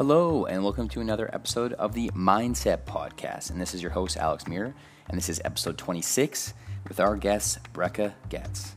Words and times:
Hello, 0.00 0.46
and 0.46 0.64
welcome 0.64 0.88
to 0.88 1.02
another 1.02 1.28
episode 1.34 1.74
of 1.74 1.92
the 1.92 2.08
Mindset 2.12 2.84
Podcast. 2.86 3.50
And 3.50 3.60
this 3.60 3.74
is 3.74 3.82
your 3.82 3.90
host, 3.90 4.16
Alex 4.16 4.48
Muir, 4.48 4.74
and 5.10 5.14
this 5.18 5.28
is 5.28 5.42
episode 5.44 5.76
26 5.76 6.54
with 6.88 7.00
our 7.00 7.16
guest, 7.16 7.58
Bracha 7.74 8.14
Goetz. 8.30 8.76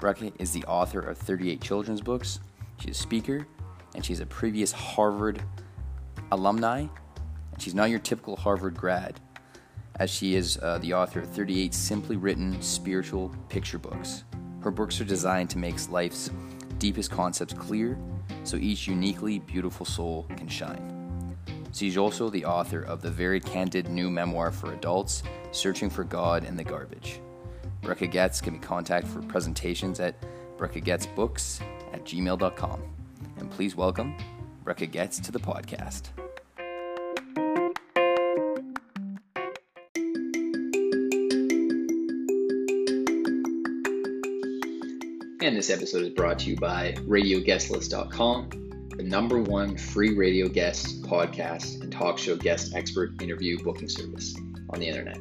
Bracha 0.00 0.32
is 0.40 0.50
the 0.50 0.64
author 0.64 0.98
of 0.98 1.16
38 1.16 1.60
children's 1.60 2.00
books. 2.00 2.40
She's 2.80 2.98
a 2.98 3.00
speaker, 3.00 3.46
and 3.94 4.04
she's 4.04 4.18
a 4.18 4.26
previous 4.26 4.72
Harvard 4.72 5.40
alumni. 6.32 6.80
And 6.80 7.62
she's 7.62 7.76
not 7.76 7.90
your 7.90 8.00
typical 8.00 8.34
Harvard 8.34 8.76
grad, 8.76 9.20
as 10.00 10.10
she 10.10 10.34
is 10.34 10.58
uh, 10.60 10.78
the 10.78 10.92
author 10.92 11.20
of 11.20 11.28
38 11.28 11.72
simply 11.72 12.16
written 12.16 12.60
spiritual 12.60 13.32
picture 13.48 13.78
books. 13.78 14.24
Her 14.62 14.72
books 14.72 15.00
are 15.00 15.04
designed 15.04 15.50
to 15.50 15.58
make 15.58 15.88
life's 15.88 16.32
deepest 16.80 17.12
concepts 17.12 17.54
clear 17.54 17.96
so 18.48 18.56
each 18.56 18.88
uniquely 18.88 19.38
beautiful 19.40 19.84
soul 19.84 20.26
can 20.36 20.48
shine. 20.48 21.36
She's 21.72 21.98
also 21.98 22.30
the 22.30 22.46
author 22.46 22.80
of 22.80 23.02
the 23.02 23.10
very 23.10 23.40
candid 23.40 23.88
new 23.88 24.10
memoir 24.10 24.50
for 24.50 24.72
adults, 24.72 25.22
Searching 25.50 25.88
for 25.88 26.04
God 26.04 26.44
in 26.44 26.56
the 26.56 26.64
Garbage. 26.64 27.20
Bracha 27.82 28.10
Goetz 28.10 28.40
can 28.40 28.54
be 28.54 28.58
contacted 28.58 29.10
for 29.10 29.22
presentations 29.22 29.98
at 30.00 30.14
breccagetzbooks 30.58 31.62
at 31.92 32.04
gmail.com. 32.04 32.82
And 33.38 33.50
please 33.50 33.76
welcome 33.76 34.14
Bracha 34.64 34.90
Goetz 34.90 35.20
to 35.20 35.32
the 35.32 35.40
podcast. 35.40 36.10
This 45.58 45.70
episode 45.70 46.04
is 46.04 46.10
brought 46.10 46.38
to 46.38 46.50
you 46.50 46.56
by 46.56 46.92
RadioGuestList.com, 47.08 48.48
the 48.96 49.02
number 49.02 49.42
one 49.42 49.76
free 49.76 50.14
radio 50.14 50.46
guest 50.46 51.02
podcast 51.02 51.82
and 51.82 51.90
talk 51.90 52.16
show 52.16 52.36
guest 52.36 52.76
expert 52.76 53.20
interview 53.20 53.60
booking 53.64 53.88
service 53.88 54.36
on 54.70 54.78
the 54.78 54.86
internet. 54.86 55.16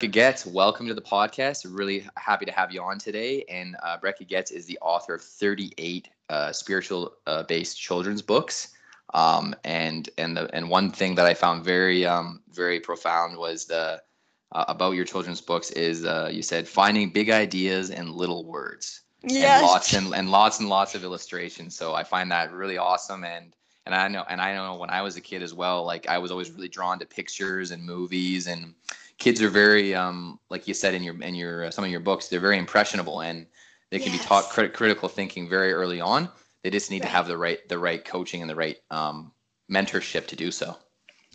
Goetz, 0.00 0.44
welcome 0.44 0.88
to 0.88 0.94
the 0.94 1.00
podcast. 1.00 1.64
Really 1.72 2.04
happy 2.16 2.46
to 2.46 2.50
have 2.52 2.72
you 2.72 2.82
on 2.82 2.98
today. 2.98 3.44
And 3.48 3.76
uh, 3.80 3.98
Bracha 3.98 4.28
Goetz 4.28 4.50
is 4.50 4.66
the 4.66 4.76
author 4.82 5.14
of 5.14 5.22
38 5.22 6.08
uh, 6.30 6.50
spiritual 6.50 7.12
uh, 7.28 7.44
based 7.44 7.80
children's 7.80 8.22
books. 8.22 8.74
Um, 9.14 9.54
and 9.62 10.10
and 10.18 10.36
the 10.36 10.52
and 10.52 10.68
one 10.68 10.90
thing 10.90 11.14
that 11.14 11.26
I 11.26 11.34
found 11.34 11.64
very 11.64 12.04
um, 12.04 12.42
very 12.50 12.80
profound 12.80 13.38
was 13.38 13.66
the 13.66 14.02
uh, 14.52 14.64
about 14.68 14.92
your 14.92 15.04
children's 15.04 15.40
books 15.40 15.70
is 15.72 16.04
uh, 16.04 16.28
you 16.32 16.42
said 16.42 16.66
finding 16.68 17.10
big 17.10 17.30
ideas 17.30 17.90
in 17.90 18.12
little 18.12 18.44
words. 18.44 19.02
Yes. 19.22 19.54
And 19.58 19.62
lots 19.62 19.92
and, 19.94 20.14
and 20.14 20.30
lots 20.30 20.60
and 20.60 20.68
lots 20.68 20.94
of 20.94 21.02
illustrations. 21.04 21.76
So 21.76 21.94
I 21.94 22.04
find 22.04 22.30
that 22.30 22.52
really 22.52 22.78
awesome 22.78 23.24
and 23.24 23.52
and 23.86 23.94
I 23.94 24.08
know 24.08 24.24
and 24.28 24.40
I 24.40 24.54
know 24.54 24.76
when 24.76 24.90
I 24.90 25.02
was 25.02 25.16
a 25.16 25.20
kid 25.20 25.42
as 25.42 25.54
well, 25.54 25.84
like 25.84 26.08
I 26.08 26.18
was 26.18 26.30
always 26.30 26.50
really 26.50 26.68
drawn 26.68 26.98
to 27.00 27.06
pictures 27.06 27.70
and 27.70 27.84
movies 27.84 28.46
and 28.46 28.74
kids 29.18 29.42
are 29.42 29.48
very 29.50 29.94
um 29.94 30.38
like 30.50 30.68
you 30.68 30.74
said 30.74 30.94
in 30.94 31.02
your 31.02 31.20
in 31.22 31.34
your 31.34 31.64
uh, 31.64 31.70
some 31.70 31.84
of 31.84 31.90
your 31.90 32.00
books, 32.00 32.28
they're 32.28 32.40
very 32.40 32.58
impressionable 32.58 33.20
and 33.20 33.46
they 33.90 33.98
can 33.98 34.12
Yes. 34.12 34.22
be 34.22 34.26
taught 34.28 34.50
crit- 34.50 34.74
critical 34.74 35.08
thinking 35.08 35.48
very 35.48 35.72
early 35.72 36.00
on. 36.00 36.28
They 36.62 36.70
just 36.70 36.90
need 36.90 37.02
to 37.02 37.08
have 37.08 37.26
the 37.26 37.36
right 37.36 37.66
the 37.68 37.78
right 37.78 38.04
coaching 38.04 38.40
and 38.42 38.50
the 38.50 38.56
right 38.56 38.76
um 38.90 39.32
mentorship 39.70 40.26
to 40.28 40.36
do 40.36 40.50
so. 40.50 40.76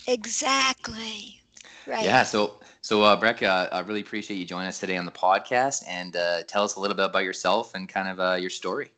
Exactly. 0.08 1.42
Right. 1.86 2.04
Yeah. 2.06 2.24
So, 2.24 2.60
so 2.84 3.04
uh, 3.04 3.20
Bracha, 3.20 3.70
I 3.74 3.80
really 3.82 4.02
appreciate 4.02 4.38
you 4.38 4.46
joining 4.46 4.68
us 4.70 4.80
today 4.80 4.98
on 4.98 5.06
the 5.06 5.12
podcast 5.12 5.84
and 5.88 6.16
uh, 6.16 6.44
tell 6.44 6.64
us 6.66 6.76
a 6.76 6.82
little 6.82 6.98
bit 6.98 7.06
about 7.06 7.24
yourself 7.26 7.76
and 7.76 7.90
kind 7.90 8.10
of 8.10 8.20
uh, 8.20 8.36
your 8.36 8.52
story. 8.52 8.92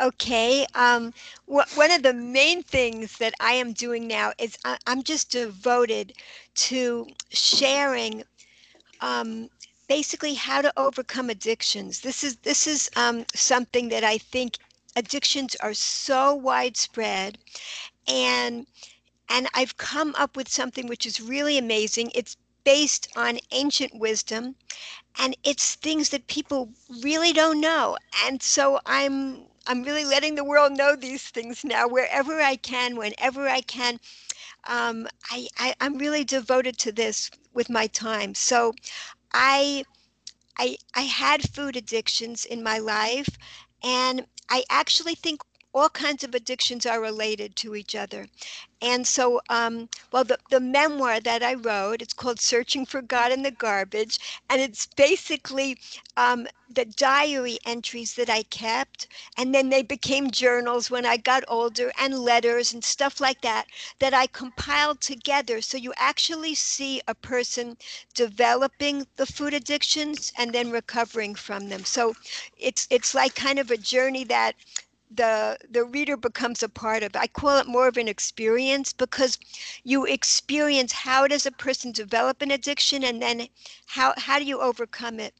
Okay. 0.00 0.66
Um, 0.74 1.12
wh- 1.46 1.76
one 1.76 1.90
of 1.92 2.02
the 2.02 2.14
main 2.14 2.62
things 2.62 3.18
that 3.18 3.34
I 3.40 3.52
am 3.54 3.72
doing 3.72 4.06
now 4.08 4.32
is 4.38 4.58
I- 4.64 4.78
I'm 4.86 5.02
just 5.02 5.30
devoted 5.30 6.12
to 6.68 7.06
sharing 7.30 8.24
um, 9.00 9.50
basically 9.88 10.34
how 10.34 10.62
to 10.62 10.72
overcome 10.76 11.30
addictions. 11.30 12.00
This 12.00 12.24
is 12.24 12.36
this 12.38 12.66
is 12.66 12.90
um, 12.96 13.24
something 13.34 13.88
that 13.90 14.04
I 14.04 14.18
think 14.18 14.58
addictions 14.96 15.56
are 15.56 15.74
so 15.74 16.34
widespread, 16.34 17.38
and 18.08 18.66
and 19.28 19.48
I've 19.54 19.76
come 19.76 20.14
up 20.18 20.36
with 20.36 20.48
something 20.48 20.86
which 20.86 21.06
is 21.06 21.20
really 21.20 21.58
amazing. 21.58 22.10
It's 22.14 22.36
based 22.66 23.08
on 23.16 23.40
ancient 23.52 23.98
wisdom, 23.98 24.56
and 25.18 25.36
it's 25.44 25.76
things 25.76 26.10
that 26.10 26.28
people 26.28 26.70
really 27.02 27.32
don't 27.32 27.60
know. 27.60 27.96
And 28.26 28.42
so 28.42 28.80
I'm 28.86 29.46
I'm 29.66 29.84
really 29.84 30.04
letting 30.04 30.36
the 30.36 30.44
world 30.44 30.72
know 30.76 30.96
these 30.96 31.28
things 31.30 31.64
now 31.64 31.88
wherever 31.88 32.40
I 32.42 32.56
can, 32.56 32.96
whenever 32.96 33.48
I 33.48 33.62
can. 33.62 34.00
Um, 34.66 35.08
I, 35.30 35.48
I 35.58 35.74
I'm 35.80 35.98
really 35.98 36.24
devoted 36.24 36.78
to 36.80 36.92
this 36.92 37.30
with 37.54 37.70
my 37.70 37.86
time. 37.88 38.34
So 38.34 38.74
I 39.34 39.84
I 40.58 40.78
I 40.94 41.02
had 41.02 41.50
food 41.54 41.76
addictions 41.76 42.44
in 42.44 42.62
my 42.62 42.78
life, 42.78 43.38
and 43.82 44.26
I 44.50 44.64
actually 44.70 45.14
think 45.14 45.42
all 45.76 45.90
kinds 45.90 46.24
of 46.24 46.34
addictions 46.34 46.86
are 46.86 47.02
related 47.02 47.54
to 47.56 47.76
each 47.76 47.94
other. 47.94 48.26
And 48.80 49.06
so, 49.06 49.40
um, 49.50 49.88
well, 50.12 50.24
the, 50.24 50.38
the 50.50 50.60
memoir 50.60 51.20
that 51.20 51.42
I 51.42 51.54
wrote, 51.54 52.02
it's 52.02 52.14
called 52.14 52.40
Searching 52.40 52.86
for 52.86 53.02
God 53.02 53.30
in 53.32 53.42
the 53.42 53.50
Garbage, 53.50 54.18
and 54.48 54.60
it's 54.60 54.86
basically 54.86 55.78
um, 56.16 56.46
the 56.70 56.84
diary 56.84 57.58
entries 57.66 58.14
that 58.14 58.30
I 58.30 58.42
kept, 58.44 59.06
and 59.36 59.54
then 59.54 59.68
they 59.68 59.82
became 59.82 60.30
journals 60.30 60.90
when 60.90 61.06
I 61.06 61.16
got 61.16 61.44
older, 61.48 61.92
and 61.98 62.18
letters 62.18 62.72
and 62.72 62.82
stuff 62.84 63.20
like 63.20 63.40
that, 63.42 63.66
that 63.98 64.14
I 64.14 64.26
compiled 64.26 65.00
together. 65.00 65.60
So 65.60 65.76
you 65.76 65.92
actually 65.96 66.54
see 66.54 67.00
a 67.08 67.14
person 67.14 67.76
developing 68.14 69.06
the 69.16 69.26
food 69.26 69.54
addictions 69.54 70.32
and 70.38 70.52
then 70.52 70.70
recovering 70.70 71.34
from 71.34 71.68
them. 71.68 71.84
So 71.84 72.14
it's 72.58 72.86
it's 72.90 73.14
like 73.14 73.34
kind 73.34 73.58
of 73.58 73.70
a 73.70 73.76
journey 73.76 74.24
that 74.24 74.54
the 75.10 75.58
the 75.68 75.84
reader 75.84 76.16
becomes 76.16 76.62
a 76.62 76.68
part 76.68 77.02
of. 77.02 77.14
I 77.16 77.26
call 77.26 77.58
it 77.58 77.66
more 77.66 77.88
of 77.88 77.96
an 77.96 78.08
experience 78.08 78.92
because 78.92 79.38
you 79.84 80.04
experience 80.06 80.92
how 80.92 81.26
does 81.28 81.46
a 81.46 81.52
person 81.52 81.92
develop 81.92 82.42
an 82.42 82.50
addiction 82.50 83.04
and 83.04 83.20
then 83.22 83.48
how 83.86 84.14
how 84.16 84.38
do 84.38 84.44
you 84.44 84.60
overcome 84.60 85.20
it? 85.20 85.34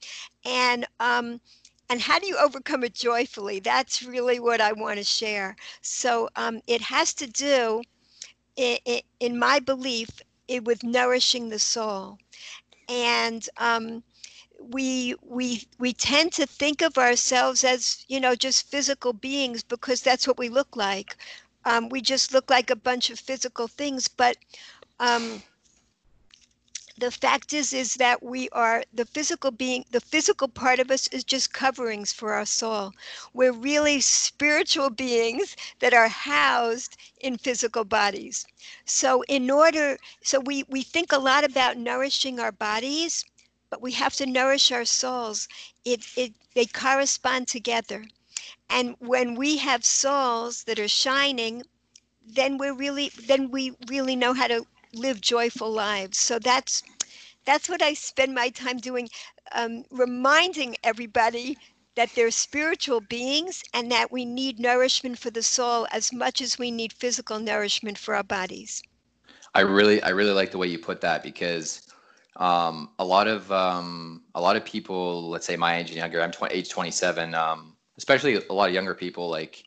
And 0.45 0.87
um 1.01 1.41
and 1.89 2.03
how 2.03 2.19
do 2.19 2.27
you 2.27 2.37
overcome 2.39 2.85
it 2.85 2.95
joyfully? 2.95 3.61
That's 3.61 4.03
really 4.03 4.39
what 4.41 4.61
i 4.61 4.73
want 4.73 4.99
to 4.99 5.05
share. 5.05 5.57
So 5.83 6.29
um, 6.37 6.61
it 6.67 6.83
has 6.83 7.15
to 7.15 7.27
do 7.27 7.83
in, 8.57 8.79
in 9.21 9.39
my 9.39 9.59
belief 9.61 10.21
it, 10.49 10.65
with 10.65 10.83
nourishing 10.85 11.49
the 11.49 11.59
soul. 11.59 12.19
And 12.89 13.49
um, 13.59 14.03
we 14.61 15.15
we 15.23 15.67
we 15.79 15.93
tend 15.93 16.33
to 16.35 16.47
think 16.47 16.83
of 16.83 16.99
ourselves 16.99 17.65
as 17.65 18.05
you 18.09 18.21
know 18.21 18.35
just 18.35 18.71
physical 18.71 19.13
beings 19.13 19.63
because 19.63 20.01
that's 20.03 20.27
what 20.27 20.39
we 20.39 20.49
look 20.49 20.77
like. 20.77 21.17
Um, 21.65 21.89
we 21.89 22.01
just 22.01 22.33
look 22.33 22.51
like 22.51 22.71
a 22.71 22.77
bunch 22.77 23.11
of 23.11 23.19
physical 23.19 23.67
things 23.69 24.09
but 24.09 24.37
um, 25.01 25.43
the 26.99 27.11
fact 27.11 27.53
is 27.53 27.73
is 27.73 27.95
that 27.95 28.23
we 28.23 28.49
are 28.51 28.83
the 28.93 29.05
physical 29.05 29.51
being 29.51 29.85
the 29.91 30.01
physical 30.01 30.49
part 30.49 30.79
of 30.79 30.91
us 30.91 31.07
is 31.09 31.25
just 31.25 31.53
coverings 31.53 32.13
for 32.13 32.33
our 32.33 32.47
soul. 32.47 32.93
We're 33.35 33.53
really 33.53 34.01
spiritual 34.01 34.91
beings 34.91 35.57
that 35.81 35.93
are 35.93 36.09
housed 36.09 36.97
in 37.21 37.37
physical 37.39 37.85
bodies. 37.85 38.47
So 38.87 39.23
in 39.29 39.51
order 39.51 39.99
so 40.23 40.41
we 40.41 40.65
we 40.69 40.83
think 40.83 41.13
a 41.13 41.19
lot 41.19 41.45
about 41.45 41.77
nourishing 41.77 42.41
our 42.41 42.53
bodies 42.53 43.25
but 43.71 43.83
we 43.83 43.93
have 43.93 44.15
to 44.15 44.27
nourish 44.27 44.71
our 44.73 44.85
souls 44.85 45.49
it 45.85 46.07
it 46.17 46.33
they 46.55 46.67
correspond 46.67 47.49
together. 47.49 48.05
And 48.69 48.97
when 48.99 49.35
we 49.35 49.59
have 49.59 49.85
souls 49.85 50.65
that 50.65 50.79
are 50.79 50.89
shining 50.89 51.63
then 52.25 52.59
we're 52.59 52.75
really 52.75 53.11
then 53.27 53.51
we 53.51 53.73
really 53.89 54.17
know 54.17 54.35
how 54.35 54.49
to 54.49 54.65
live 54.95 55.21
joyful 55.21 55.71
lives. 55.71 56.19
So 56.19 56.39
that's 56.39 56.83
that's 57.45 57.69
what 57.69 57.83
i 57.83 57.95
spend 57.95 58.35
my 58.35 58.49
time 58.51 58.79
doing 58.79 59.09
um, 59.53 59.85
reminding 59.91 60.77
everybody 60.83 61.57
that 61.97 62.11
they're 62.15 62.31
spiritual 62.31 63.01
beings 63.01 63.63
and 63.73 63.91
that 63.91 64.13
we 64.13 64.25
need 64.25 64.61
nourishment 64.61 65.19
for 65.19 65.31
the 65.31 65.43
soul 65.43 65.87
as 65.91 66.13
much 66.13 66.41
as 66.41 66.59
we 66.59 66.71
need 66.71 66.93
physical 66.93 67.39
nourishment 67.41 67.99
for 67.99 68.15
our 68.15 68.23
bodies. 68.23 68.83
I 69.55 69.61
really, 69.61 70.03
I 70.03 70.11
really 70.11 70.33
like 70.33 70.51
the 70.51 70.59
way 70.59 70.67
you 70.67 70.79
put 70.79 71.01
that 71.01 71.23
because 71.23 71.86
um, 72.37 72.91
a 72.99 73.05
lot 73.05 73.27
of 73.29 73.51
um, 73.53 74.23
a 74.35 74.41
lot 74.41 74.57
of 74.57 74.65
people, 74.65 75.29
let's 75.29 75.47
say 75.47 75.57
my 75.57 75.79
age 75.79 75.89
and 75.89 75.97
younger, 75.97 76.23
I'm 76.23 76.33
20, 76.33 76.55
age 76.55 76.69
27, 76.69 77.35
um, 77.35 77.77
especially 77.97 78.35
a 78.35 78.53
lot 78.53 78.69
of 78.69 78.75
younger 78.75 78.95
people, 78.95 79.29
like 79.29 79.65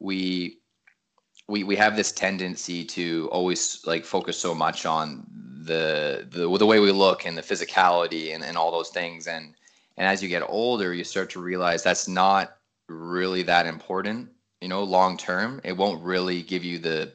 we 0.00 0.58
we 1.48 1.64
we 1.64 1.76
have 1.76 1.96
this 1.96 2.12
tendency 2.12 2.84
to 2.84 3.28
always 3.32 3.82
like 3.86 4.04
focus 4.04 4.38
so 4.38 4.54
much 4.54 4.86
on 4.86 5.26
the 5.64 6.26
the 6.30 6.56
the 6.58 6.66
way 6.66 6.80
we 6.80 6.90
look 6.90 7.26
and 7.26 7.36
the 7.36 7.42
physicality 7.42 8.34
and, 8.34 8.44
and 8.44 8.56
all 8.56 8.70
those 8.70 8.90
things 8.90 9.26
and 9.26 9.54
and 9.96 10.06
as 10.06 10.22
you 10.22 10.28
get 10.28 10.42
older 10.46 10.92
you 10.92 11.04
start 11.04 11.30
to 11.30 11.40
realize 11.40 11.82
that's 11.82 12.06
not 12.06 12.58
really 12.88 13.42
that 13.42 13.66
important. 13.66 14.30
You 14.60 14.68
know, 14.68 14.82
long 14.82 15.16
term, 15.16 15.60
it 15.64 15.76
won't 15.76 16.02
really 16.02 16.42
give 16.42 16.64
you 16.64 16.78
the 16.78 17.12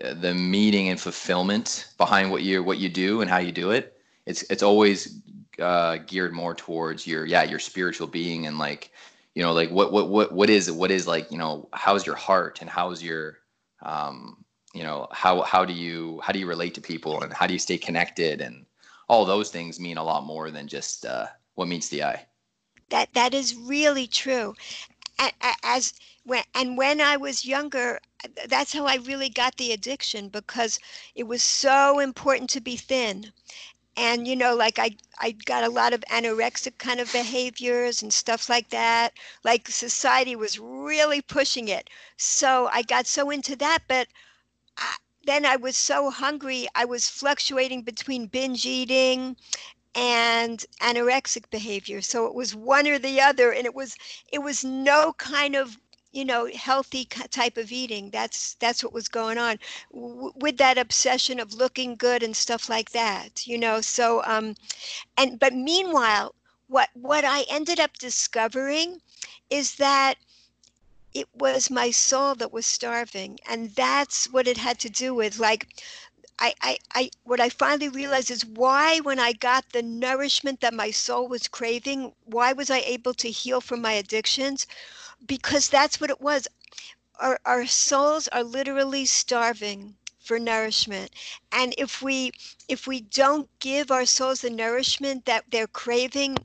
the 0.00 0.34
meaning 0.34 0.88
and 0.88 1.00
fulfillment 1.00 1.88
behind 1.98 2.30
what 2.30 2.42
you 2.42 2.62
what 2.62 2.78
you 2.78 2.88
do 2.88 3.20
and 3.20 3.30
how 3.30 3.38
you 3.38 3.52
do 3.52 3.70
it. 3.70 4.00
It's 4.26 4.42
it's 4.50 4.62
always 4.62 5.20
uh, 5.58 5.98
geared 6.06 6.32
more 6.32 6.54
towards 6.54 7.06
your 7.06 7.26
yeah 7.26 7.42
your 7.42 7.58
spiritual 7.58 8.06
being 8.06 8.46
and 8.46 8.58
like 8.58 8.92
you 9.34 9.42
know 9.42 9.52
like 9.52 9.70
what 9.70 9.92
what 9.92 10.08
what 10.08 10.32
what 10.32 10.50
is 10.50 10.70
what 10.70 10.90
is 10.90 11.06
like 11.06 11.30
you 11.30 11.38
know 11.38 11.68
how's 11.72 12.06
your 12.06 12.16
heart 12.16 12.60
and 12.60 12.70
how's 12.70 13.02
your 13.02 13.38
um 13.82 14.44
you 14.74 14.82
know 14.82 15.08
how 15.10 15.42
how 15.42 15.64
do 15.64 15.72
you 15.72 16.20
how 16.22 16.32
do 16.32 16.38
you 16.38 16.46
relate 16.46 16.74
to 16.74 16.80
people 16.80 17.22
and 17.22 17.32
how 17.32 17.46
do 17.46 17.52
you 17.52 17.58
stay 17.58 17.78
connected? 17.78 18.40
And 18.40 18.64
all 19.08 19.24
those 19.24 19.50
things 19.50 19.80
mean 19.80 19.96
a 19.96 20.04
lot 20.04 20.24
more 20.24 20.50
than 20.50 20.68
just 20.68 21.04
uh, 21.04 21.26
what 21.54 21.68
meets 21.68 21.88
the 21.88 22.04
eye. 22.04 22.26
That 22.90 23.12
that 23.14 23.34
is 23.34 23.54
really 23.56 24.06
true 24.06 24.54
as 25.62 25.92
when 26.24 26.44
and 26.54 26.76
when 26.76 27.00
i 27.00 27.16
was 27.16 27.44
younger 27.44 28.00
that's 28.48 28.72
how 28.72 28.86
i 28.86 28.96
really 28.96 29.28
got 29.28 29.56
the 29.56 29.72
addiction 29.72 30.28
because 30.28 30.78
it 31.14 31.24
was 31.24 31.42
so 31.42 31.98
important 31.98 32.48
to 32.50 32.60
be 32.60 32.76
thin. 32.76 33.32
And 33.96 34.26
you 34.26 34.36
know 34.36 34.54
like 34.54 34.78
i 34.78 34.96
i 35.18 35.32
got 35.32 35.64
a 35.64 35.68
lot 35.68 35.92
of 35.92 36.02
anorexic 36.10 36.78
kind 36.78 37.00
of 37.00 37.12
behaviors 37.12 38.02
and 38.02 38.12
stuff 38.12 38.48
like 38.48 38.70
that. 38.70 39.12
Like 39.44 39.68
society 39.68 40.36
was 40.36 40.58
really 40.58 41.20
pushing 41.20 41.68
it. 41.68 41.90
So 42.16 42.68
i 42.72 42.82
got 42.82 43.06
so 43.06 43.30
into 43.30 43.56
that 43.56 43.80
but 43.88 44.08
I, 44.76 44.96
then 45.24 45.44
i 45.44 45.56
was 45.56 45.76
so 45.76 46.10
hungry 46.10 46.66
i 46.74 46.84
was 46.84 47.08
fluctuating 47.08 47.82
between 47.82 48.26
binge 48.26 48.64
eating 48.66 49.36
and 49.94 50.64
anorexic 50.80 51.50
behavior. 51.50 52.00
So 52.00 52.26
it 52.26 52.34
was 52.34 52.54
one 52.54 52.86
or 52.86 52.98
the 52.98 53.20
other 53.20 53.52
and 53.52 53.64
it 53.66 53.74
was 53.74 53.96
it 54.32 54.40
was 54.42 54.64
no 54.64 55.12
kind 55.14 55.54
of 55.56 55.78
you 56.12 56.24
know 56.24 56.46
healthy 56.54 57.04
type 57.04 57.56
of 57.56 57.70
eating. 57.72 58.10
That's 58.10 58.54
that's 58.54 58.82
what 58.84 58.92
was 58.92 59.08
going 59.08 59.38
on. 59.38 59.58
W- 59.92 60.32
with 60.36 60.56
that 60.58 60.78
obsession 60.78 61.38
of 61.40 61.54
looking 61.54 61.96
good 61.96 62.22
and 62.22 62.36
stuff 62.36 62.68
like 62.68 62.90
that 62.90 63.46
you 63.46 63.58
know 63.58 63.80
so 63.80 64.22
um 64.24 64.54
and 65.16 65.38
but 65.38 65.52
meanwhile 65.54 66.34
what 66.68 66.88
what 66.94 67.24
i 67.24 67.44
ended 67.50 67.78
up 67.80 67.92
discovering 67.98 69.00
is 69.50 69.76
that 69.76 70.14
it 71.14 71.28
was 71.34 71.70
my 71.70 71.90
soul 71.90 72.34
that 72.34 72.52
was 72.52 72.66
starving 72.66 73.38
and 73.48 73.70
that's 73.70 74.30
what 74.32 74.46
it 74.48 74.56
had 74.58 74.78
to 74.78 74.88
do 74.90 75.14
with 75.14 75.38
like 75.38 75.66
I, 76.40 76.54
I, 76.62 76.78
I, 76.94 77.10
what 77.24 77.40
I 77.40 77.50
finally 77.50 77.88
realized 77.88 78.30
is 78.30 78.44
why, 78.46 79.00
when 79.00 79.18
I 79.20 79.32
got 79.32 79.70
the 79.72 79.82
nourishment 79.82 80.60
that 80.60 80.74
my 80.74 80.90
soul 80.90 81.28
was 81.28 81.48
craving, 81.48 82.14
why 82.24 82.52
was 82.52 82.70
I 82.70 82.78
able 82.80 83.14
to 83.14 83.30
heal 83.30 83.60
from 83.60 83.82
my 83.82 83.92
addictions? 83.92 84.66
because 85.26 85.68
that's 85.68 86.00
what 86.00 86.10
it 86.10 86.20
was. 86.20 86.48
Our, 87.20 87.40
our 87.44 87.66
souls 87.66 88.28
are 88.28 88.42
literally 88.44 89.06
starving 89.06 89.96
for 90.18 90.38
nourishment 90.38 91.10
and 91.52 91.74
if 91.78 92.02
we 92.02 92.32
if 92.68 92.86
we 92.86 93.00
don't 93.00 93.48
give 93.60 93.90
our 93.90 94.06
souls 94.06 94.42
the 94.42 94.50
nourishment 94.50 95.24
that 95.26 95.44
they're 95.50 95.66
craving 95.66 96.36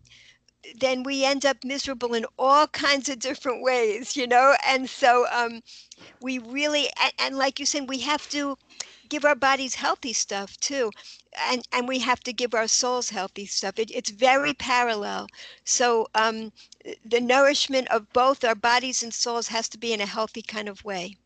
then 0.80 1.03
we 1.03 1.24
end 1.25 1.45
up 1.45 1.63
miserable 1.63 2.13
in 2.13 2.25
all 2.38 2.68
kinds 2.68 3.09
of 3.09 3.19
different 3.19 3.62
ways 3.63 4.15
you 4.18 4.27
know 4.27 4.56
and 4.65 4.89
so 4.89 5.25
um 5.31 5.62
we 6.21 6.38
really 6.39 6.88
and, 7.01 7.13
and 7.19 7.38
like 7.38 7.59
you 7.59 7.65
said 7.65 7.88
we 7.89 8.00
have 8.00 8.27
to 8.30 8.57
give 9.10 9.25
our 9.25 9.36
bodies 9.36 9.75
healthy 9.75 10.13
stuff 10.13 10.57
too 10.57 10.92
and 11.50 11.68
and 11.72 11.88
we 11.88 12.00
have 12.00 12.22
to 12.22 12.34
give 12.34 12.54
our 12.54 12.68
souls 12.68 13.10
healthy 13.10 13.46
stuff 13.46 13.78
it, 13.80 13.92
it's 13.92 14.10
very 14.10 14.54
parallel 14.54 15.28
so 15.63 16.07
um 16.16 16.52
the 17.06 17.22
nourishment 17.22 17.88
of 17.90 18.12
both 18.13 18.44
our 18.44 18.56
bodies 18.56 19.04
and 19.04 19.13
souls 19.13 19.48
has 19.48 19.69
to 19.69 19.78
be 19.78 19.94
in 19.94 20.02
a 20.02 20.06
healthy 20.06 20.42
kind 20.42 20.69
of 20.69 20.84
way. 20.86 21.18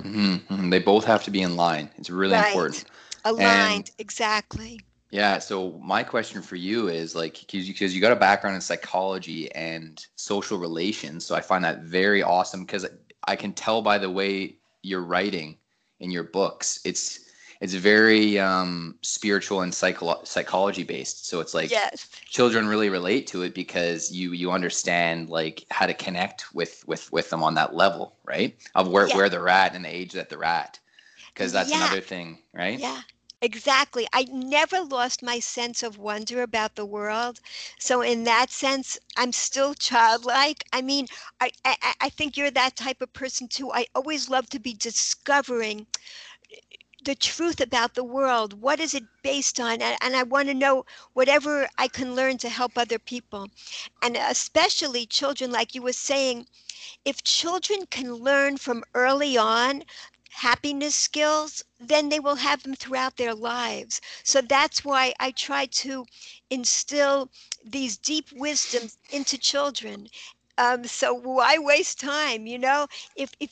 Mm-hmm. 0.00 0.34
mm-hmm. 0.34 0.70
They 0.70 0.78
both 0.78 1.04
have 1.04 1.24
to 1.24 1.30
be 1.30 1.42
in 1.42 1.56
line. 1.56 1.90
It's 1.96 2.10
really 2.10 2.34
right. 2.34 2.48
important. 2.48 2.84
Aligned, 3.24 3.88
and, 3.88 3.90
exactly. 3.98 4.80
Yeah. 5.10 5.38
So 5.38 5.80
my 5.82 6.02
question 6.02 6.42
for 6.42 6.56
you 6.56 6.88
is 6.88 7.14
like, 7.14 7.44
because 7.50 7.94
you 7.94 8.00
got 8.00 8.12
a 8.12 8.16
background 8.16 8.56
in 8.56 8.60
psychology 8.60 9.52
and 9.52 10.04
social 10.16 10.58
relations, 10.58 11.24
so 11.24 11.34
I 11.34 11.40
find 11.40 11.64
that 11.64 11.82
very 11.82 12.22
awesome 12.22 12.64
because 12.64 12.86
I 13.24 13.36
can 13.36 13.52
tell 13.52 13.82
by 13.82 13.98
the 13.98 14.10
way 14.10 14.56
you're 14.82 15.02
writing 15.02 15.56
in 16.00 16.10
your 16.10 16.24
books, 16.24 16.80
it's 16.84 17.20
it's 17.60 17.74
very 17.74 18.38
um, 18.38 18.96
spiritual 19.00 19.62
and 19.62 19.74
psycho- 19.74 20.22
psychology 20.24 20.82
based. 20.82 21.26
So 21.26 21.40
it's 21.40 21.54
like 21.54 21.70
yes. 21.70 22.08
children 22.26 22.68
really 22.68 22.90
relate 22.90 23.26
to 23.28 23.42
it 23.42 23.54
because 23.54 24.12
you 24.12 24.32
you 24.32 24.50
understand 24.50 25.30
like 25.30 25.64
how 25.70 25.86
to 25.86 25.94
connect 25.94 26.54
with 26.54 26.84
with 26.86 27.10
with 27.12 27.30
them 27.30 27.42
on 27.42 27.54
that 27.54 27.74
level, 27.74 28.16
right? 28.24 28.56
Of 28.74 28.88
where 28.88 29.08
yeah. 29.08 29.16
where 29.16 29.28
they're 29.28 29.48
at 29.48 29.74
and 29.74 29.84
the 29.84 29.94
age 29.94 30.12
that 30.12 30.28
they're 30.28 30.44
at. 30.44 30.78
Because 31.32 31.52
that's 31.52 31.70
yeah. 31.70 31.84
another 31.84 32.00
thing, 32.00 32.38
right? 32.54 32.78
Yeah. 32.78 33.00
Exactly. 33.46 34.08
I 34.12 34.24
never 34.24 34.80
lost 34.80 35.22
my 35.22 35.38
sense 35.38 35.82
of 35.84 35.98
wonder 35.98 36.42
about 36.42 36.74
the 36.74 36.84
world. 36.84 37.40
So 37.78 38.00
in 38.02 38.24
that 38.24 38.50
sense, 38.50 38.98
I'm 39.16 39.32
still 39.32 39.72
childlike. 39.74 40.64
I 40.72 40.82
mean, 40.82 41.06
I, 41.40 41.52
I, 41.64 41.94
I 42.00 42.08
think 42.10 42.36
you're 42.36 42.50
that 42.50 42.76
type 42.76 43.00
of 43.00 43.12
person 43.12 43.46
too. 43.48 43.72
I 43.72 43.86
always 43.94 44.28
love 44.28 44.48
to 44.50 44.58
be 44.58 44.74
discovering 44.74 45.86
the 47.04 47.14
truth 47.14 47.60
about 47.60 47.94
the 47.94 48.04
world. 48.04 48.60
What 48.60 48.80
is 48.80 48.94
it 48.94 49.04
based 49.22 49.60
on? 49.60 49.80
And, 49.80 49.96
and 50.00 50.16
I 50.16 50.22
want 50.24 50.48
to 50.48 50.54
know 50.54 50.84
whatever 51.12 51.68
I 51.78 51.88
can 51.88 52.14
learn 52.14 52.38
to 52.38 52.48
help 52.48 52.76
other 52.76 52.98
people. 52.98 53.48
And 54.02 54.16
especially 54.16 55.06
children, 55.06 55.50
like 55.52 55.74
you 55.74 55.82
were 55.82 55.92
saying, 55.92 56.46
if 57.04 57.22
children 57.24 57.86
can 57.90 58.14
learn 58.14 58.58
from 58.58 58.84
early 58.94 59.36
on 59.38 59.84
happiness 60.36 60.94
skills, 60.94 61.64
then 61.80 62.08
they 62.08 62.20
will 62.20 62.36
have 62.36 62.62
them 62.62 62.74
throughout 62.74 63.16
their 63.16 63.34
lives. 63.34 64.00
So 64.24 64.40
that's 64.42 64.84
why 64.84 65.14
I 65.20 65.30
try 65.32 65.66
to 65.66 66.06
instill 66.50 67.30
these 67.64 67.96
deep 67.96 68.26
wisdoms 68.32 68.98
into 69.10 69.38
children 69.38 70.08
um, 70.58 70.84
so 70.84 71.14
why 71.14 71.58
waste 71.58 72.00
time? 72.00 72.46
You 72.46 72.58
know, 72.58 72.86
if 73.16 73.32
if 73.40 73.50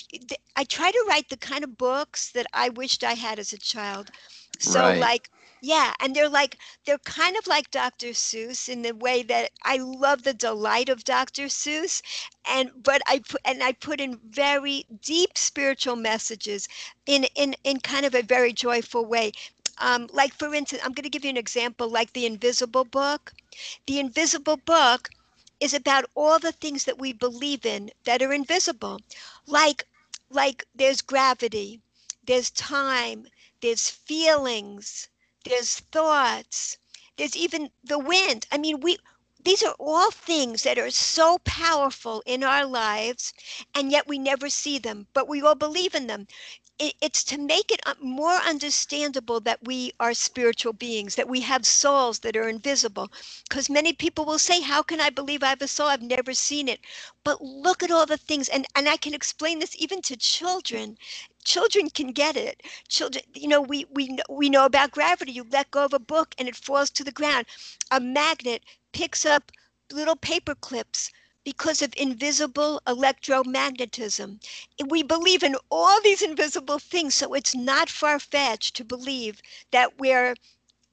I 0.56 0.64
try 0.64 0.90
to 0.90 1.04
write 1.08 1.28
the 1.30 1.36
kind 1.36 1.64
of 1.64 1.76
books 1.78 2.30
that 2.32 2.46
I 2.52 2.68
wished 2.70 3.04
I 3.04 3.14
had 3.14 3.38
as 3.38 3.52
a 3.52 3.58
child. 3.58 4.10
So 4.58 4.90
right. 4.90 4.98
like 4.98 5.30
yeah, 5.64 5.94
and 6.00 6.14
they're 6.14 6.28
like 6.28 6.58
they're 6.84 6.98
kind 6.98 7.36
of 7.38 7.46
like 7.46 7.70
Dr. 7.70 8.08
Seuss 8.08 8.68
in 8.68 8.82
the 8.82 8.94
way 8.94 9.22
that 9.22 9.50
I 9.62 9.78
love 9.78 10.22
the 10.22 10.34
delight 10.34 10.90
of 10.90 11.04
Dr. 11.04 11.44
Seuss, 11.48 12.02
and 12.46 12.70
but 12.82 13.00
I 13.06 13.20
put 13.20 13.40
and 13.44 13.62
I 13.62 13.72
put 13.72 14.00
in 14.00 14.20
very 14.28 14.84
deep 15.00 15.38
spiritual 15.38 15.96
messages 15.96 16.68
in 17.06 17.24
in 17.34 17.56
in 17.64 17.80
kind 17.80 18.04
of 18.04 18.14
a 18.14 18.22
very 18.22 18.52
joyful 18.52 19.06
way. 19.06 19.32
Um, 19.78 20.08
like 20.12 20.34
for 20.34 20.54
instance, 20.54 20.82
I'm 20.84 20.92
going 20.92 21.04
to 21.04 21.08
give 21.10 21.24
you 21.24 21.30
an 21.30 21.36
example, 21.38 21.88
like 21.88 22.12
the 22.12 22.26
Invisible 22.26 22.84
Book. 22.84 23.32
The 23.86 23.98
Invisible 23.98 24.58
Book 24.58 25.08
is 25.60 25.72
about 25.72 26.04
all 26.14 26.38
the 26.38 26.52
things 26.52 26.84
that 26.84 26.98
we 26.98 27.12
believe 27.12 27.64
in 27.64 27.90
that 28.04 28.22
are 28.22 28.32
invisible 28.32 29.00
like 29.46 29.86
like 30.30 30.64
there's 30.74 31.00
gravity 31.00 31.80
there's 32.26 32.50
time 32.50 33.26
there's 33.62 33.88
feelings 33.88 35.08
there's 35.44 35.80
thoughts 35.80 36.78
there's 37.16 37.36
even 37.36 37.70
the 37.84 37.98
wind. 37.98 38.46
I 38.52 38.58
mean 38.58 38.80
we 38.80 38.98
these 39.42 39.62
are 39.62 39.74
all 39.78 40.10
things 40.10 40.62
that 40.62 40.78
are 40.78 40.90
so 40.90 41.38
powerful 41.44 42.22
in 42.26 42.42
our 42.42 42.66
lives 42.66 43.32
and 43.74 43.92
yet 43.92 44.08
we 44.08 44.18
never 44.18 44.48
see 44.48 44.78
them 44.78 45.06
but 45.14 45.28
we 45.28 45.42
all 45.42 45.54
believe 45.54 45.94
in 45.94 46.06
them 46.06 46.26
it's 46.78 47.22
to 47.24 47.38
make 47.38 47.70
it 47.70 47.80
uh, 47.86 47.94
more 48.00 48.34
understandable 48.34 49.40
that 49.40 49.62
we 49.62 49.92
are 50.00 50.12
spiritual 50.12 50.72
beings, 50.72 51.14
that 51.14 51.28
we 51.28 51.40
have 51.40 51.64
souls 51.64 52.18
that 52.20 52.36
are 52.36 52.48
invisible. 52.48 53.10
Because 53.48 53.70
many 53.70 53.92
people 53.92 54.24
will 54.24 54.38
say, 54.40 54.60
How 54.60 54.82
can 54.82 55.00
I 55.00 55.10
believe 55.10 55.42
I 55.42 55.48
have 55.50 55.62
a 55.62 55.68
soul? 55.68 55.88
I've 55.88 56.02
never 56.02 56.34
seen 56.34 56.68
it. 56.68 56.80
But 57.22 57.40
look 57.40 57.82
at 57.82 57.90
all 57.92 58.06
the 58.06 58.16
things, 58.16 58.48
and, 58.48 58.66
and 58.74 58.88
I 58.88 58.96
can 58.96 59.14
explain 59.14 59.60
this 59.60 59.76
even 59.78 60.02
to 60.02 60.16
children. 60.16 60.98
Children 61.44 61.90
can 61.90 62.12
get 62.12 62.36
it. 62.36 62.62
Children, 62.88 63.24
you 63.34 63.48
know, 63.48 63.60
we, 63.60 63.86
we, 63.92 64.18
we 64.28 64.50
know 64.50 64.64
about 64.64 64.90
gravity. 64.90 65.32
You 65.32 65.46
let 65.50 65.70
go 65.70 65.84
of 65.84 65.92
a 65.92 65.98
book 65.98 66.34
and 66.38 66.48
it 66.48 66.56
falls 66.56 66.90
to 66.90 67.04
the 67.04 67.12
ground. 67.12 67.46
A 67.90 68.00
magnet 68.00 68.62
picks 68.92 69.24
up 69.24 69.52
little 69.92 70.16
paper 70.16 70.54
clips 70.54 71.10
because 71.44 71.82
of 71.82 71.92
invisible 71.96 72.80
electromagnetism. 72.86 74.42
We 74.88 75.02
believe 75.02 75.42
in 75.42 75.56
all 75.70 76.00
these 76.02 76.22
invisible 76.22 76.78
things, 76.78 77.14
so 77.14 77.34
it's 77.34 77.54
not 77.54 77.88
far 77.88 78.18
fetched 78.18 78.74
to 78.76 78.84
believe 78.84 79.40
that 79.70 79.98
we're 79.98 80.34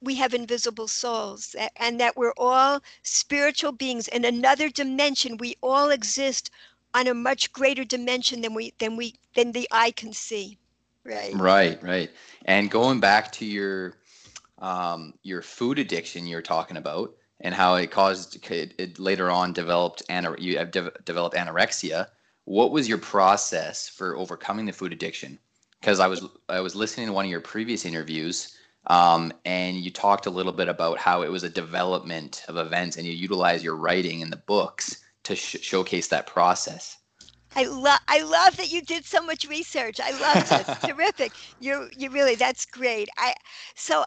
we 0.04 0.16
have 0.16 0.34
invisible 0.34 0.88
souls 0.88 1.56
and 1.76 2.00
that 2.00 2.18
we're 2.18 2.34
all 2.36 2.82
spiritual 3.04 3.72
beings 3.72 4.08
in 4.08 4.26
another 4.26 4.68
dimension. 4.68 5.38
We 5.38 5.56
all 5.62 5.92
exist 5.92 6.50
on 6.94 7.08
a 7.08 7.14
much 7.14 7.54
greater 7.54 7.84
dimension 7.84 8.42
than 8.42 8.54
we 8.54 8.74
than 8.80 8.98
we 8.98 9.16
than 9.36 9.52
the 9.52 9.68
eye 9.72 9.92
can 9.92 10.12
see. 10.14 10.58
Right. 11.06 11.36
Right 11.36 11.82
right. 11.82 12.12
And 12.46 12.70
going 12.70 13.00
back 13.00 13.32
to 13.34 13.46
your 13.46 13.98
um, 14.60 15.14
your 15.24 15.42
food 15.42 15.80
addiction 15.80 16.28
you're 16.28 16.42
talking 16.42 16.78
about 16.78 17.16
and 17.42 17.54
how 17.54 17.76
it 17.76 17.92
caused 17.92 18.50
it, 18.52 18.74
it 18.78 19.00
later 19.00 19.30
on 19.30 19.54
developed 19.54 20.04
and 20.10 20.28
you 20.40 20.58
have 20.58 20.72
de- 20.72 20.92
developed 21.06 21.36
anorexia. 21.36 22.08
What 22.46 22.72
was 22.72 22.88
your 22.88 22.98
process 22.98 23.90
for 23.90 24.16
overcoming 24.16 24.66
the 24.66 24.72
food 24.72 24.94
addiction? 24.94 25.40
Because 25.80 26.00
I 26.00 26.08
was 26.08 26.24
I 26.48 26.60
was 26.62 26.76
listening 26.76 27.08
to 27.08 27.14
one 27.14 27.26
of 27.26 27.32
your 27.32 27.42
previous 27.42 27.86
interviews, 27.86 28.56
um, 28.88 29.34
and 29.46 29.78
you 29.78 29.92
talked 29.92 30.28
a 30.28 30.32
little 30.32 30.52
bit 30.52 30.70
about 30.70 31.00
how 31.00 31.24
it 31.24 31.32
was 31.32 31.44
a 31.44 31.50
development 31.50 32.44
of 32.48 32.58
events, 32.58 32.98
and 32.98 33.06
you 33.06 33.14
utilize 33.14 33.64
your 33.64 33.76
writing 33.76 34.22
in 34.22 34.30
the 34.30 34.38
books 34.38 35.04
to 35.24 35.36
sh- 35.36 35.58
showcase 35.62 36.08
that 36.08 36.28
process. 36.28 36.98
I 37.56 37.66
love 37.66 38.00
I 38.08 38.22
love 38.22 38.58
that 38.58 38.72
you 38.72 38.82
did 38.82 39.06
so 39.06 39.22
much 39.22 39.48
research. 39.48 40.00
I 40.00 40.12
love 40.12 40.48
this. 40.50 40.78
Terrific. 40.86 41.34
You 41.60 41.90
you 41.98 42.10
really 42.10 42.36
that's 42.36 42.66
great. 42.66 43.10
I 43.18 43.34
so 43.76 44.06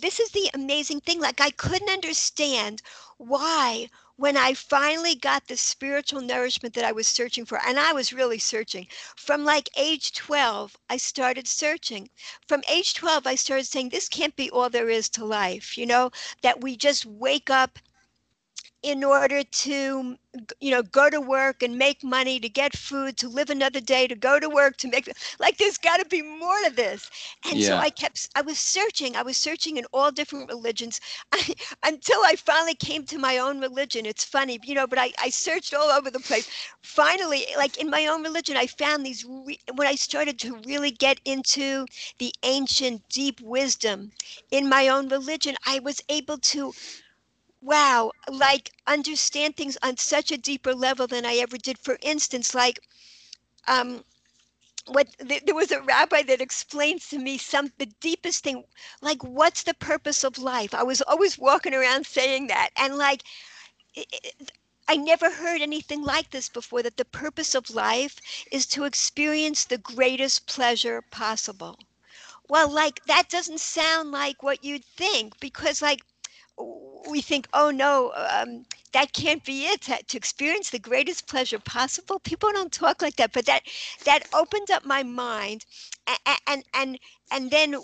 this 0.00 0.20
is 0.20 0.30
the 0.30 0.50
amazing 0.54 1.00
thing. 1.00 1.20
Like 1.20 1.40
I 1.40 1.50
couldn't 1.50 1.90
understand 1.90 2.82
why 3.16 3.88
when 4.16 4.36
I 4.36 4.54
finally 4.54 5.14
got 5.14 5.46
the 5.46 5.56
spiritual 5.56 6.20
nourishment 6.20 6.74
that 6.74 6.84
I 6.84 6.92
was 6.92 7.06
searching 7.06 7.44
for, 7.44 7.60
and 7.64 7.78
I 7.78 7.92
was 7.92 8.12
really 8.12 8.38
searching 8.38 8.88
from 9.16 9.44
like 9.44 9.68
age 9.76 10.12
12, 10.12 10.76
I 10.90 10.96
started 10.96 11.46
searching. 11.46 12.10
From 12.48 12.62
age 12.68 12.94
12, 12.94 13.26
I 13.26 13.34
started 13.36 13.66
saying, 13.66 13.90
This 13.90 14.08
can't 14.08 14.34
be 14.34 14.50
all 14.50 14.70
there 14.70 14.88
is 14.88 15.08
to 15.10 15.24
life, 15.24 15.78
you 15.78 15.86
know, 15.86 16.10
that 16.42 16.60
we 16.60 16.76
just 16.76 17.06
wake 17.06 17.48
up 17.48 17.78
in 18.82 19.02
order 19.04 19.42
to 19.42 20.16
you 20.60 20.70
know 20.70 20.82
go 20.82 21.10
to 21.10 21.20
work 21.20 21.62
and 21.62 21.78
make 21.78 22.02
money 22.04 22.38
to 22.38 22.48
get 22.48 22.76
food 22.76 23.16
to 23.16 23.28
live 23.28 23.50
another 23.50 23.80
day 23.80 24.06
to 24.06 24.14
go 24.14 24.38
to 24.38 24.48
work 24.48 24.76
to 24.76 24.88
make 24.88 25.08
like 25.40 25.56
there's 25.58 25.78
got 25.78 25.98
to 25.98 26.04
be 26.06 26.22
more 26.22 26.58
to 26.64 26.70
this. 26.74 27.10
And 27.50 27.60
yeah. 27.60 27.68
so 27.68 27.76
i 27.76 27.90
kept 27.90 28.28
i 28.36 28.42
was 28.42 28.58
searching 28.58 29.16
i 29.16 29.22
was 29.22 29.36
searching 29.36 29.76
in 29.76 29.84
all 29.92 30.10
different 30.10 30.48
religions 30.48 31.00
I, 31.32 31.54
until 31.84 32.20
i 32.24 32.34
finally 32.36 32.74
came 32.74 33.04
to 33.06 33.18
my 33.18 33.38
own 33.38 33.60
religion. 33.60 34.06
It's 34.06 34.24
funny 34.24 34.58
you 34.64 34.74
know 34.74 34.86
but 34.86 34.98
i, 34.98 35.12
I 35.20 35.30
searched 35.30 35.74
all 35.74 35.90
over 35.90 36.10
the 36.10 36.20
place. 36.20 36.48
Finally 36.82 37.44
like 37.56 37.78
in 37.78 37.90
my 37.90 38.06
own 38.06 38.22
religion 38.22 38.56
i 38.56 38.66
found 38.66 39.04
these 39.04 39.24
re- 39.24 39.58
when 39.74 39.86
i 39.88 39.94
started 39.94 40.38
to 40.40 40.56
really 40.66 40.90
get 40.90 41.20
into 41.24 41.86
the 42.18 42.32
ancient 42.42 43.02
deep 43.08 43.40
wisdom 43.40 44.12
in 44.50 44.68
my 44.68 44.88
own 44.88 45.08
religion 45.08 45.54
i 45.66 45.78
was 45.80 46.02
able 46.08 46.38
to 46.38 46.72
wow, 47.60 48.12
like 48.30 48.70
understand 48.86 49.56
things 49.56 49.76
on 49.82 49.96
such 49.96 50.30
a 50.30 50.38
deeper 50.38 50.74
level 50.74 51.06
than 51.06 51.24
I 51.26 51.36
ever 51.36 51.56
did. 51.58 51.78
For 51.78 51.98
instance, 52.02 52.54
like 52.54 52.80
um, 53.68 54.04
what 54.86 55.08
th- 55.26 55.44
there 55.44 55.54
was 55.54 55.70
a 55.70 55.82
rabbi 55.82 56.22
that 56.22 56.40
explained 56.40 57.00
to 57.02 57.18
me 57.18 57.38
some 57.38 57.72
the 57.78 57.86
deepest 58.00 58.44
thing, 58.44 58.64
like 59.02 59.22
what's 59.22 59.62
the 59.64 59.74
purpose 59.74 60.24
of 60.24 60.38
life? 60.38 60.74
I 60.74 60.82
was 60.82 61.02
always 61.02 61.38
walking 61.38 61.74
around 61.74 62.06
saying 62.06 62.48
that, 62.48 62.70
and 62.76 62.96
like. 62.96 63.22
It, 63.94 64.06
it, 64.12 64.52
I 64.88 64.96
never 64.96 65.30
heard 65.30 65.60
anything 65.60 66.02
like 66.02 66.30
this 66.30 66.48
before 66.48 66.82
that 66.82 66.96
the 66.96 67.04
purpose 67.04 67.54
of 67.54 67.70
life 67.70 68.16
is 68.50 68.66
to 68.68 68.84
experience 68.84 69.64
the 69.64 69.78
greatest 69.78 70.46
pleasure 70.46 71.02
possible. 71.02 71.78
Well, 72.48 72.68
like 72.70 73.04
that 73.06 73.28
doesn't 73.28 73.60
sound 73.60 74.10
like 74.12 74.42
what 74.42 74.64
you'd 74.64 74.84
think 74.84 75.38
because, 75.40 75.82
like, 75.82 76.00
we 77.08 77.20
think, 77.20 77.48
oh 77.52 77.70
no, 77.70 78.12
um, 78.16 78.64
that 78.92 79.12
can't 79.12 79.44
be 79.44 79.66
it. 79.66 79.82
To, 79.82 79.96
to, 80.02 80.16
experience 80.16 80.70
the 80.70 80.78
greatest 80.78 81.26
pleasure 81.26 81.58
possible, 81.58 82.18
people 82.20 82.50
don't 82.52 82.72
talk 82.72 83.02
like 83.02 83.16
that. 83.16 83.32
But 83.32 83.46
that 83.46 83.62
that 84.04 84.28
opened 84.34 84.70
up 84.70 84.84
my 84.84 85.02
mind, 85.02 85.64
and 86.06 86.38
and 86.46 86.64
and, 86.74 86.98
and 87.30 87.50
then 87.50 87.76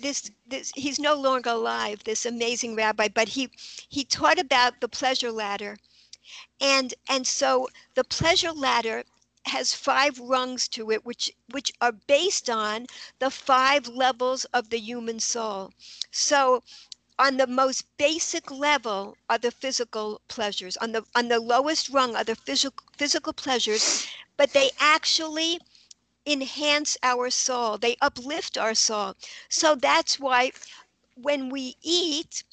this 0.00 0.30
this 0.46 0.72
he's 0.74 0.98
no 0.98 1.14
longer 1.14 1.50
alive. 1.50 2.04
This 2.04 2.26
amazing 2.26 2.76
rabbi, 2.76 3.08
but 3.08 3.28
he 3.28 3.50
he 3.88 4.04
taught 4.04 4.38
about 4.38 4.80
the 4.80 4.88
pleasure 4.88 5.32
ladder, 5.32 5.76
and 6.60 6.94
and 7.08 7.26
so 7.26 7.68
the 7.94 8.04
pleasure 8.04 8.52
ladder 8.52 9.04
has 9.46 9.72
five 9.74 10.18
rungs 10.18 10.68
to 10.68 10.90
it 10.90 11.04
which 11.06 11.32
which 11.52 11.72
are 11.80 11.92
based 11.92 12.50
on 12.50 12.86
the 13.18 13.30
five 13.30 13.88
levels 13.88 14.44
of 14.46 14.68
the 14.68 14.78
human 14.78 15.18
soul 15.18 15.72
so 16.10 16.62
on 17.18 17.36
the 17.36 17.46
most 17.46 17.84
basic 17.98 18.50
level 18.50 19.16
are 19.28 19.38
the 19.38 19.50
physical 19.50 20.20
pleasures 20.28 20.76
on 20.78 20.92
the 20.92 21.04
on 21.14 21.28
the 21.28 21.40
lowest 21.40 21.88
rung 21.88 22.14
are 22.16 22.24
the 22.24 22.36
physical 22.36 22.84
physical 22.96 23.32
pleasures 23.32 24.06
but 24.36 24.52
they 24.52 24.70
actually 24.78 25.60
enhance 26.26 26.96
our 27.02 27.30
soul. 27.30 27.78
They 27.78 27.96
uplift 28.00 28.56
our 28.58 28.74
soul. 28.74 29.14
So 29.48 29.74
that's 29.74 30.18
why 30.20 30.52
when 31.14 31.48
we 31.50 31.76
eat 31.82 32.44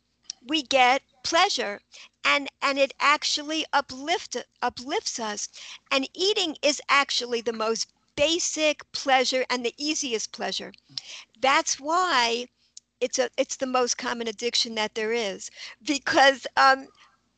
we 0.45 0.61
get 0.61 1.01
pleasure 1.23 1.81
and 2.23 2.49
and 2.61 2.77
it 2.79 2.93
actually 2.99 3.65
uplift 3.73 4.37
uplifts 4.61 5.19
us. 5.19 5.49
And 5.91 6.07
eating 6.13 6.57
is 6.61 6.81
actually 6.89 7.41
the 7.41 7.53
most 7.53 7.87
basic 8.15 8.89
pleasure 8.91 9.45
and 9.49 9.65
the 9.65 9.73
easiest 9.77 10.31
pleasure. 10.31 10.73
That's 11.39 11.79
why 11.79 12.47
it's 13.01 13.19
a 13.19 13.29
it's 13.37 13.57
the 13.57 13.65
most 13.67 13.97
common 13.97 14.27
addiction 14.27 14.75
that 14.75 14.95
there 14.95 15.13
is 15.13 15.49
because 15.85 16.47
um 16.57 16.87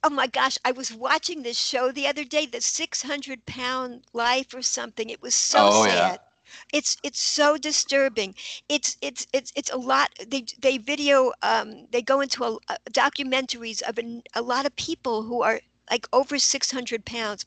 oh 0.03 0.09
my 0.09 0.27
gosh 0.27 0.57
i 0.65 0.71
was 0.71 0.93
watching 0.93 1.41
this 1.43 1.57
show 1.59 1.91
the 1.91 2.07
other 2.07 2.23
day 2.23 2.45
the 2.45 2.61
600 2.61 3.45
pound 3.45 4.03
life 4.13 4.53
or 4.53 4.61
something. 4.61 5.09
It 5.09 5.21
was 5.21 5.35
so 5.35 5.69
oh, 5.69 5.83
sad. 5.85 6.19
Yeah. 6.19 6.77
it's 6.79 6.97
it's 7.03 7.19
so 7.19 7.57
disturbing. 7.57 8.35
It's 8.69 8.97
it's 9.01 9.27
it's 9.33 9.51
it's 9.55 9.71
a 9.71 9.77
lot 9.77 10.09
they 10.27 10.45
they 10.59 10.77
video 10.77 11.31
um 11.43 11.87
they 11.91 12.01
go 12.01 12.21
into 12.21 12.43
a, 12.43 12.57
a 12.69 12.77
documentaries 12.91 13.81
of 13.81 13.97
a, 13.99 14.21
a 14.33 14.41
lot 14.41 14.65
of 14.65 14.75
people 14.75 15.23
who 15.23 15.41
are 15.41 15.61
like 15.89 16.07
over 16.13 16.37
600 16.37 17.05
pounds. 17.05 17.45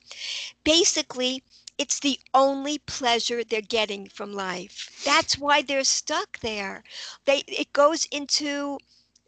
Basically 0.64 1.42
it's 1.80 1.98
the 2.00 2.20
only 2.34 2.78
pleasure 2.78 3.42
they're 3.42 3.62
getting 3.62 4.06
from 4.06 4.34
life. 4.34 5.02
That's 5.04 5.38
why 5.38 5.62
they're 5.62 5.84
stuck 5.84 6.40
there. 6.40 6.84
They 7.24 7.38
it 7.48 7.72
goes 7.72 8.04
into 8.12 8.78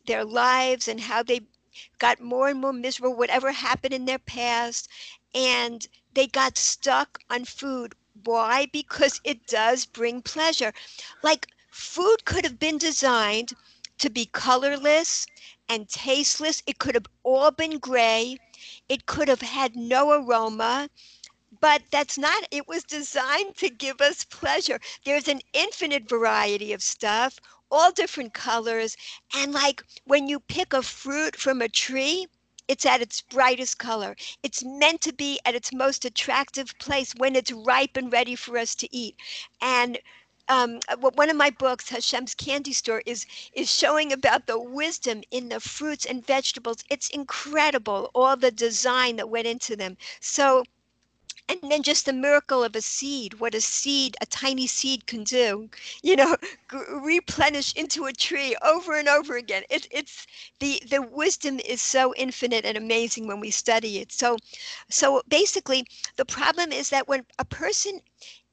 their 0.07 0.25
lives 0.25 0.87
and 0.87 1.01
how 1.01 1.23
they 1.23 1.41
got 1.99 2.21
more 2.21 2.49
and 2.49 2.61
more 2.61 2.75
miserable 2.75 3.15
whatever 3.17 3.53
happened 3.53 3.95
in 3.95 4.05
their 4.05 4.19
past 4.19 4.89
and 5.35 5.87
they 6.13 6.27
got 6.27 6.59
stuck 6.59 7.19
on 7.31 7.47
food. 7.47 7.95
Why? 8.25 8.67
Because 8.67 9.21
it 9.25 9.47
does 9.47 9.87
bring 9.87 10.21
pleasure. 10.21 10.75
Like 11.23 11.47
food 11.71 12.27
could 12.27 12.45
have 12.45 12.59
been 12.59 12.77
designed 12.77 13.55
to 13.99 14.11
be 14.11 14.27
colorless 14.27 15.27
and 15.71 15.89
tasteless. 15.89 16.63
It 16.67 16.79
could 16.79 16.95
have 16.97 17.07
all 17.23 17.51
been 17.51 17.79
gray. 17.79 18.37
It 18.91 19.07
could 19.07 19.29
have 19.29 19.41
had 19.41 19.75
no 19.75 20.11
aroma 20.11 20.91
but 21.63 21.83
that's 21.91 22.19
not 22.19 22.47
it 22.51 22.69
was 22.69 22.85
designed 22.85 23.57
to 23.57 23.71
give 23.71 24.03
us 24.03 24.25
pleasure 24.25 24.79
there's 25.07 25.29
an 25.29 25.41
infinite 25.55 26.09
variety 26.09 26.75
of 26.75 26.83
stuff 26.83 27.41
all 27.71 27.91
different 27.93 28.35
colors 28.35 28.97
and 29.35 29.53
like 29.53 29.83
when 30.05 30.29
you 30.29 30.39
pick 30.41 30.75
a 30.75 30.83
fruit 30.83 31.37
from 31.37 31.63
a 31.63 31.69
tree 31.69 32.27
it's 32.69 32.87
at 32.87 33.03
its 33.03 33.21
brightest 33.21 33.79
color. 33.79 34.17
It's 34.43 34.65
meant 34.65 35.01
to 35.03 35.13
be 35.13 35.41
at 35.45 35.55
its 35.55 35.73
most 35.75 36.05
attractive 36.05 36.79
place 36.79 37.13
when 37.17 37.37
it's 37.37 37.53
ripe 37.53 37.97
and 37.97 38.13
ready 38.13 38.37
for 38.37 38.57
us 38.57 38.75
to 38.77 38.97
eat. 38.97 39.17
And 39.61 39.99
um, 40.49 40.81
one 40.99 41.31
of 41.31 41.37
my 41.37 41.51
books, 41.51 41.91
Hashem's 41.91 42.35
Candy 42.35 42.73
Store, 42.73 43.03
is 43.07 43.27
is 43.53 43.71
showing 43.71 44.13
about 44.13 44.47
the 44.47 44.61
wisdom 44.61 45.23
in 45.31 45.49
the 45.49 45.61
fruits 45.61 46.07
and 46.07 46.27
vegetables. 46.27 46.85
It's 46.89 47.11
incredible, 47.11 48.11
all 48.15 48.37
the 48.37 48.51
design 48.51 49.17
that 49.17 49.29
went 49.29 49.49
into 49.49 49.77
them. 49.77 49.97
So 50.21 50.65
and 51.61 51.71
then 51.71 51.83
just 51.83 52.07
the 52.07 52.13
miracle 52.13 52.65
of 52.65 52.75
a 52.77 52.81
seed 52.81 53.35
what 53.41 53.55
a 53.55 53.61
seed 53.61 54.17
a 54.21 54.27
tiny 54.27 54.67
seed 54.67 55.07
can 55.07 55.25
do 55.25 55.69
you 56.03 56.17
know 56.17 56.37
replenish 57.03 57.75
into 57.75 58.07
a 58.07 58.13
tree 58.13 58.57
over 58.63 58.95
and 58.95 59.09
over 59.09 59.37
again. 59.37 59.63
It, 59.71 59.87
it's 59.91 60.27
the 60.61 60.83
the 60.89 61.03
wisdom 61.03 61.61
is 61.61 61.83
so 61.83 62.15
infinite 62.17 62.65
and 62.65 62.77
amazing 62.77 63.27
when 63.27 63.41
we 63.41 63.51
study 63.51 63.99
it. 63.99 64.13
So 64.13 64.37
so 64.91 65.23
basically 65.29 65.87
the 66.17 66.25
problem 66.25 66.73
is 66.73 66.91
that 66.91 67.09
when 67.09 67.25
a 67.39 67.45
person 67.45 68.01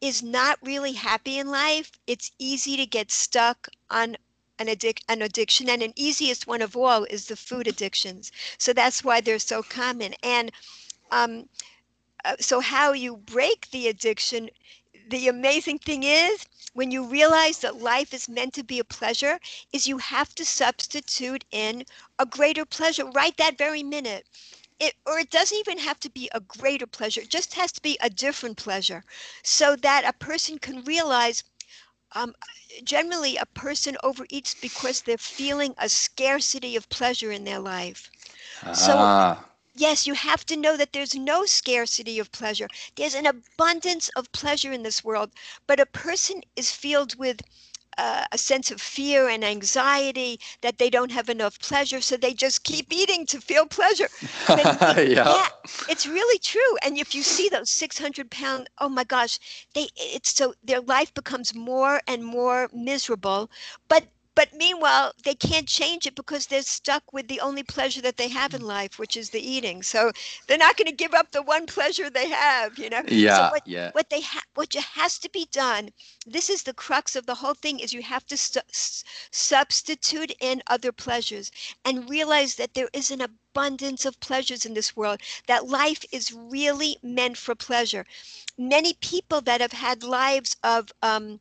is 0.01 0.23
not 0.23 0.57
really 0.63 0.93
happy 0.93 1.37
in 1.39 1.47
life 1.49 1.91
it's 2.07 2.31
easy 2.39 2.77
to 2.77 2.85
get 2.85 3.11
stuck 3.11 3.69
on 3.89 4.17
an, 4.59 4.67
addic- 4.67 5.03
an 5.07 5.21
addiction 5.21 5.69
and 5.69 5.81
an 5.81 5.93
easiest 5.95 6.47
one 6.47 6.61
of 6.61 6.75
all 6.75 7.05
is 7.05 7.27
the 7.27 7.35
food 7.35 7.67
addictions. 7.67 8.31
So 8.57 8.73
that's 8.73 9.03
why 9.03 9.21
they're 9.21 9.39
so 9.39 9.63
common. 9.63 10.13
And 10.23 10.51
um, 11.11 11.47
uh, 12.25 12.35
so 12.39 12.59
how 12.59 12.93
you 12.93 13.17
break 13.17 13.69
the 13.71 13.87
addiction 13.87 14.49
the 15.09 15.27
amazing 15.27 15.77
thing 15.77 16.03
is 16.03 16.45
when 16.73 16.91
you 16.91 17.03
realize 17.05 17.59
that 17.59 17.77
life 17.81 18.13
is 18.13 18.27
meant 18.29 18.53
to 18.53 18.63
be 18.63 18.79
a 18.79 18.83
pleasure 18.83 19.39
is 19.71 19.87
you 19.87 19.97
have 19.97 20.33
to 20.35 20.45
substitute 20.45 21.43
in 21.51 21.83
a 22.19 22.25
greater 22.25 22.65
pleasure 22.65 23.05
right 23.05 23.35
that 23.37 23.57
very 23.57 23.83
minute 23.83 24.25
it, 24.79 24.93
or 25.05 25.19
it 25.19 25.29
doesn't 25.29 25.57
even 25.57 25.79
have 25.79 25.99
to 25.99 26.09
be 26.09 26.29
a 26.33 26.39
greater 26.39 26.85
pleasure 26.87 27.21
it 27.21 27.29
just 27.29 27.53
has 27.55 27.71
to 27.71 27.81
be 27.81 27.97
a 28.01 28.09
different 28.09 28.57
pleasure 28.57 29.03
so 29.43 29.75
that 29.75 30.03
a 30.05 30.13
person 30.13 30.57
can 30.57 30.83
realize 30.83 31.43
um, 32.13 32.33
generally 32.83 33.35
a 33.37 33.45
person 33.45 33.95
overeats 34.03 34.55
because 34.59 35.01
they're 35.01 35.17
feeling 35.17 35.73
a 35.77 35.89
scarcity 35.89 36.75
of 36.75 36.89
pleasure 36.89 37.31
in 37.31 37.43
their 37.43 37.59
life. 37.59 38.09
So 38.71 39.09
Ah, 39.11 39.48
Yes, 39.79 40.07
you 40.07 40.15
have 40.15 40.45
to 40.47 40.57
know 40.57 40.77
that 40.77 40.93
there's 40.93 41.15
no 41.15 41.45
scarcity 41.45 42.19
of 42.19 42.31
pleasure. 42.31 42.69
There's 42.95 43.15
an 43.15 43.27
abundance 43.27 44.09
of 44.09 44.31
pleasure 44.31 44.71
in 44.73 44.83
this 44.83 45.03
world, 45.03 45.31
but 45.67 45.79
a 45.79 45.85
person 45.85 46.41
is 46.55 46.71
filled 46.71 47.15
with 47.17 47.41
uh, 47.97 48.25
a 48.31 48.37
sense 48.37 48.71
of 48.71 48.81
fear 48.81 49.29
and 49.29 49.43
anxiety 49.43 50.39
that 50.61 50.77
they 50.79 50.89
don't 50.89 51.11
have 51.11 51.29
enough 51.29 51.59
pleasure, 51.59 52.01
so 52.01 52.17
they 52.17 52.33
just 52.33 52.63
keep 52.63 52.93
eating 52.93 53.25
to 53.27 53.39
feel 53.41 53.65
pleasure. 53.65 54.09
It- 54.57 54.71
yeah. 55.15 55.35
yeah, 55.35 55.49
it's 55.87 56.05
really 56.07 56.39
true. 56.39 56.77
And 56.83 56.97
if 56.97 57.13
you 57.15 57.23
see 57.23 57.49
those 57.49 57.69
600 57.69 58.31
pound, 58.31 58.69
oh 58.79 58.89
my 58.89 59.03
gosh, 59.03 59.39
they 59.73 59.89
it's 59.95 60.33
so 60.35 60.53
their 60.63 60.81
life 60.81 61.13
becomes 61.13 61.53
more 61.55 62.01
and 62.07 62.23
more 62.25 62.69
miserable. 62.73 63.49
But 63.87 64.07
but 64.39 64.57
meanwhile, 64.57 65.13
they 65.25 65.35
can't 65.35 65.67
change 65.67 66.07
it 66.07 66.15
because 66.15 66.47
they're 66.47 66.63
stuck 66.63 67.13
with 67.13 67.27
the 67.27 67.41
only 67.41 67.63
pleasure 67.63 68.01
that 68.01 68.17
they 68.17 68.29
have 68.29 68.53
in 68.53 68.61
life, 68.61 68.99
which 68.99 69.17
is 69.17 69.31
the 69.31 69.41
eating. 69.41 69.83
So 69.83 70.11
they're 70.47 70.57
not 70.57 70.77
going 70.77 70.87
to 70.89 70.95
give 70.95 71.13
up 71.13 71.31
the 71.31 71.43
one 71.43 71.67
pleasure 71.67 72.09
they 72.09 72.29
have, 72.29 72.77
you 72.79 72.89
know. 72.89 73.03
So 73.27 73.43
Yeah, 73.43 73.49
what 73.49 73.63
yeah. 73.65 73.91
what 73.91 74.09
they 74.09 74.21
ha- 74.21 74.49
what 74.55 74.73
has 74.73 75.19
to 75.19 75.29
be 75.29 75.47
done 75.51 75.89
this 76.25 76.49
is 76.49 76.63
the 76.63 76.73
crux 76.73 77.15
of 77.15 77.25
the 77.27 77.35
whole 77.35 77.53
thing 77.55 77.79
is 77.79 77.93
you 77.93 78.03
have 78.03 78.25
to 78.27 78.37
stu- 78.37 78.61
s- 78.69 79.03
substitute 79.31 80.33
in 80.39 80.61
other 80.67 80.91
pleasures 80.91 81.51
and 81.85 82.09
realize 82.09 82.55
that 82.55 82.73
there 82.75 82.89
is 82.93 83.11
an 83.11 83.21
abundance 83.21 84.05
of 84.05 84.19
pleasures 84.19 84.65
in 84.65 84.73
this 84.73 84.95
world 84.95 85.19
that 85.47 85.67
life 85.67 86.05
is 86.11 86.33
really 86.33 86.97
meant 87.03 87.37
for 87.37 87.55
pleasure 87.55 88.05
many 88.57 88.93
people 88.93 89.41
that 89.41 89.61
have 89.61 89.73
had 89.73 90.03
lives 90.03 90.55
of 90.63 90.91
um, 91.01 91.39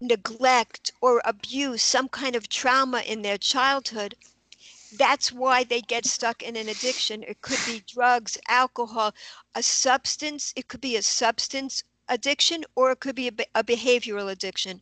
neglect 0.00 0.90
or 1.00 1.20
abuse 1.24 1.82
some 1.82 2.08
kind 2.08 2.36
of 2.36 2.48
trauma 2.48 3.00
in 3.00 3.22
their 3.22 3.38
childhood 3.38 4.14
that's 4.96 5.32
why 5.32 5.64
they 5.64 5.80
get 5.80 6.06
stuck 6.06 6.42
in 6.42 6.56
an 6.56 6.68
addiction. 6.68 7.22
It 7.24 7.40
could 7.40 7.64
be 7.64 7.80
drugs 7.80 8.38
alcohol 8.48 9.12
a 9.54 9.62
substance 9.62 10.52
it 10.56 10.68
could 10.68 10.80
be 10.80 10.96
a 10.96 11.02
substance 11.02 11.82
addiction 12.08 12.64
or 12.76 12.92
it 12.92 13.00
could 13.00 13.16
be 13.16 13.28
a, 13.28 13.32
a 13.56 13.64
behavioral 13.64 14.30
addiction. 14.30 14.80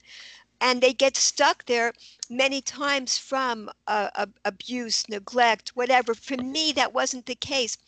And 0.60 0.80
they 0.82 0.92
get 0.92 1.16
stuck 1.16 1.64
there 1.66 1.92
many 2.28 2.60
times 2.60 3.18
from 3.18 3.70
uh, 3.86 4.10
ab- 4.14 4.38
abuse 4.44 5.08
neglect 5.08 5.70
whatever. 5.70 6.14
For 6.14 6.36
me 6.36 6.72
that 6.72 6.92
wasn't 6.92 7.26
the 7.26 7.34
case. 7.34 7.78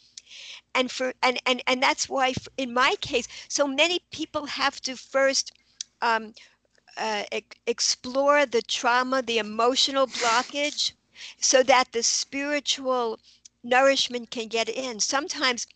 And 0.74 0.90
for 0.90 1.12
and 1.22 1.38
and, 1.46 1.62
and 1.66 1.82
that's 1.82 2.08
why 2.08 2.34
in 2.56 2.72
my 2.72 2.96
case 3.00 3.28
so 3.48 3.66
many 3.66 4.00
people 4.10 4.46
have 4.46 4.80
to 4.82 4.96
first 4.96 5.52
um, 6.00 6.34
uh, 6.96 7.24
ex- 7.32 7.56
explore 7.66 8.46
the 8.46 8.62
trauma 8.62 9.22
the 9.22 9.38
emotional 9.38 10.06
blockage 10.06 10.92
so 11.38 11.62
that 11.62 11.92
the 11.92 12.02
spiritual 12.02 13.18
nourishment 13.62 14.30
can 14.30 14.48
get 14.48 14.68
in. 14.68 15.00
Sometimes 15.00 15.66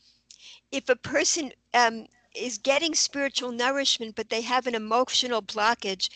if 0.70 0.88
a 0.88 0.96
person 0.96 1.52
um, 1.74 2.06
is 2.34 2.58
getting 2.58 2.94
spiritual 2.94 3.52
nourishment 3.52 4.14
but 4.16 4.30
they 4.30 4.42
have 4.42 4.66
an 4.66 4.74
emotional 4.74 5.42
blockage 5.42 6.08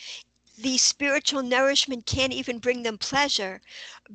the 0.59 0.77
spiritual 0.79 1.43
nourishment 1.43 2.07
can't 2.07 2.33
even 2.33 2.59
bring 2.59 2.83
them 2.83 2.99
pleasure 2.99 3.61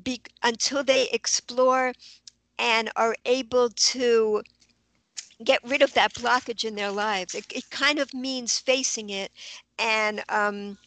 be- 0.04 0.22
until 0.44 0.84
they 0.84 1.10
explore 1.10 1.94
and 2.58 2.90
are 2.96 3.16
able 3.26 3.70
to 3.70 4.42
get 5.44 5.60
rid 5.64 5.82
of 5.82 5.94
that 5.94 6.14
blockage 6.14 6.64
in 6.64 6.76
their 6.76 6.92
lives. 6.92 7.34
It, 7.36 7.46
it 7.54 7.70
kind 7.70 8.00
of 8.00 8.14
means 8.14 8.60
facing 8.60 9.10
it 9.10 9.32
and 9.80 10.24
um, 10.30 10.78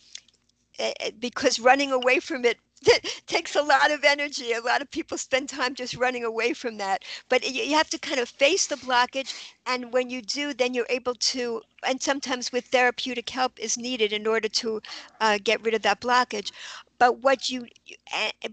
because 1.19 1.61
running 1.61 1.93
away 1.93 2.21
from 2.21 2.45
it 2.45 2.59
takes 3.27 3.57
a 3.57 3.63
lot 3.63 3.91
of 3.91 4.05
energy. 4.05 4.53
A 4.53 4.61
lot 4.61 4.81
of 4.81 4.91
people 4.91 5.19
spend 5.19 5.49
time 5.49 5.75
just 5.75 5.97
running 5.97 6.25
away 6.25 6.55
from 6.55 6.79
that. 6.79 7.05
But 7.29 7.49
you, 7.49 7.75
have 7.77 7.91
to 7.91 7.99
kind 7.99 8.19
of 8.21 8.29
face 8.29 8.67
the 8.67 8.77
blockage. 8.77 9.35
And 9.67 9.93
when 9.93 10.09
you 10.09 10.23
do, 10.23 10.55
then 10.55 10.73
you're 10.73 10.87
able 10.89 11.15
to, 11.15 11.61
and 11.87 12.01
sometimes 12.01 12.53
with 12.53 12.67
therapeutic 12.67 13.29
help 13.29 13.59
is 13.59 13.77
needed 13.77 14.13
in 14.13 14.27
order 14.27 14.49
to 14.49 14.81
uh, 15.21 15.39
get 15.43 15.63
rid 15.63 15.75
of 15.75 15.83
that 15.83 16.01
blockage. 16.01 16.53
But 16.99 17.19
what 17.19 17.51
you, 17.51 17.67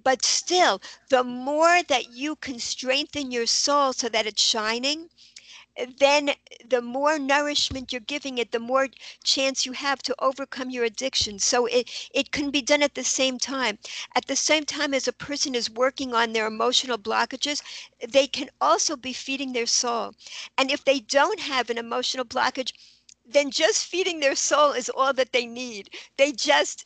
but 0.04 0.24
still, 0.24 0.82
the 1.10 1.24
more 1.24 1.84
that 1.84 2.10
you 2.12 2.36
can 2.36 2.60
strengthen 2.60 3.32
your 3.32 3.46
soul 3.46 3.94
so 3.94 4.10
that 4.10 4.26
it's 4.26 4.42
shining, 4.42 5.10
then 5.98 6.32
the 6.68 6.82
more 6.82 7.18
nourishment 7.20 7.92
you're 7.92 8.02
giving 8.02 8.38
it, 8.38 8.52
the 8.52 8.60
more 8.60 8.88
chance 9.24 9.66
you 9.66 9.72
have 9.74 10.02
to 10.04 10.16
overcome 10.20 10.70
your 10.70 10.84
addiction. 10.84 11.40
So 11.40 11.66
it, 11.66 11.90
it 12.14 12.32
can 12.32 12.50
be 12.52 12.62
done 12.62 12.82
at 12.84 12.96
the 12.96 13.04
same 13.04 13.38
time. 13.38 13.78
At 14.16 14.26
the 14.28 14.36
same 14.36 14.66
time 14.66 14.94
as 14.94 15.08
a 15.08 15.14
person 15.14 15.56
is 15.56 15.70
working 15.70 16.14
on 16.14 16.34
their 16.34 16.48
emotional 16.48 16.98
blockages, 16.98 17.62
they 18.08 18.28
can 18.28 18.50
also 18.60 18.96
be 18.96 19.14
feeding 19.14 19.54
their 19.54 19.66
soul. 19.66 20.14
And 20.58 20.72
if 20.72 20.84
they 20.84 21.00
don't 21.00 21.40
have 21.40 21.70
an 21.70 21.78
emotional 21.78 22.26
blockage, 22.26 22.72
then 23.28 23.52
just 23.52 23.86
feeding 23.86 24.20
their 24.20 24.36
soul 24.36 24.72
is 24.72 24.90
all 24.90 25.14
that 25.14 25.34
they 25.34 25.46
need. 25.46 25.90
They 26.18 26.32
just, 26.32 26.86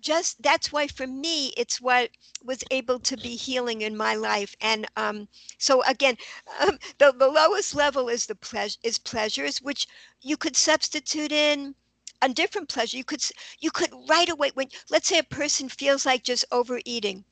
just 0.00 0.42
that's 0.42 0.72
why 0.72 0.86
for 0.88 1.06
me, 1.06 1.48
it's 1.56 1.80
what 1.80 2.10
was 2.42 2.64
able 2.70 2.98
to 3.00 3.16
be 3.16 3.36
healing 3.36 3.82
in 3.82 3.96
my 3.96 4.14
life. 4.14 4.54
And 4.60 4.86
um, 4.96 5.28
so 5.58 5.82
again, 5.84 6.16
um, 6.60 6.78
the, 6.98 7.12
the 7.16 7.28
lowest 7.28 7.74
level 7.74 8.08
is 8.08 8.26
the 8.26 8.34
pleasure 8.34 8.78
is 8.82 8.98
pleasures, 8.98 9.58
which 9.62 9.86
you 10.20 10.36
could 10.36 10.56
substitute 10.56 11.32
in 11.32 11.74
a 12.22 12.28
different 12.28 12.68
pleasure. 12.68 12.96
You 12.96 13.04
could 13.04 13.22
you 13.60 13.70
could 13.70 13.90
right 14.08 14.28
away 14.28 14.50
when 14.54 14.68
let's 14.90 15.08
say 15.08 15.18
a 15.18 15.24
person 15.24 15.68
feels 15.68 16.06
like 16.06 16.22
just 16.24 16.44
overeating, 16.52 17.24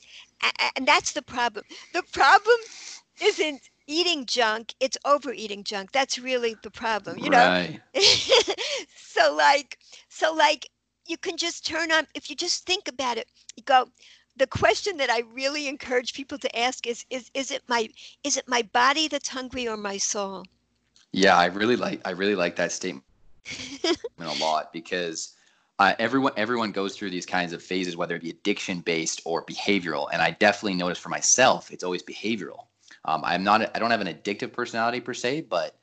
and 0.77 0.87
that's 0.87 1.13
the 1.13 1.23
problem. 1.23 1.65
The 1.93 2.03
problem 2.03 2.57
isn't 3.21 3.63
eating 3.91 4.25
junk; 4.27 4.75
it's 4.81 4.97
overeating 5.05 5.65
junk. 5.65 5.93
That's 5.93 6.19
really 6.19 6.55
the 6.63 6.71
problem. 6.71 7.19
You 7.19 7.31
know. 7.31 7.39
Right. 7.39 7.81
so 8.97 9.35
like 9.35 9.79
so 10.09 10.33
like 10.33 10.71
you 11.07 11.17
can 11.17 11.37
just 11.37 11.67
turn 11.67 11.91
on 11.91 12.07
if 12.15 12.31
you 12.31 12.37
just 12.37 12.65
think 12.65 12.87
about 12.87 13.19
it 13.19 13.27
you 13.57 13.65
go 13.65 13.87
the 14.37 14.47
question 14.47 14.97
that 14.97 15.11
i 15.11 15.23
really 15.35 15.67
encourage 15.67 16.15
people 16.15 16.39
to 16.39 16.59
ask 16.59 16.87
is 16.87 17.05
is 17.11 17.31
is 17.35 17.51
it 17.51 17.63
my 17.69 17.89
is 18.23 18.37
it 18.37 18.45
my 18.47 18.63
body 18.73 19.09
that's 19.09 19.29
hungry 19.29 19.67
or 19.67 19.77
my 19.77 19.99
soul 19.99 20.45
Yeah, 21.13 21.37
I 21.37 21.47
really 21.47 21.77
like 21.77 22.01
I 22.05 22.11
really 22.11 22.37
like 22.37 22.57
that 22.57 22.73
statement 22.73 23.05
a 24.19 24.33
lot 24.41 24.73
because 24.73 25.35
uh, 25.79 25.95
everyone 25.99 26.33
everyone 26.37 26.73
goes 26.73 26.97
through 26.97 27.11
these 27.11 27.27
kinds 27.27 27.53
of 27.53 27.63
phases, 27.63 27.97
whether 27.97 28.15
it 28.15 28.23
be 28.23 28.31
addiction 28.31 28.81
based 28.81 29.21
or 29.25 29.45
behavioral. 29.45 30.09
And 30.13 30.23
I 30.23 30.31
definitely 30.33 30.75
notice 30.75 30.99
for 30.99 31.09
myself, 31.09 31.71
it's 31.73 31.83
always 31.83 32.03
behavioral. 32.03 32.70
Um, 33.05 33.23
I'm 33.25 33.45
not 33.45 33.75
I 33.75 33.79
don't 33.79 33.91
have 33.91 34.01
an 34.01 34.09
addictive 34.09 34.53
personality 34.53 35.01
per 35.01 35.15
se, 35.15 35.43
but 35.43 35.77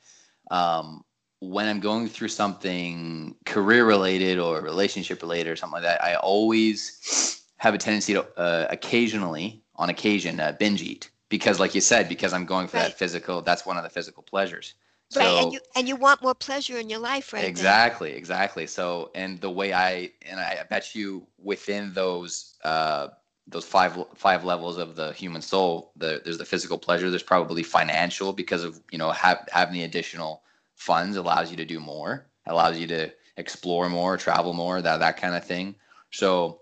um, 0.51 1.03
when 1.39 1.67
I'm 1.67 1.79
going 1.79 2.07
through 2.07 2.29
something 2.29 3.35
career 3.45 3.85
related 3.85 4.39
or 4.39 4.61
relationship 4.61 5.21
related 5.21 5.49
or 5.51 5.55
something 5.55 5.75
like 5.75 5.83
that, 5.83 6.03
I 6.03 6.15
always 6.15 7.41
have 7.57 7.73
a 7.73 7.77
tendency 7.77 8.13
to 8.13 8.25
uh, 8.37 8.67
occasionally, 8.69 9.61
on 9.75 9.89
occasion, 9.89 10.39
uh, 10.39 10.53
binge 10.59 10.81
eat 10.81 11.09
because, 11.29 11.59
like 11.59 11.75
you 11.75 11.81
said, 11.81 12.07
because 12.09 12.33
I'm 12.33 12.45
going 12.45 12.67
for 12.67 12.77
Right. 12.77 12.83
that 12.89 12.97
physical. 12.97 13.41
That's 13.41 13.65
one 13.65 13.77
of 13.77 13.83
the 13.83 13.89
physical 13.89 14.23
pleasures. 14.23 14.75
right 15.15 15.31
and 15.41 15.53
you 15.53 15.59
and 15.75 15.87
you 15.87 15.95
want 15.95 16.21
more 16.21 16.35
pleasure 16.35 16.77
in 16.77 16.89
your 16.89 16.99
life 16.99 17.31
right 17.33 17.45
exactly 17.45 18.11
exactly 18.11 18.67
so 18.67 19.09
and 19.15 19.39
the 19.39 19.49
way 19.49 19.73
i 19.73 20.11
and 20.29 20.39
i 20.39 20.61
bet 20.69 20.93
you 20.95 21.25
within 21.41 21.93
those 21.93 22.55
uh 22.63 23.07
those 23.47 23.65
five 23.65 23.97
five 24.15 24.43
levels 24.43 24.77
of 24.77 24.95
the 24.95 25.13
human 25.13 25.41
soul 25.41 25.91
the, 25.95 26.21
there's 26.23 26.37
the 26.37 26.45
physical 26.45 26.77
pleasure 26.77 27.09
there's 27.09 27.23
probably 27.23 27.63
financial 27.63 28.33
because 28.33 28.63
of 28.63 28.79
you 28.91 28.97
know 28.97 29.11
have, 29.11 29.47
having 29.51 29.73
the 29.73 29.83
additional 29.83 30.43
funds 30.75 31.17
allows 31.17 31.49
you 31.49 31.57
to 31.57 31.65
do 31.65 31.79
more 31.79 32.27
allows 32.45 32.77
you 32.77 32.87
to 32.87 33.11
explore 33.37 33.89
more 33.89 34.17
travel 34.17 34.53
more 34.53 34.81
that 34.81 34.99
that 34.99 35.17
kind 35.17 35.35
of 35.35 35.45
thing. 35.45 35.75
So 36.11 36.61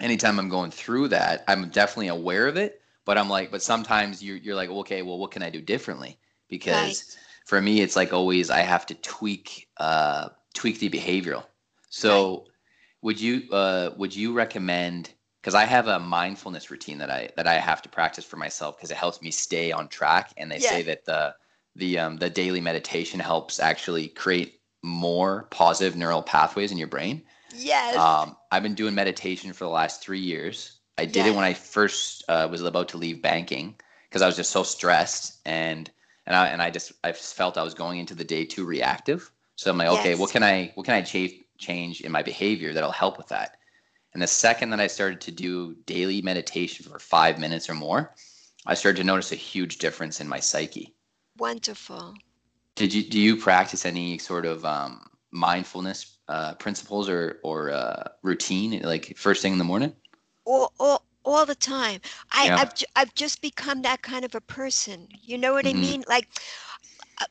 anytime 0.00 0.38
i'm 0.38 0.48
going 0.48 0.70
through 0.70 1.08
that 1.08 1.44
i'm 1.46 1.68
definitely 1.68 2.08
aware 2.08 2.46
of 2.46 2.56
it 2.56 2.80
but 3.04 3.18
i'm 3.18 3.28
like 3.28 3.50
but 3.50 3.62
sometimes 3.62 4.22
you're, 4.22 4.36
you're 4.36 4.54
like 4.54 4.70
okay 4.70 5.02
well 5.02 5.18
what 5.18 5.30
can 5.30 5.42
i 5.42 5.50
do 5.50 5.60
differently? 5.60 6.18
Because 6.48 7.16
for 7.44 7.60
me 7.60 7.80
it's 7.80 7.96
like 7.96 8.12
always 8.12 8.50
i 8.50 8.60
have 8.60 8.86
to 8.86 8.94
tweak 8.96 9.68
uh 9.76 10.30
tweak 10.54 10.78
the 10.80 10.90
behavioral. 10.90 11.44
So 11.90 12.46
would 13.02 13.20
you 13.20 13.50
uh 13.52 13.90
would 13.96 14.14
you 14.14 14.32
recommend 14.32 15.10
because 15.40 15.54
i 15.54 15.64
have 15.64 15.88
a 15.88 15.98
mindfulness 15.98 16.70
routine 16.70 16.98
that 16.98 17.10
i 17.10 17.28
that 17.36 17.46
i 17.46 17.54
have 17.54 17.82
to 17.82 17.88
practice 17.88 18.24
for 18.24 18.36
myself 18.36 18.76
because 18.76 18.90
it 18.90 18.96
helps 18.96 19.22
me 19.22 19.30
stay 19.30 19.72
on 19.72 19.88
track 19.88 20.32
and 20.36 20.50
they 20.50 20.58
Yeah. 20.58 20.70
say 20.70 20.82
that 20.82 21.04
the 21.04 21.34
the 21.76 21.98
um 21.98 22.16
the 22.16 22.30
daily 22.30 22.60
meditation 22.60 23.20
helps 23.20 23.60
actually 23.60 24.08
create 24.08 24.60
more 24.82 25.44
positive 25.50 25.96
neural 25.96 26.22
pathways 26.22 26.72
in 26.72 26.78
your 26.78 26.88
brain 26.88 27.22
yes 27.54 27.96
um, 27.96 28.36
I've 28.50 28.62
been 28.62 28.74
doing 28.74 28.94
meditation 28.94 29.52
for 29.52 29.64
the 29.64 29.70
last 29.70 30.02
three 30.02 30.20
years. 30.20 30.80
I 30.98 31.06
did 31.06 31.26
it 31.26 31.34
when 31.34 31.44
I 31.44 31.54
first 31.54 32.24
uh, 32.28 32.46
was 32.50 32.62
about 32.62 32.88
to 32.90 32.98
leave 32.98 33.22
banking 33.22 33.76
because 34.08 34.22
I 34.22 34.26
was 34.26 34.36
just 34.36 34.50
so 34.50 34.62
stressed 34.62 35.40
and 35.46 35.90
and 36.26 36.36
I 36.36 36.48
and 36.48 36.62
I 36.62 36.70
just 36.70 36.92
I 37.04 37.12
just 37.12 37.34
felt 37.34 37.56
I 37.58 37.62
was 37.62 37.74
going 37.74 37.98
into 37.98 38.14
the 38.14 38.24
day 38.24 38.44
too 38.44 38.64
reactive. 38.66 39.30
So 39.56 39.70
I'm 39.70 39.78
like, 39.78 39.88
okay, 39.88 40.10
Yes. 40.10 40.20
what 40.20 40.30
can 40.30 40.42
I 40.42 40.72
what 40.74 40.86
can 40.86 40.94
I 40.94 41.02
change 41.02 41.34
change 41.58 42.00
in 42.02 42.12
my 42.12 42.22
behavior 42.22 42.74
that'll 42.74 42.92
help 42.92 43.18
with 43.18 43.28
that? 43.28 43.56
And 44.12 44.22
the 44.22 44.26
second 44.26 44.70
that 44.70 44.80
I 44.80 44.88
started 44.88 45.20
to 45.22 45.30
do 45.30 45.76
daily 45.86 46.20
meditation 46.22 46.84
for 46.90 46.98
five 46.98 47.38
minutes 47.38 47.70
or 47.70 47.74
more, 47.74 48.14
I 48.66 48.74
started 48.74 48.98
to 48.98 49.04
notice 49.04 49.32
a 49.32 49.36
huge 49.36 49.78
difference 49.78 50.20
in 50.20 50.28
my 50.28 50.40
psyche. 50.40 50.94
Wonderful. 51.38 52.14
Did 52.76 52.92
you 52.92 53.02
do 53.02 53.18
you 53.18 53.36
practice 53.36 53.84
any 53.86 54.18
sort 54.18 54.46
of 54.46 54.64
um, 54.64 55.06
mindfulness 55.30 56.18
uh, 56.28 56.54
principles 56.54 57.08
or 57.08 57.38
or 57.42 57.70
uh, 57.70 58.08
routine 58.22 58.80
like 58.82 59.16
first 59.16 59.42
thing 59.42 59.52
in 59.52 59.58
the 59.58 59.64
morning? 59.64 59.94
All, 60.44 60.72
all, 60.80 61.04
all 61.24 61.46
the 61.46 61.54
time. 61.54 62.00
I, 62.32 62.46
Yeah. 62.46 62.56
I've, 62.56 62.72
I've 62.96 63.14
just 63.14 63.40
become 63.42 63.82
that 63.82 64.02
kind 64.02 64.24
of 64.24 64.34
a 64.34 64.40
person. 64.40 65.08
You 65.22 65.38
know 65.38 65.52
what 65.52 65.66
I 65.66 65.72
Mhm. 65.72 65.80
mean? 65.80 66.04
Like, 66.08 66.28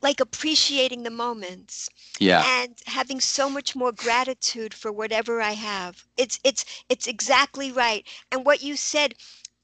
like 0.02 0.20
appreciating 0.20 1.02
the 1.02 1.10
moments. 1.10 1.90
Yeah. 2.18 2.46
and 2.60 2.74
having 2.86 3.20
so 3.20 3.48
much 3.50 3.74
more 3.74 3.92
gratitude 3.92 4.74
for 4.74 4.90
whatever 4.92 5.40
I 5.40 5.52
have. 5.52 6.06
It's 6.16 6.38
it's 6.44 6.64
it's 6.88 7.06
exactly 7.06 7.70
right. 7.72 8.06
And 8.30 8.44
what 8.44 8.62
you 8.62 8.76
said, 8.76 9.14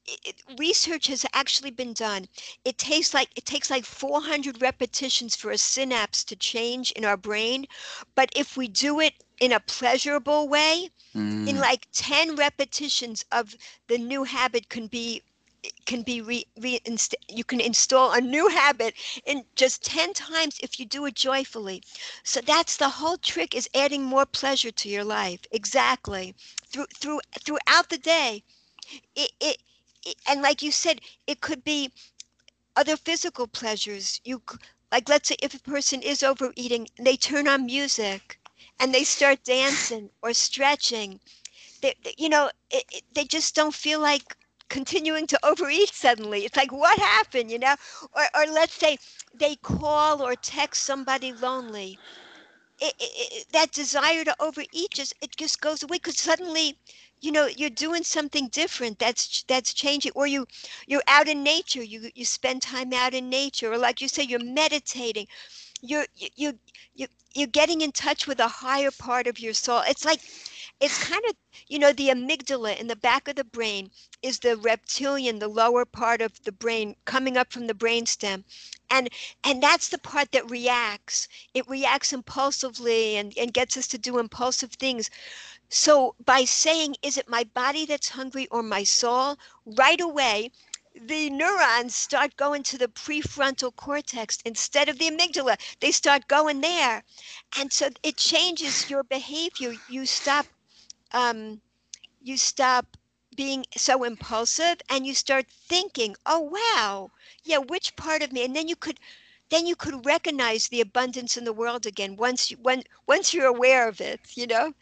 it, 0.05 0.41
research 0.59 1.07
has 1.07 1.25
actually 1.33 1.71
been 1.71 1.93
done. 1.93 2.27
It 2.63 2.77
takes 2.77 3.13
like 3.13 3.29
it 3.35 3.45
takes 3.45 3.69
like 3.69 3.85
400 3.85 4.61
repetitions 4.61 5.35
for 5.35 5.51
a 5.51 5.57
synapse 5.57 6.23
to 6.25 6.35
change 6.35 6.91
in 6.91 7.05
our 7.05 7.17
brain, 7.17 7.65
but 8.15 8.29
if 8.35 8.57
we 8.57 8.67
do 8.67 8.99
it 8.99 9.13
in 9.39 9.51
a 9.51 9.59
pleasurable 9.59 10.47
way, 10.47 10.89
in 11.45 11.57
Mm, 11.57 11.59
like 11.59 11.87
10 11.93 12.35
repetitions 12.35 13.25
of 13.31 13.55
the 13.87 13.97
new 13.97 14.23
habit 14.23 14.69
can 14.69 14.87
be 14.87 15.21
can 15.85 16.01
be 16.03 16.21
re, 16.21 16.45
reinst- 16.59 17.13
you 17.29 17.43
can 17.43 17.59
install 17.59 18.11
a 18.13 18.21
new 18.21 18.47
habit 18.49 18.93
in 19.25 19.45
just 19.55 19.83
10 19.83 20.13
times 20.13 20.59
if 20.61 20.79
you 20.79 20.85
do 20.85 21.05
it 21.05 21.15
joyfully. 21.15 21.83
So 22.23 22.41
that's 22.41 22.77
the 22.77 22.89
whole 22.89 23.17
trick 23.17 23.55
is 23.55 23.69
adding 23.73 24.03
more 24.03 24.25
pleasure 24.25 24.71
to 24.71 24.89
your 24.89 25.03
life. 25.03 25.41
Exactly. 25.51 26.35
Through 26.71 26.87
through 26.93 27.21
throughout 27.43 27.89
the 27.89 27.97
day. 27.97 28.43
It, 29.15 29.31
it, 29.39 29.57
it 30.05 30.15
and 30.27 30.41
like 30.41 30.61
you 30.61 30.71
said 30.71 31.01
it 31.27 31.41
could 31.41 31.63
be 31.63 31.91
other 32.75 32.95
physical 32.97 33.47
pleasures. 33.47 34.21
You 34.23 34.41
like 34.91 35.09
let's 35.09 35.29
say 35.29 35.35
if 35.41 35.53
a 35.53 35.59
person 35.59 36.01
is 36.01 36.23
overeating 36.23 36.87
they 36.99 37.15
turn 37.17 37.47
on 37.47 37.65
music 37.65 38.39
and 38.79 38.93
they 38.93 39.03
start 39.03 39.43
dancing 39.43 40.09
or 40.21 40.33
stretching. 40.33 41.19
They, 41.81 41.95
they- 42.03 42.15
you 42.17 42.29
know 42.29 42.51
it, 42.69 42.85
it, 42.91 43.03
they 43.13 43.25
just 43.25 43.55
don't 43.55 43.73
feel 43.75 43.99
like 43.99 44.35
continuing 44.69 45.27
to 45.27 45.39
overeat 45.45 45.89
suddenly. 45.93 46.45
It's 46.45 46.57
like 46.57 46.71
what 46.71 46.99
happened 46.99 47.51
you 47.51 47.59
know? 47.59 47.75
Or, 48.13 48.23
or 48.35 48.45
let's 48.51 48.73
say 48.73 48.97
they 49.33 49.55
call 49.55 50.21
or 50.21 50.35
text 50.35 50.83
somebody 50.83 51.33
lonely. 51.33 51.99
It, 52.79 52.93
it, 52.99 53.33
it, 53.33 53.51
that 53.53 53.71
desire 53.71 54.23
to 54.25 54.35
overeat 54.39 54.91
just 54.93 55.13
it 55.21 55.35
just 55.37 55.61
goes 55.61 55.83
away 55.83 55.97
because 55.97 56.17
suddenly 56.19 56.77
you 57.19 57.31
know 57.31 57.47
you're 57.47 57.69
doing 57.69 58.03
something 58.03 58.47
different 58.49 58.99
that's 58.99 59.43
that's 59.43 59.73
changing. 59.73 60.11
Or 60.15 60.27
you 60.27 60.45
you're 60.87 61.01
out 61.07 61.27
in 61.27 61.43
nature. 61.43 61.83
You 61.83 62.09
you 62.15 62.25
spend 62.25 62.61
time 62.63 62.93
out 62.93 63.13
in 63.13 63.29
nature. 63.29 63.71
Or 63.71 63.77
like 63.77 64.01
you 64.01 64.07
say 64.07 64.23
you're 64.23 64.43
meditating. 64.43 65.27
You're 65.81 66.05
you 66.15 66.29
you 66.35 66.53
you 66.95 67.07
you're 67.33 67.47
getting 67.47 67.81
in 67.81 67.91
touch 67.91 68.27
with 68.27 68.39
a 68.39 68.47
higher 68.47 68.91
part 68.91 69.27
of 69.27 69.39
your 69.39 69.53
soul. 69.53 69.81
It's 69.87 70.05
like 70.05 70.21
it's 70.79 71.03
kind 71.03 71.23
of 71.27 71.35
you 71.67 71.79
know 71.79 71.91
the 71.91 72.09
amygdala 72.09 72.77
in 72.77 72.87
the 72.87 72.95
back 72.95 73.27
of 73.27 73.35
the 73.35 73.43
brain 73.43 73.89
is 74.21 74.39
the 74.39 74.55
reptilian 74.55 75.39
the 75.39 75.47
lower 75.47 75.85
part 75.85 76.21
of 76.21 76.43
the 76.43 76.51
brain 76.51 76.95
coming 77.05 77.35
up 77.35 77.51
from 77.51 77.67
the 77.67 77.73
brainstem. 77.73 78.43
And 78.89 79.09
and 79.43 79.61
that's 79.63 79.89
the 79.89 79.97
part 79.97 80.31
that 80.33 80.49
reacts. 80.49 81.27
It 81.53 81.67
reacts 81.67 82.13
impulsively 82.13 83.15
and, 83.17 83.35
and 83.37 83.53
gets 83.53 83.75
us 83.75 83.87
to 83.87 83.97
do 83.97 84.19
impulsive 84.19 84.73
things. 84.73 85.09
So 85.69 86.15
by 86.23 86.45
saying 86.45 86.97
is 87.01 87.17
it 87.17 87.27
my 87.27 87.43
body 87.43 87.85
that's 87.85 88.09
hungry 88.09 88.47
or 88.51 88.61
my 88.61 88.83
soul? 88.83 89.37
Right 89.65 89.99
away 89.99 90.51
the 90.99 91.29
neurons 91.29 91.95
start 91.95 92.35
going 92.37 92.63
to 92.63 92.77
the 92.77 92.87
prefrontal 92.87 93.75
cortex 93.75 94.39
instead 94.45 94.89
of 94.89 94.97
the 94.99 95.09
amygdala. 95.09 95.59
They 95.79 95.91
start 95.91 96.27
going 96.27 96.61
there. 96.61 97.03
And 97.57 97.71
so 97.71 97.89
it 98.03 98.17
changes 98.17 98.89
your 98.89 99.03
behavior. 99.03 99.73
You 99.87 100.05
stop 100.05 100.47
um, 101.13 101.61
you 102.21 102.37
stop 102.37 102.97
being 103.35 103.65
so 103.75 104.03
impulsive 104.03 104.77
and 104.89 105.05
you 105.05 105.13
start 105.13 105.45
thinking 105.47 106.15
oh 106.25 106.39
wow 106.39 107.11
yeah 107.43 107.57
which 107.57 107.95
part 107.95 108.23
of 108.23 108.31
me? 108.31 108.43
And 108.43 108.55
then 108.55 108.67
you 108.67 108.75
could 108.75 108.99
then 109.49 109.65
you 109.65 109.75
could 109.75 110.05
recognize 110.05 110.67
the 110.67 110.81
abundance 110.81 111.37
in 111.37 111.43
the 111.43 111.53
world 111.53 111.85
again 111.85 112.15
once 112.15 112.51
you 112.51 112.57
when 112.61 112.83
once 113.07 113.33
you're 113.33 113.45
aware 113.45 113.87
of 113.87 114.01
it 114.01 114.19
you 114.35 114.47
know? 114.47 114.73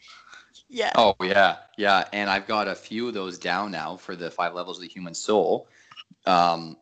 Yeah. 0.68 0.92
Oh 0.96 1.14
yeah, 1.22 1.56
yeah, 1.76 2.08
and 2.12 2.30
I've 2.30 2.46
got 2.46 2.66
a 2.66 2.74
few 2.74 3.08
of 3.08 3.14
those 3.14 3.38
down 3.38 3.70
now 3.70 3.96
for 3.96 4.16
the 4.16 4.30
five 4.30 4.54
levels 4.54 4.78
of 4.78 4.82
the 4.82 4.88
human 4.88 5.14
soul. 5.14 5.68
Um, 6.24 6.76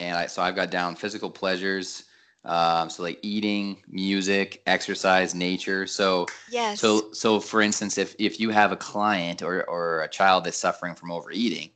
and 0.00 0.16
I 0.16 0.26
so 0.26 0.42
I've 0.42 0.56
got 0.56 0.70
down 0.70 0.96
physical 0.96 1.30
pleasures, 1.30 2.04
um, 2.46 2.88
so 2.88 3.02
like 3.02 3.18
eating, 3.22 3.82
music, 3.88 4.62
exercise, 4.66 5.34
nature. 5.34 5.86
So 5.86 6.26
yes 6.48 6.80
so 6.80 7.12
so 7.12 7.40
for 7.40 7.60
instance, 7.60 7.98
if 7.98 8.14
if 8.18 8.40
you 8.40 8.50
have 8.50 8.72
a 8.72 8.76
client 8.76 9.42
or 9.42 9.64
or 9.68 10.02
a 10.02 10.08
child 10.08 10.44
that's 10.44 10.56
suffering 10.56 10.94
from 10.94 11.10
overeating, 11.10 11.70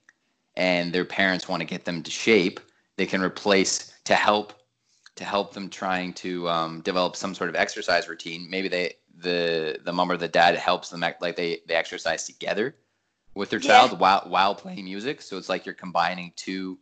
and 0.56 0.92
their 0.92 1.04
parents 1.04 1.48
want 1.48 1.60
to 1.60 1.66
get 1.66 1.84
them 1.84 2.02
to 2.02 2.10
shape, 2.10 2.60
they 2.96 3.06
can 3.06 3.22
replace 3.22 3.92
to 4.04 4.14
help 4.14 4.54
to 5.16 5.24
help 5.24 5.52
them 5.52 5.68
trying 5.68 6.12
to 6.14 6.48
um, 6.48 6.80
develop 6.82 7.16
some 7.16 7.34
sort 7.34 7.50
of 7.50 7.56
exercise 7.56 8.08
routine. 8.08 8.48
Maybe 8.48 8.68
they 8.68 8.94
the 9.18 9.78
the 9.84 9.92
mom 9.92 10.10
or 10.10 10.16
the 10.16 10.28
dad 10.28 10.54
helps 10.56 10.88
them 10.90 11.02
act 11.02 11.20
like 11.22 11.36
they 11.36 11.60
they 11.66 11.74
exercise 11.74 12.24
together 12.26 12.76
with 13.34 13.50
their 13.50 13.60
Yeah. 13.60 13.68
child 13.68 13.98
while 13.98 14.24
while 14.26 14.54
playing 14.54 14.84
music. 14.84 15.20
So 15.22 15.36
it's 15.36 15.48
like 15.48 15.66
you're 15.66 15.74
combining 15.74 16.32
two 16.36 16.78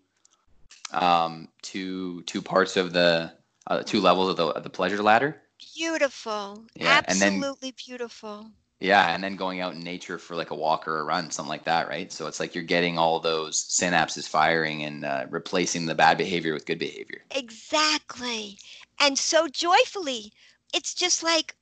um 0.92 1.48
two 1.62 2.22
two 2.22 2.42
parts 2.42 2.76
of 2.76 2.92
the 2.92 3.32
uh, 3.68 3.82
two 3.82 4.00
levels 4.00 4.30
of 4.30 4.36
the 4.36 4.46
of 4.46 4.62
the 4.64 4.70
pleasure 4.70 5.02
ladder. 5.02 5.40
beautiful 5.76 6.64
Yeah, 6.74 7.02
and 7.06 7.20
then- 7.20 7.34
absolutely 7.34 7.72
beautiful 7.72 8.50
Yeah, 8.80 9.12
and 9.14 9.22
then 9.22 9.36
going 9.36 9.60
out 9.60 9.74
in 9.74 9.80
nature 9.80 10.18
for 10.18 10.36
like 10.36 10.50
a 10.50 10.54
walk 10.54 10.86
or 10.86 10.98
a 11.00 11.04
run, 11.04 11.30
something 11.30 11.48
like 11.48 11.64
that, 11.64 11.88
right? 11.88 12.12
So 12.12 12.26
it's 12.28 12.38
like 12.40 12.54
you're 12.54 12.64
getting 12.64 12.96
all 12.98 13.18
those 13.20 13.64
synapses 13.64 14.28
firing 14.28 14.84
and 14.84 15.04
uh, 15.04 15.26
replacing 15.30 15.86
the 15.86 15.94
bad 15.96 16.16
behavior 16.18 16.54
with 16.54 16.66
good 16.66 16.78
behavior. 16.78 17.22
Exactly. 17.34 18.58
And 19.00 19.18
so 19.18 19.48
joyfully. 19.48 20.32
It's 20.72 20.94
just 20.94 21.22
like, 21.22 21.54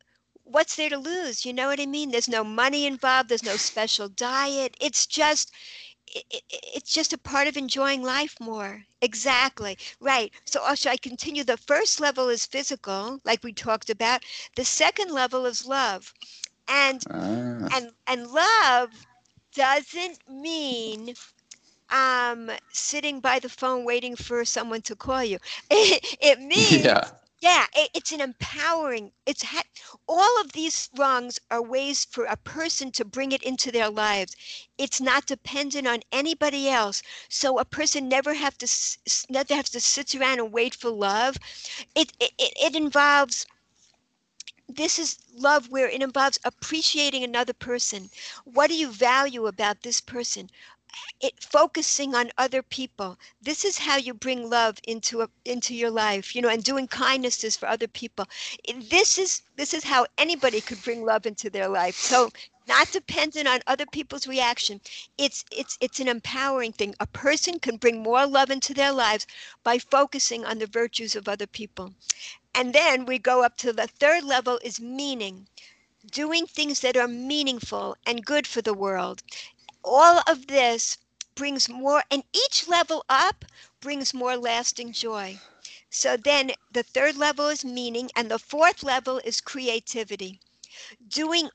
what's 0.44 0.76
there 0.76 0.90
to 0.90 0.98
lose? 0.98 1.44
You 1.46 1.52
know 1.54 1.68
what 1.68 1.80
I 1.80 1.86
mean? 1.86 2.10
There's 2.10 2.28
no 2.28 2.44
money 2.44 2.86
involved, 2.86 3.28
there's 3.28 3.42
no 3.42 3.56
special 3.56 4.08
diet. 4.08 4.76
It's 4.80 5.06
just, 5.06 5.52
i 6.14 6.22
i 6.32 6.40
it's 6.76 6.92
just 6.92 7.12
a 7.12 7.18
part 7.18 7.46
of 7.48 7.56
enjoying 7.56 8.02
life 8.02 8.36
more. 8.40 8.84
Exactly. 9.00 9.76
Right. 10.00 10.32
So, 10.44 10.60
also, 10.60 10.90
I 10.90 10.96
continue. 10.96 11.44
The 11.44 11.56
first 11.56 12.00
level 12.00 12.28
is 12.28 12.46
physical, 12.46 13.20
like 13.24 13.42
we 13.42 13.52
talked 13.52 13.90
about. 13.90 14.22
The 14.56 14.64
second 14.64 15.10
level 15.12 15.44
is 15.46 15.66
love. 15.66 16.12
And 16.68 17.06
Ah. 17.10 17.70
and 17.74 17.92
and 18.06 18.26
love 18.28 19.06
doesn't 19.54 20.18
mean 20.28 21.14
um 21.90 22.50
sitting 22.72 23.20
by 23.20 23.38
the 23.38 23.48
phone 23.48 23.84
waiting 23.84 24.16
for 24.16 24.44
someone 24.44 24.82
to 24.82 24.94
call 24.96 25.22
you 25.24 25.38
It, 25.70 26.16
it, 26.20 26.38
means 26.40 27.00
yeah. 27.00 27.25
Yeah 27.40 27.66
it, 27.74 27.90
it's 27.94 28.12
an 28.12 28.20
empowering 28.20 29.12
it's 29.26 29.42
ha- 29.44 29.62
all 30.08 30.40
of 30.40 30.52
these 30.52 30.88
rungs 30.96 31.38
are 31.50 31.62
ways 31.62 32.04
for 32.04 32.24
a 32.24 32.36
person 32.36 32.90
to 32.92 33.04
bring 33.04 33.32
it 33.32 33.42
into 33.42 33.70
their 33.72 33.90
lives. 33.90 34.36
It's 34.78 35.00
not 35.00 35.26
dependent 35.26 35.86
on 35.86 36.02
anybody 36.12 36.68
else. 36.68 37.02
So 37.28 37.58
a 37.58 37.64
person 37.64 38.08
never 38.08 38.34
have 38.34 38.56
to 38.58 38.68
never 39.30 39.54
have 39.54 39.68
to 39.70 39.80
sit 39.80 40.14
around 40.14 40.38
and 40.40 40.52
wait 40.52 40.74
for 40.74 40.90
love. 40.90 41.36
It, 41.94 42.12
it, 42.20 42.32
it 42.38 42.74
involves 42.76 43.46
this 44.68 44.98
is 44.98 45.18
love 45.34 45.68
where 45.70 45.88
it 45.88 46.02
involves 46.02 46.38
appreciating 46.44 47.22
another 47.24 47.52
person. 47.52 48.10
What 48.44 48.68
do 48.68 48.74
you 48.76 48.90
value 48.90 49.46
about 49.46 49.82
this 49.82 50.00
person 50.00 50.50
it 51.20 51.42
focusing 51.42 52.14
on 52.14 52.30
other 52.38 52.62
people. 52.62 53.18
This 53.42 53.64
is 53.64 53.78
how 53.78 53.96
you 53.96 54.14
bring 54.14 54.48
love 54.48 54.78
into 54.86 55.22
a, 55.22 55.28
into 55.44 55.74
your 55.74 55.90
life 55.90 56.34
you 56.34 56.42
know 56.42 56.48
and 56.48 56.62
doing 56.62 56.86
kindnesses 56.88 57.56
for 57.56 57.68
other 57.68 57.88
people. 57.88 58.26
This 58.90 59.18
is 59.18 59.42
this 59.56 59.74
is 59.74 59.84
how 59.84 60.06
anybody 60.18 60.60
could 60.60 60.82
bring 60.82 61.04
love 61.04 61.26
into 61.26 61.50
their 61.50 61.68
life. 61.68 61.96
So 61.96 62.30
not 62.68 62.90
dependent 62.90 63.46
on 63.46 63.60
other 63.66 63.86
people's 63.86 64.26
reaction. 64.26 64.80
It's 65.16 65.44
it's 65.50 65.78
it's 65.80 66.00
an 66.00 66.08
empowering 66.08 66.72
thing. 66.72 66.94
A 66.98 67.06
person 67.06 67.58
can 67.60 67.76
bring 67.76 68.02
more 68.02 68.26
love 68.26 68.50
into 68.50 68.74
their 68.74 68.92
lives 68.92 69.26
by 69.62 69.78
focusing 69.78 70.44
on 70.44 70.58
the 70.58 70.66
virtues 70.66 71.14
of 71.14 71.28
other 71.28 71.46
people. 71.46 71.94
And 72.54 72.72
then 72.74 73.06
we 73.06 73.18
go 73.18 73.42
up 73.44 73.56
to 73.58 73.72
the 73.72 73.86
third 73.86 74.24
level 74.24 74.58
is 74.62 74.80
meaning. 74.80 75.48
Doing 76.10 76.46
things 76.46 76.80
that 76.80 76.96
are 76.96 77.08
meaningful 77.08 77.96
and 78.06 78.24
good 78.24 78.46
for 78.46 78.62
the 78.62 78.74
world 78.74 79.22
all 79.86 80.22
of 80.26 80.48
this 80.48 80.98
brings 81.34 81.68
more 81.70 82.04
and 82.10 82.24
each 82.34 82.68
level 82.68 83.04
up 83.08 83.46
brings 83.80 84.12
more 84.12 84.36
lasting 84.36 84.92
joy. 84.92 85.40
So 85.90 86.16
then 86.16 86.52
the 86.72 86.82
third 86.82 87.16
level 87.16 87.48
is 87.48 87.64
meaning 87.64 88.10
and 88.16 88.30
the 88.30 88.38
fourth 88.38 88.82
level 88.82 89.18
is 89.24 89.40
creativity. 89.40 90.40
Doing 91.08 91.50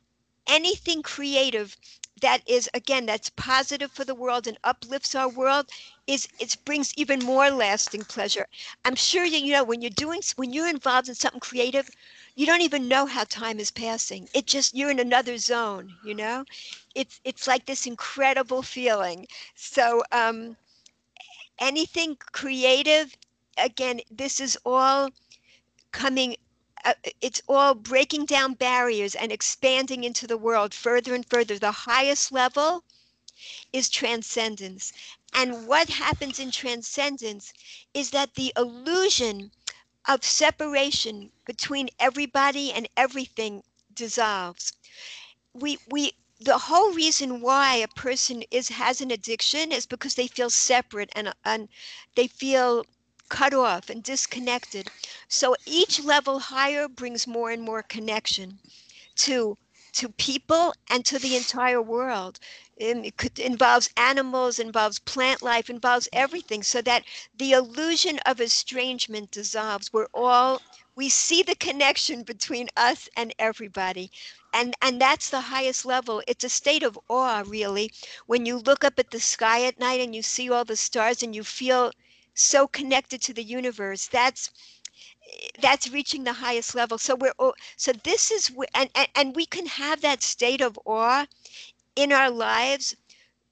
anything 0.48 1.04
creative 1.04 1.78
that 2.22 2.42
is 2.48 2.70
again 2.74 3.06
that's 3.06 3.30
positive 3.32 3.92
for 3.92 4.06
the 4.06 4.16
world 4.16 4.48
and 4.48 4.58
uplifts 4.64 5.16
our 5.16 5.30
world 5.30 5.70
is 6.08 6.28
it 6.40 6.58
brings 6.66 6.94
even 6.96 7.20
more 7.24 7.50
lasting 7.52 8.04
pleasure. 8.06 8.48
I'm 8.86 8.96
sure 8.96 9.26
you, 9.26 9.40
you 9.40 9.54
know 9.54 9.64
when 9.64 9.82
you're 9.82 9.90
doing 9.92 10.22
when 10.38 10.54
you're 10.54 10.68
involved 10.70 11.10
in 11.10 11.16
something 11.16 11.40
creative 11.40 11.90
you 12.36 12.46
don't 12.46 12.62
even 12.62 12.88
know 12.88 13.06
how 13.06 13.24
time 13.24 13.60
is 13.60 13.72
passing 13.72 14.28
it 14.34 14.46
just 14.48 14.76
you're 14.76 14.90
in 14.92 15.00
another 15.00 15.38
zone 15.38 15.94
you 16.04 16.14
know 16.14 16.46
it's 16.96 17.20
it's 17.24 17.48
like 17.48 17.66
this 17.66 17.86
incredible 17.86 18.62
feeling 18.62 19.28
so 19.56 20.04
um 20.12 20.58
anything 21.60 22.18
creative 22.32 23.16
again 23.58 24.02
this 24.10 24.40
is 24.40 24.58
all 24.66 25.10
coming 25.92 26.36
uh, 26.86 26.94
it's 27.22 27.42
all 27.48 27.74
breaking 27.76 28.26
down 28.26 28.54
barriers 28.54 29.16
and 29.16 29.32
expanding 29.32 30.04
into 30.04 30.28
the 30.28 30.38
world 30.38 30.74
further 30.74 31.14
and 31.14 31.26
further. 31.26 31.58
The 31.58 31.72
highest 31.72 32.32
level 32.32 32.84
is 33.74 33.90
transcendence. 33.90 34.92
And 35.34 35.68
what 35.68 35.90
happens 35.90 36.40
in 36.40 36.52
transcendence 36.52 37.54
is 37.94 38.12
that 38.12 38.36
the 38.36 38.54
illusion 38.56 39.52
of 40.08 40.24
separation 40.24 41.32
between 41.46 41.90
everybody 42.00 42.72
and 42.72 42.88
everything 42.98 43.64
dissolves. 43.94 44.74
We, 45.54 45.78
we, 45.90 46.14
the 46.40 46.58
whole 46.58 46.92
reason 46.94 47.42
why 47.42 47.76
a 47.76 47.88
person 47.88 48.44
is 48.52 48.70
has 48.70 49.02
an 49.02 49.12
addiction 49.12 49.72
is 49.72 49.86
because 49.86 50.16
they 50.16 50.28
feel 50.28 50.50
separate 50.50 51.10
and, 51.16 51.34
and 51.46 51.70
they 52.16 52.28
feel 52.28 52.86
cut 53.30 53.54
off 53.54 53.90
and 53.90 54.04
disconnected. 54.04 54.90
So 55.28 55.56
each 55.66 56.00
level 56.04 56.40
higher 56.40 56.88
brings 56.88 57.28
more 57.28 57.52
and 57.52 57.62
more 57.64 57.82
connection 57.84 58.60
to 59.18 59.58
to 59.94 60.10
people 60.10 60.74
and 60.90 61.06
to 61.06 61.20
the 61.20 61.36
entire 61.36 61.82
world. 61.82 62.40
Um, 62.82 63.04
it 63.06 63.18
could, 63.18 63.40
involves 63.40 63.90
animals, 63.98 64.60
involves 64.60 65.00
plant 65.00 65.42
life, 65.42 65.70
involves 65.70 66.08
everything, 66.14 66.64
so 66.64 66.82
that 66.82 67.04
the 67.38 67.52
illusion 67.54 68.20
of 68.26 68.40
estrangement 68.42 69.32
dissolves. 69.32 69.92
We're 69.94 70.08
all 70.14 70.62
we 70.96 71.10
see 71.10 71.42
the 71.44 71.56
connection 71.56 72.24
between 72.24 72.68
us 72.76 73.10
and 73.16 73.34
everybody. 73.40 74.12
And 74.54 74.76
and 74.82 75.00
that's 75.02 75.30
the 75.30 75.42
highest 75.42 75.86
level. 75.86 76.22
It's 76.28 76.44
a 76.44 76.50
state 76.50 76.84
of 76.84 77.00
awe, 77.10 77.44
really, 77.46 77.92
when 78.28 78.46
you 78.46 78.58
look 78.58 78.84
up 78.84 79.00
at 79.00 79.12
the 79.12 79.20
sky 79.20 79.64
at 79.66 79.80
night 79.80 80.02
and 80.02 80.16
you 80.16 80.22
see 80.22 80.50
all 80.50 80.66
the 80.66 80.76
stars 80.76 81.22
and 81.24 81.36
you 81.36 81.44
feel 81.44 81.92
so 82.34 82.68
connected 82.68 83.22
to 83.22 83.34
the 83.34 83.44
universe 83.44 84.08
that's 84.08 84.50
that's 85.62 85.90
reaching 85.92 86.24
the 86.24 86.34
highest 86.34 86.76
level 86.76 86.98
so 86.98 87.16
we're 87.16 87.34
so 87.78 87.92
this 88.04 88.32
is 88.32 88.52
and, 88.74 88.90
and 88.96 89.08
and 89.16 89.36
we 89.36 89.46
can 89.46 89.66
have 89.66 90.02
that 90.02 90.22
state 90.22 90.62
of 90.62 90.80
awe 90.86 91.26
in 91.96 92.12
our 92.12 92.30
lives 92.30 92.96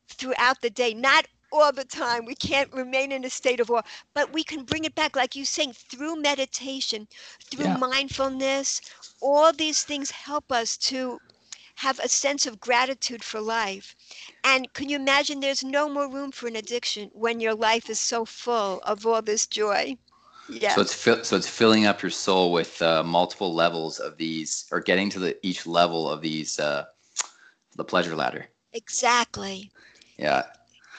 throughout 0.08 0.62
the 0.62 0.70
day 0.70 0.94
not 0.94 1.28
all 1.52 1.72
the 1.72 1.86
time 1.86 2.26
we 2.26 2.36
can't 2.36 2.72
remain 2.74 3.12
in 3.12 3.24
a 3.26 3.30
state 3.30 3.60
of 3.60 3.70
awe 3.72 3.82
but 4.14 4.32
we 4.34 4.44
can 4.44 4.64
bring 4.64 4.86
it 4.86 4.96
back 4.96 5.16
like 5.16 5.36
you 5.36 5.46
saying 5.46 5.74
through 5.74 6.16
meditation 6.16 7.08
through 7.50 7.66
yeah. 7.66 7.78
mindfulness 7.78 8.82
all 9.22 9.52
these 9.54 9.84
things 9.84 10.12
help 10.12 10.52
us 10.52 10.78
to 10.78 11.20
have 11.76 12.00
a 12.00 12.10
sense 12.10 12.46
of 12.46 12.60
gratitude 12.60 13.24
for 13.24 13.40
life. 13.40 13.96
And 14.44 14.72
can 14.74 14.90
you 14.90 14.98
imagine 14.98 15.40
there's 15.40 15.64
no 15.64 15.88
more 15.88 16.10
room 16.10 16.32
for 16.32 16.48
an 16.48 16.58
addiction 16.58 17.10
when 17.14 17.40
your 17.40 17.56
life 17.56 17.90
is 17.90 18.00
so 18.00 18.26
full 18.26 18.80
of 18.82 19.06
all 19.06 19.22
this 19.22 19.48
joy? 19.48 19.98
Yeah. 20.50 20.76
So 20.76 20.82
it's 20.82 20.94
fi- 20.94 21.22
so 21.22 21.36
it's 21.36 21.48
filling 21.48 21.86
up 21.86 22.02
your 22.02 22.10
soul 22.10 22.52
with 22.52 22.82
uh, 22.82 23.04
multiple 23.04 23.54
levels 23.54 24.00
of 24.00 24.18
these, 24.18 24.66
or 24.72 24.80
getting 24.80 25.10
to 25.12 25.20
the 25.20 25.38
each 25.46 25.68
level 25.68 26.10
of 26.10 26.22
these, 26.22 26.60
uh, 26.60 26.86
the 27.76 27.84
pleasure 27.84 28.16
ladder. 28.16 28.48
Exactly. 28.74 29.72
Yeah. 30.18 30.44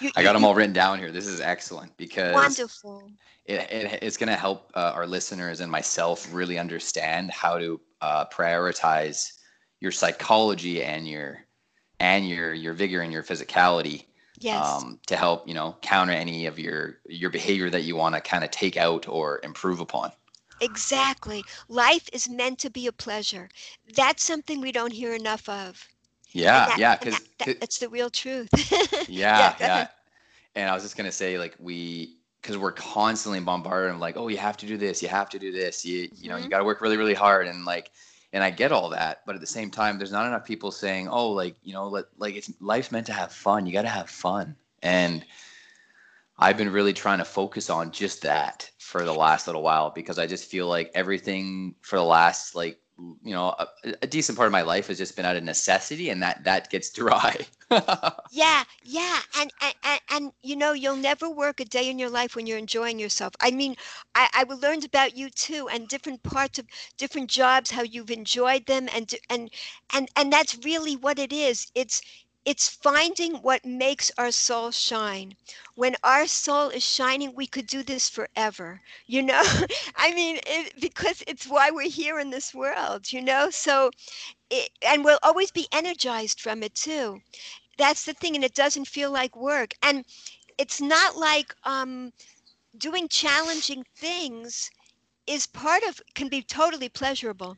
You, 0.01 0.11
I 0.17 0.23
got 0.23 0.31
you, 0.31 0.35
them 0.35 0.45
all 0.45 0.55
written 0.55 0.73
down 0.73 0.99
here. 0.99 1.13
This 1.13 1.27
is 1.27 1.41
excellent 1.41 1.97
because 1.97 2.35
wonderful. 2.35 3.11
It, 3.45 3.61
it 3.71 3.99
it's 4.03 4.17
going 4.17 4.29
to 4.29 4.37
help 4.37 4.71
uh, 4.75 4.93
our 4.95 5.07
listeners 5.07 5.61
and 5.61 5.71
myself 5.71 6.29
really 6.33 6.59
understand 6.59 7.31
how 7.31 7.59
to 7.59 7.81
uh, 8.01 8.25
prioritize 8.27 9.33
your 9.81 9.93
psychology 9.93 10.83
and 10.83 11.07
your 11.09 11.45
and 11.99 12.29
your 12.29 12.55
your 12.55 12.73
vigor 12.73 13.01
and 13.01 13.13
your 13.13 13.23
physicality 13.23 14.05
yes. 14.41 14.65
um, 14.65 14.99
to 15.07 15.17
help 15.17 15.47
you 15.47 15.55
know 15.55 15.77
counter 15.83 16.13
any 16.13 16.47
of 16.47 16.59
your 16.59 16.99
your 17.07 17.31
behavior 17.31 17.71
that 17.71 17.83
you 17.83 17.97
want 17.97 18.15
to 18.15 18.21
kind 18.21 18.45
of 18.45 18.51
take 18.51 18.77
out 18.77 19.09
or 19.09 19.41
improve 19.45 19.81
upon. 19.81 20.13
Exactly. 20.61 21.43
Life 21.69 22.09
is 22.13 22.29
meant 22.29 22.59
to 22.59 22.71
be 22.71 22.87
a 22.87 22.93
pleasure. 22.93 23.49
That's 23.95 24.23
something 24.23 24.61
we 24.61 24.73
don't 24.73 24.93
hear 24.93 25.15
enough 25.15 25.49
of. 25.49 25.89
Yeah 26.33 26.67
that, 26.67 26.79
yeah 26.79 26.97
because 26.97 27.19
that, 27.19 27.47
that, 27.47 27.61
that's 27.61 27.79
the 27.79 27.89
real 27.89 28.11
truth. 28.11 28.49
Yeah 29.09 29.39
yeah, 29.39 29.55
yeah. 29.61 29.89
and 30.55 30.71
i 30.71 30.75
was 30.75 30.83
just 30.83 30.97
gonna 30.97 31.11
say 31.11 31.39
like 31.39 31.57
we 31.59 32.17
because 32.41 32.57
we're 32.57 32.73
constantly 32.73 33.41
bombarded 33.41 33.95
of 33.95 34.01
like 34.01 34.17
oh 34.17 34.29
you 34.29 34.37
have 34.37 34.57
to 34.59 34.67
do 34.67 34.77
this 34.77 35.03
you 35.03 35.09
have 35.09 35.29
to 35.31 35.39
do 35.39 35.51
this 35.53 35.85
you 35.85 36.09
you 36.15 36.29
know 36.29 36.37
mm-hmm. 36.37 36.45
you 36.45 36.51
got 36.51 36.59
to 36.59 36.65
work 36.65 36.81
really 36.81 36.97
really 36.97 37.15
hard. 37.15 37.47
And 37.47 37.65
like 37.65 37.91
and 38.33 38.45
I 38.45 38.51
get 38.51 38.73
all 38.73 38.91
that, 38.91 39.23
but 39.27 39.35
at 39.35 39.41
the 39.41 39.47
same 39.47 39.71
time, 39.71 39.99
there's 39.99 40.13
not 40.13 40.27
enough 40.27 40.45
people 40.45 40.71
saying, 40.71 41.09
"Oh, 41.09 41.31
like 41.31 41.57
you 41.63 41.73
know, 41.73 41.89
let, 41.89 42.07
like 42.19 42.37
it's 42.37 42.51
life's 42.61 42.93
meant 42.93 43.07
to 43.07 43.13
have 43.13 43.33
fun. 43.33 43.67
You 43.67 43.73
got 43.73 43.83
to 43.83 43.89
have 43.89 44.09
fun." 44.11 44.57
And 44.83 45.25
I've 46.39 46.57
been 46.57 46.73
really 46.73 46.93
trying 46.93 47.19
to 47.19 47.25
focus 47.25 47.69
on 47.69 47.91
just 47.91 48.23
that 48.23 48.71
for 48.79 49.05
the 49.05 49.13
last 49.13 49.47
little 49.47 49.63
while 49.63 49.91
because 49.91 50.19
I 50.19 50.27
just 50.27 50.51
feel 50.51 50.67
like 50.67 50.91
everything 50.95 51.75
for 51.83 51.97
the 51.97 52.05
last 52.05 52.55
like 52.55 52.81
you 53.23 53.35
know 53.35 53.55
a, 53.59 53.69
a 54.03 54.07
decent 54.07 54.37
part 54.37 54.47
of 54.47 54.53
my 54.53 54.63
life 54.63 54.89
has 54.89 54.99
just 54.99 55.17
been 55.17 55.25
out 55.25 55.37
of 55.37 55.43
necessity, 55.45 56.11
and 56.11 56.23
that 56.23 56.45
that 56.45 56.71
gets 56.71 56.91
dry. 56.93 57.37
yeah, 58.29 58.65
yeah, 58.85 59.21
and, 59.39 59.51
and 59.61 60.01
and 60.11 60.33
you 60.43 60.57
know 60.57 60.73
you'll 60.73 60.97
never 60.97 61.29
work 61.29 61.61
a 61.61 61.65
day 61.65 61.91
in 61.91 61.99
your 61.99 62.11
life 62.11 62.37
when 62.37 62.47
you're 62.47 62.59
enjoying 62.59 62.99
yourself. 62.99 63.35
I 63.41 63.51
mean, 63.51 63.75
I 64.15 64.29
I 64.33 64.43
learned 64.55 64.85
about 64.85 65.17
you 65.17 65.31
too, 65.31 65.69
and 65.69 65.89
different 65.89 66.23
parts 66.23 66.59
of 66.59 66.67
different 66.97 67.31
jobs, 67.31 67.71
how 67.71 67.83
you've 67.83 68.11
enjoyed 68.11 68.67
them, 68.67 68.89
and 68.95 69.13
and 69.29 69.51
and 69.93 70.09
and 70.17 70.33
that's 70.33 70.59
really 70.65 70.97
what 70.97 71.19
it 71.19 71.33
is. 71.33 71.67
It's 71.75 72.01
it's 72.45 72.69
finding 72.69 73.35
what 73.37 73.65
makes 73.65 74.11
our 74.19 74.31
soul 74.31 74.71
shine. 74.71 75.35
When 75.75 75.97
our 76.03 76.27
soul 76.27 76.69
is 76.71 76.83
shining, 76.85 77.35
we 77.35 77.47
could 77.47 77.67
do 77.67 77.83
this 77.83 78.09
forever. 78.09 78.81
You 79.07 79.23
know, 79.23 79.43
I 79.97 80.15
mean, 80.15 80.39
it, 80.47 80.81
because 80.81 81.23
it's 81.27 81.47
why 81.47 81.71
we're 81.71 81.89
here 81.91 82.19
in 82.19 82.31
this 82.31 82.55
world. 82.55 83.13
You 83.13 83.23
know, 83.23 83.51
so 83.51 83.91
it, 84.51 84.71
and 84.87 85.05
we'll 85.05 85.19
always 85.23 85.51
be 85.51 85.67
energized 85.73 86.41
from 86.41 86.63
it 86.63 86.75
too 86.75 87.21
that's 87.79 88.05
the 88.05 88.13
thing 88.13 88.35
and 88.35 88.45
it 88.45 88.55
doesn't 88.55 88.87
feel 88.87 89.11
like 89.11 89.35
work 89.37 89.73
and 89.83 90.05
it's 90.59 90.81
not 90.81 91.17
like 91.17 91.55
um, 91.65 92.13
doing 92.77 93.09
challenging 93.09 93.85
things 93.97 94.71
is 95.31 95.47
part 95.47 95.85
of 95.85 96.03
can 96.15 96.29
be 96.29 96.43
totally 96.43 96.89
pleasurable. 96.89 97.57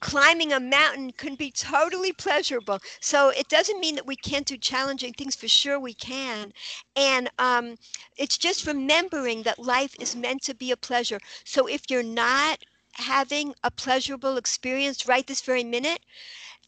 Climbing 0.00 0.52
a 0.52 0.58
mountain 0.58 1.12
can 1.12 1.36
be 1.36 1.52
totally 1.52 2.12
pleasurable. 2.12 2.80
So 3.00 3.28
it 3.30 3.48
doesn't 3.48 3.78
mean 3.78 3.94
that 3.94 4.06
we 4.06 4.16
can't 4.16 4.44
do 4.44 4.56
challenging 4.56 5.12
things 5.12 5.36
for 5.36 5.46
sure 5.46 5.78
we 5.78 5.94
can. 5.94 6.52
And 6.96 7.30
um, 7.38 7.76
it's 8.16 8.36
just 8.36 8.66
remembering 8.66 9.44
that 9.44 9.60
life 9.60 9.94
is 10.00 10.16
meant 10.16 10.42
to 10.42 10.54
be 10.54 10.72
a 10.72 10.76
pleasure. 10.76 11.20
So 11.44 11.68
if 11.68 11.82
you're 11.88 12.02
not 12.02 12.58
having 12.94 13.54
a 13.62 13.70
pleasurable 13.70 14.36
experience 14.36 15.06
right 15.06 15.26
this 15.26 15.42
very 15.42 15.64
minute 15.64 16.00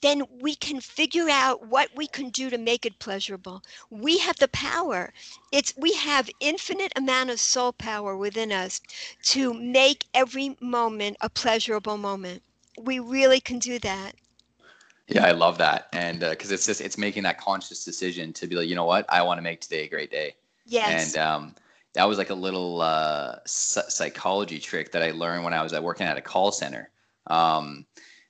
then 0.05 0.23
we 0.41 0.55
can 0.55 0.81
figure 0.81 1.31
out 1.31 1.67
what 1.67 1.89
we 1.97 2.07
can 2.07 2.29
do 2.29 2.51
to 2.51 2.59
make 2.59 2.85
it 2.85 2.99
pleasurable. 2.99 3.63
We 3.89 4.19
have 4.19 4.37
the 4.37 4.49
power. 4.49 5.15
It's 5.51 5.73
we 5.79 5.95
have 5.95 6.29
infinite 6.41 6.93
amount 6.95 7.31
of 7.31 7.41
soul 7.41 7.73
power 7.73 8.15
within 8.15 8.53
us 8.53 8.83
to 9.25 9.55
make 9.55 10.05
every 10.13 10.57
moment 10.61 11.17
a 11.23 11.31
pleasurable 11.31 11.97
moment. 11.97 12.43
We 12.79 12.99
really 12.99 13.41
can 13.41 13.59
do 13.59 13.79
that. 13.79 14.13
Yeah, 15.09 15.25
I 15.25 15.33
love 15.33 15.59
that, 15.59 15.89
and 15.93 16.21
because 16.21 16.51
uh, 16.51 16.55
it's 16.55 16.67
just 16.67 16.81
it's 16.81 16.99
making 16.99 17.23
that 17.23 17.39
conscious 17.39 17.85
decision 17.85 18.33
to 18.35 18.47
be 18.47 18.57
like, 18.57 18.69
you 18.69 18.75
know 18.75 18.85
what, 18.85 19.07
I 19.09 19.23
want 19.23 19.39
to 19.39 19.43
make 19.43 19.61
today 19.61 19.85
a 19.85 19.89
great 19.89 20.11
day. 20.11 20.35
Yes. 20.67 21.15
And 21.15 21.19
um, 21.19 21.55
that 21.95 22.09
was 22.09 22.19
like 22.19 22.31
a 22.31 22.35
little 22.35 22.83
uh, 22.83 23.37
psychology 23.47 24.59
trick 24.59 24.93
that 24.93 25.03
I 25.03 25.13
learned 25.13 25.45
when 25.45 25.55
I 25.55 25.63
was 25.63 25.73
uh, 25.73 25.81
working 25.81 26.07
at 26.07 26.19
a 26.19 26.23
call 26.23 26.53
center. 26.53 26.91
Um, 27.27 27.87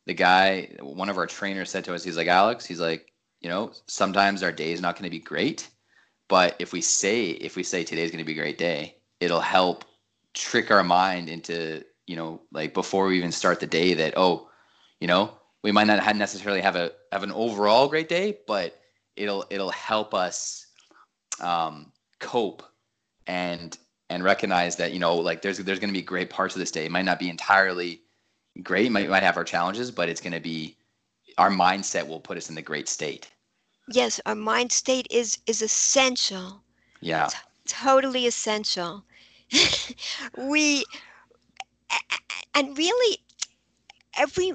the 0.07 0.15
guy, 0.15 0.69
one 0.81 1.09
of 1.09 1.19
our 1.19 1.27
trainers 1.27 1.71
said 1.71 1.85
to 1.85 1.95
us, 1.95 2.05
he's 2.05 2.17
like, 2.17 2.29
Alex, 2.29 2.67
he's 2.67 2.81
like, 2.81 3.13
you 3.41 3.49
know, 3.49 3.73
sometimes 3.87 4.43
our 4.43 4.53
day 4.53 4.73
is 4.73 4.81
not 4.81 4.97
going 4.97 5.05
to 5.05 5.11
be 5.11 5.23
great, 5.23 5.69
but 6.29 6.57
if 6.59 6.73
we 6.73 6.81
say, 6.81 7.31
if 7.31 7.57
we 7.57 7.63
say 7.63 7.85
today's 7.85 8.11
going 8.11 8.23
to 8.23 8.27
be 8.27 8.39
a 8.39 8.43
great 8.43 8.59
day, 8.59 8.97
it'll 9.21 9.41
help 9.41 9.85
trick 10.35 10.71
our 10.71 10.85
mind 10.85 11.29
into, 11.29 11.85
you 12.07 12.17
know, 12.17 12.41
like 12.53 12.75
before 12.75 13.07
we 13.07 13.17
even 13.17 13.33
start 13.33 13.61
the 13.61 13.67
day 13.67 13.95
that, 13.95 14.15
oh, 14.17 14.49
you 15.01 15.07
know, 15.07 15.33
we 15.63 15.73
might 15.73 15.87
not 15.87 16.17
necessarily 16.17 16.61
have 16.61 16.77
a, 16.77 16.93
have 17.13 17.23
an 17.23 17.33
overall 17.33 17.89
great 17.89 18.09
day, 18.09 18.39
but 18.47 18.79
it'll, 19.17 19.45
it'll 19.51 19.71
help 19.71 20.13
us 20.13 20.67
um, 21.41 21.93
cope 22.21 22.63
and, 23.27 23.79
and 24.11 24.23
recognize 24.23 24.77
that, 24.77 24.93
you 24.93 24.99
know, 24.99 25.17
like 25.17 25.41
there's, 25.41 25.59
there's 25.59 25.79
going 25.79 25.93
to 25.93 25.99
be 25.99 26.03
great 26.03 26.29
parts 26.29 26.55
of 26.55 26.59
this 26.59 26.71
day. 26.71 26.85
It 26.85 26.91
might 26.91 27.07
not 27.07 27.19
be 27.19 27.31
entirely 27.31 28.03
great. 28.63 28.91
Might 28.91 29.09
might 29.09 29.23
have 29.23 29.37
our 29.37 29.45
challenges, 29.45 29.91
but 29.91 30.09
it's 30.09 30.21
going 30.21 30.33
to 30.33 30.41
be 30.41 30.77
our 31.39 31.51
mindset 31.51 32.07
will 32.07 32.21
put 32.21 32.37
us 32.37 32.49
in 32.49 32.55
the 32.55 32.63
great 32.63 32.89
state. 32.89 33.31
yes, 33.89 34.21
our 34.27 34.35
mind 34.35 34.73
state 34.73 35.07
is 35.11 35.39
is 35.47 35.63
essential. 35.63 36.63
Yeah. 37.01 37.27
T- 37.29 37.37
totally 37.67 38.27
essential. 38.27 39.05
we 40.37 40.85
and 42.55 42.77
really 42.79 43.19
every 44.17 44.53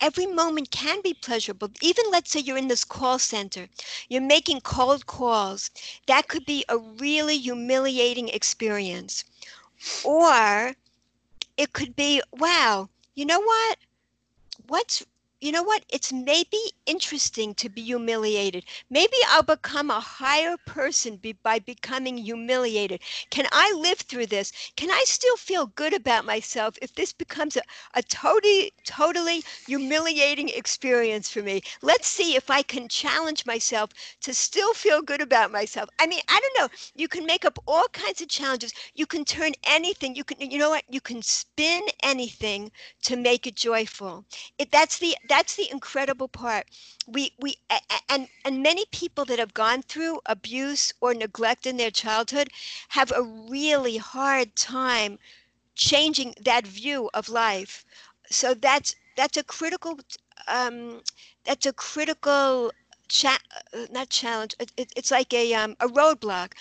every 0.00 0.26
moment 0.26 0.70
can 0.70 1.00
be 1.02 1.14
pleasurable. 1.14 1.70
Even 1.80 2.04
let's 2.10 2.30
say 2.30 2.40
you're 2.40 2.56
in 2.58 2.68
this 2.68 2.84
call 2.84 3.18
center, 3.18 3.68
you're 4.08 4.20
making 4.20 4.60
cold 4.60 5.06
calls. 5.06 5.70
That 6.06 6.28
could 6.28 6.44
be 6.46 6.64
a 6.68 6.78
really 6.78 7.38
humiliating 7.38 8.28
experience. 8.28 9.24
Or 10.04 10.74
it 11.56 11.72
could 11.72 11.94
be, 11.96 12.22
wow, 12.32 12.88
you 13.14 13.26
know 13.26 13.40
what? 13.40 13.78
What's 14.66 15.04
you 15.40 15.52
know 15.52 15.62
what? 15.62 15.84
It's 15.90 16.12
maybe 16.12 16.58
interesting 16.86 17.54
to 17.56 17.68
be 17.68 17.82
humiliated. 17.82 18.64
Maybe 18.88 19.16
I'll 19.28 19.42
become 19.42 19.90
a 19.90 20.00
higher 20.00 20.56
person 20.66 21.16
be, 21.16 21.32
by 21.32 21.58
becoming 21.58 22.16
humiliated. 22.16 23.02
Can 23.30 23.46
I 23.52 23.72
live 23.72 23.98
through 23.98 24.26
this? 24.26 24.52
Can 24.76 24.90
I 24.90 25.02
still 25.06 25.36
feel 25.36 25.66
good 25.66 25.92
about 25.92 26.24
myself 26.24 26.76
if 26.80 26.94
this 26.94 27.12
becomes 27.12 27.56
a, 27.56 27.62
a 27.94 28.02
totally, 28.02 28.72
totally 28.84 29.44
humiliating 29.66 30.48
experience 30.48 31.28
for 31.28 31.42
me? 31.42 31.62
Let's 31.82 32.08
see 32.08 32.36
if 32.36 32.50
I 32.50 32.62
can 32.62 32.88
challenge 32.88 33.44
myself 33.44 33.90
to 34.22 34.32
still 34.32 34.72
feel 34.74 35.02
good 35.02 35.20
about 35.20 35.50
myself. 35.52 35.88
I 36.00 36.06
mean, 36.06 36.20
I 36.28 36.40
don't 36.40 36.62
know. 36.62 36.74
You 36.94 37.08
can 37.08 37.26
make 37.26 37.44
up 37.44 37.58
all 37.66 37.86
kinds 37.92 38.20
of 38.22 38.28
challenges. 38.28 38.72
You 38.94 39.06
can 39.06 39.24
turn 39.24 39.52
anything. 39.64 40.14
You 40.14 40.24
can, 40.24 40.50
you 40.50 40.58
know 40.58 40.70
what? 40.70 40.84
You 40.88 41.00
can 41.00 41.22
spin 41.22 41.82
anything 42.02 42.70
to 43.02 43.16
make 43.16 43.46
it 43.46 43.56
joyful. 43.56 44.24
It, 44.58 44.70
that's 44.70 44.98
the 44.98 45.16
that's 45.34 45.56
the 45.56 45.70
incredible 45.70 46.28
part. 46.28 46.66
We 47.06 47.32
we 47.40 47.56
and 48.08 48.28
and 48.44 48.62
many 48.62 48.84
people 48.92 49.24
that 49.26 49.38
have 49.38 49.54
gone 49.54 49.82
through 49.82 50.20
abuse 50.26 50.92
or 51.00 51.14
neglect 51.14 51.66
in 51.66 51.76
their 51.76 51.90
childhood 51.90 52.48
have 52.90 53.12
a 53.12 53.22
really 53.22 53.98
hard 53.98 54.56
time 54.56 55.18
changing 55.74 56.34
that 56.44 56.66
view 56.66 57.10
of 57.14 57.28
life. 57.28 57.84
So 58.30 58.54
that's 58.54 58.96
that's 59.16 59.36
a 59.36 59.44
critical 59.44 59.98
um, 60.48 61.00
that's 61.44 61.66
a 61.66 61.72
critical 61.72 62.72
cha- 63.08 63.38
uh, 63.74 63.86
not 63.90 64.10
challenge. 64.10 64.54
It, 64.60 64.72
it, 64.76 64.92
it's 64.96 65.10
like 65.10 65.32
a 65.34 65.54
um, 65.54 65.76
a 65.80 65.88
roadblock 65.88 66.52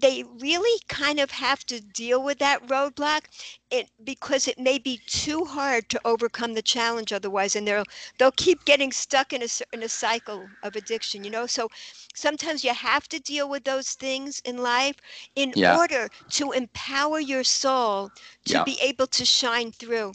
they 0.00 0.24
really 0.40 0.80
kind 0.88 1.20
of 1.20 1.30
have 1.30 1.64
to 1.66 1.80
deal 1.80 2.22
with 2.22 2.38
that 2.38 2.66
roadblock 2.66 3.22
it, 3.70 3.88
because 4.04 4.46
it 4.48 4.58
may 4.58 4.78
be 4.78 5.00
too 5.06 5.44
hard 5.44 5.88
to 5.88 6.00
overcome 6.04 6.54
the 6.54 6.62
challenge 6.62 7.12
otherwise 7.12 7.56
and 7.56 7.66
they'll 7.66 7.84
they'll 8.18 8.32
keep 8.32 8.64
getting 8.64 8.92
stuck 8.92 9.32
in 9.32 9.42
a, 9.42 9.48
in 9.72 9.82
a 9.82 9.88
cycle 9.88 10.46
of 10.62 10.76
addiction 10.76 11.24
you 11.24 11.30
know 11.30 11.46
so 11.46 11.68
sometimes 12.14 12.64
you 12.64 12.72
have 12.72 13.08
to 13.08 13.18
deal 13.20 13.48
with 13.48 13.64
those 13.64 13.90
things 13.92 14.40
in 14.44 14.58
life 14.58 14.96
in 15.36 15.52
yeah. 15.56 15.76
order 15.76 16.08
to 16.30 16.52
empower 16.52 17.18
your 17.18 17.44
soul 17.44 18.10
to 18.44 18.54
yeah. 18.54 18.64
be 18.64 18.78
able 18.82 19.06
to 19.06 19.24
shine 19.24 19.70
through 19.72 20.12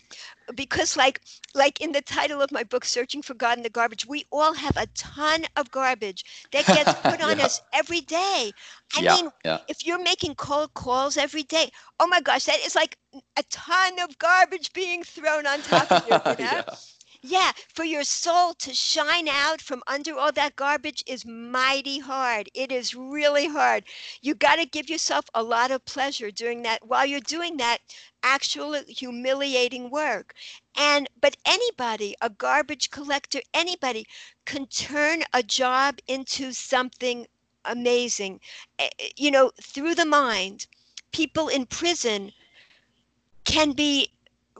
because 0.55 0.97
like 0.97 1.21
like 1.55 1.81
in 1.81 1.91
the 1.91 2.01
title 2.01 2.41
of 2.41 2.51
my 2.51 2.63
book 2.63 2.85
searching 2.85 3.21
for 3.21 3.33
god 3.33 3.57
in 3.57 3.63
the 3.63 3.69
garbage 3.69 4.05
we 4.05 4.25
all 4.31 4.53
have 4.53 4.75
a 4.77 4.87
ton 4.95 5.45
of 5.55 5.69
garbage 5.71 6.23
that 6.51 6.65
gets 6.65 6.93
put 7.01 7.21
on 7.21 7.37
yeah. 7.37 7.45
us 7.45 7.61
every 7.73 8.01
day 8.01 8.51
i 8.97 9.01
yeah, 9.01 9.15
mean 9.15 9.29
yeah. 9.45 9.59
if 9.67 9.85
you're 9.85 10.01
making 10.01 10.35
cold 10.35 10.73
calls 10.73 11.17
every 11.17 11.43
day 11.43 11.69
oh 11.99 12.07
my 12.07 12.21
gosh 12.21 12.45
that 12.45 12.59
is 12.65 12.75
like 12.75 12.97
a 13.37 13.43
ton 13.49 13.99
of 13.99 14.17
garbage 14.19 14.71
being 14.73 15.03
thrown 15.03 15.47
on 15.47 15.61
top 15.61 15.91
of 15.91 16.03
you, 16.07 16.45
you 16.45 16.51
know? 16.51 16.63
Yeah, 17.21 17.53
for 17.73 17.83
your 17.85 18.03
soul 18.03 18.53
to 18.55 18.73
shine 18.73 19.27
out 19.29 19.61
from 19.61 19.83
under 19.87 20.17
all 20.17 20.31
that 20.33 20.55
garbage 20.57 21.01
is 21.07 21.25
mighty 21.25 21.99
hard. 21.99 22.49
It 22.53 22.71
is 22.71 22.93
really 22.93 23.47
hard. 23.47 23.85
You 24.21 24.35
got 24.35 24.55
to 24.57 24.65
give 24.65 24.89
yourself 24.89 25.25
a 25.33 25.41
lot 25.43 25.71
of 25.71 25.85
pleasure 25.85 26.29
doing 26.31 26.63
that 26.63 26.85
while 26.87 27.05
you're 27.05 27.19
doing 27.21 27.57
that 27.57 27.79
actual 28.21 28.73
humiliating 28.87 29.89
work. 29.89 30.33
And 30.75 31.07
but 31.19 31.37
anybody, 31.45 32.15
a 32.21 32.29
garbage 32.29 32.89
collector, 32.89 33.41
anybody 33.53 34.05
can 34.45 34.67
turn 34.67 35.23
a 35.33 35.41
job 35.43 35.99
into 36.07 36.51
something 36.53 37.27
amazing. 37.65 38.39
Eh, 38.77 38.89
eh, 38.99 39.09
you 39.15 39.31
know, 39.31 39.51
through 39.61 39.95
the 39.95 40.05
mind. 40.05 40.67
People 41.11 41.47
in 41.47 41.65
prison 41.65 42.33
can 43.43 43.71
be 43.73 44.11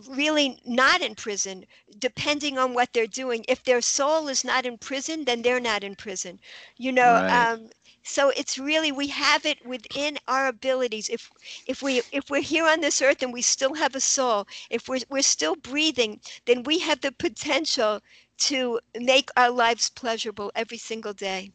really 0.07 0.61
not 0.65 1.01
in 1.01 1.15
prison 1.15 1.65
depending 1.97 2.57
on 2.57 2.73
what 2.73 2.93
they're 2.93 3.07
doing. 3.07 3.43
If 3.47 3.63
their 3.63 3.81
soul 3.81 4.27
is 4.27 4.43
not 4.43 4.65
in 4.65 4.77
prison 4.77 5.25
then 5.25 5.41
they're 5.41 5.59
not 5.59 5.83
in 5.83 5.95
prison 5.95 6.39
you 6.77 6.91
know 6.91 7.13
right. 7.13 7.51
um, 7.51 7.69
so 8.03 8.29
it's 8.29 8.57
really 8.57 8.91
we 8.91 9.07
have 9.07 9.45
it 9.45 9.65
within 9.65 10.17
our 10.27 10.47
abilities. 10.47 11.09
If 11.09 11.29
if 11.67 11.81
we 11.81 12.01
if 12.11 12.29
we're 12.29 12.41
here 12.41 12.65
on 12.65 12.81
this 12.81 13.01
earth 13.01 13.21
and 13.21 13.33
we 13.33 13.41
still 13.41 13.73
have 13.75 13.95
a 13.95 13.99
soul 13.99 14.47
if 14.69 14.87
we're, 14.87 14.99
we're 15.09 15.21
still 15.21 15.55
breathing 15.55 16.19
then 16.45 16.63
we 16.63 16.79
have 16.79 17.01
the 17.01 17.11
potential 17.11 18.01
to 18.39 18.79
make 18.99 19.29
our 19.35 19.51
lives 19.51 19.89
pleasurable 19.89 20.51
every 20.55 20.77
single 20.77 21.13
day. 21.13 21.51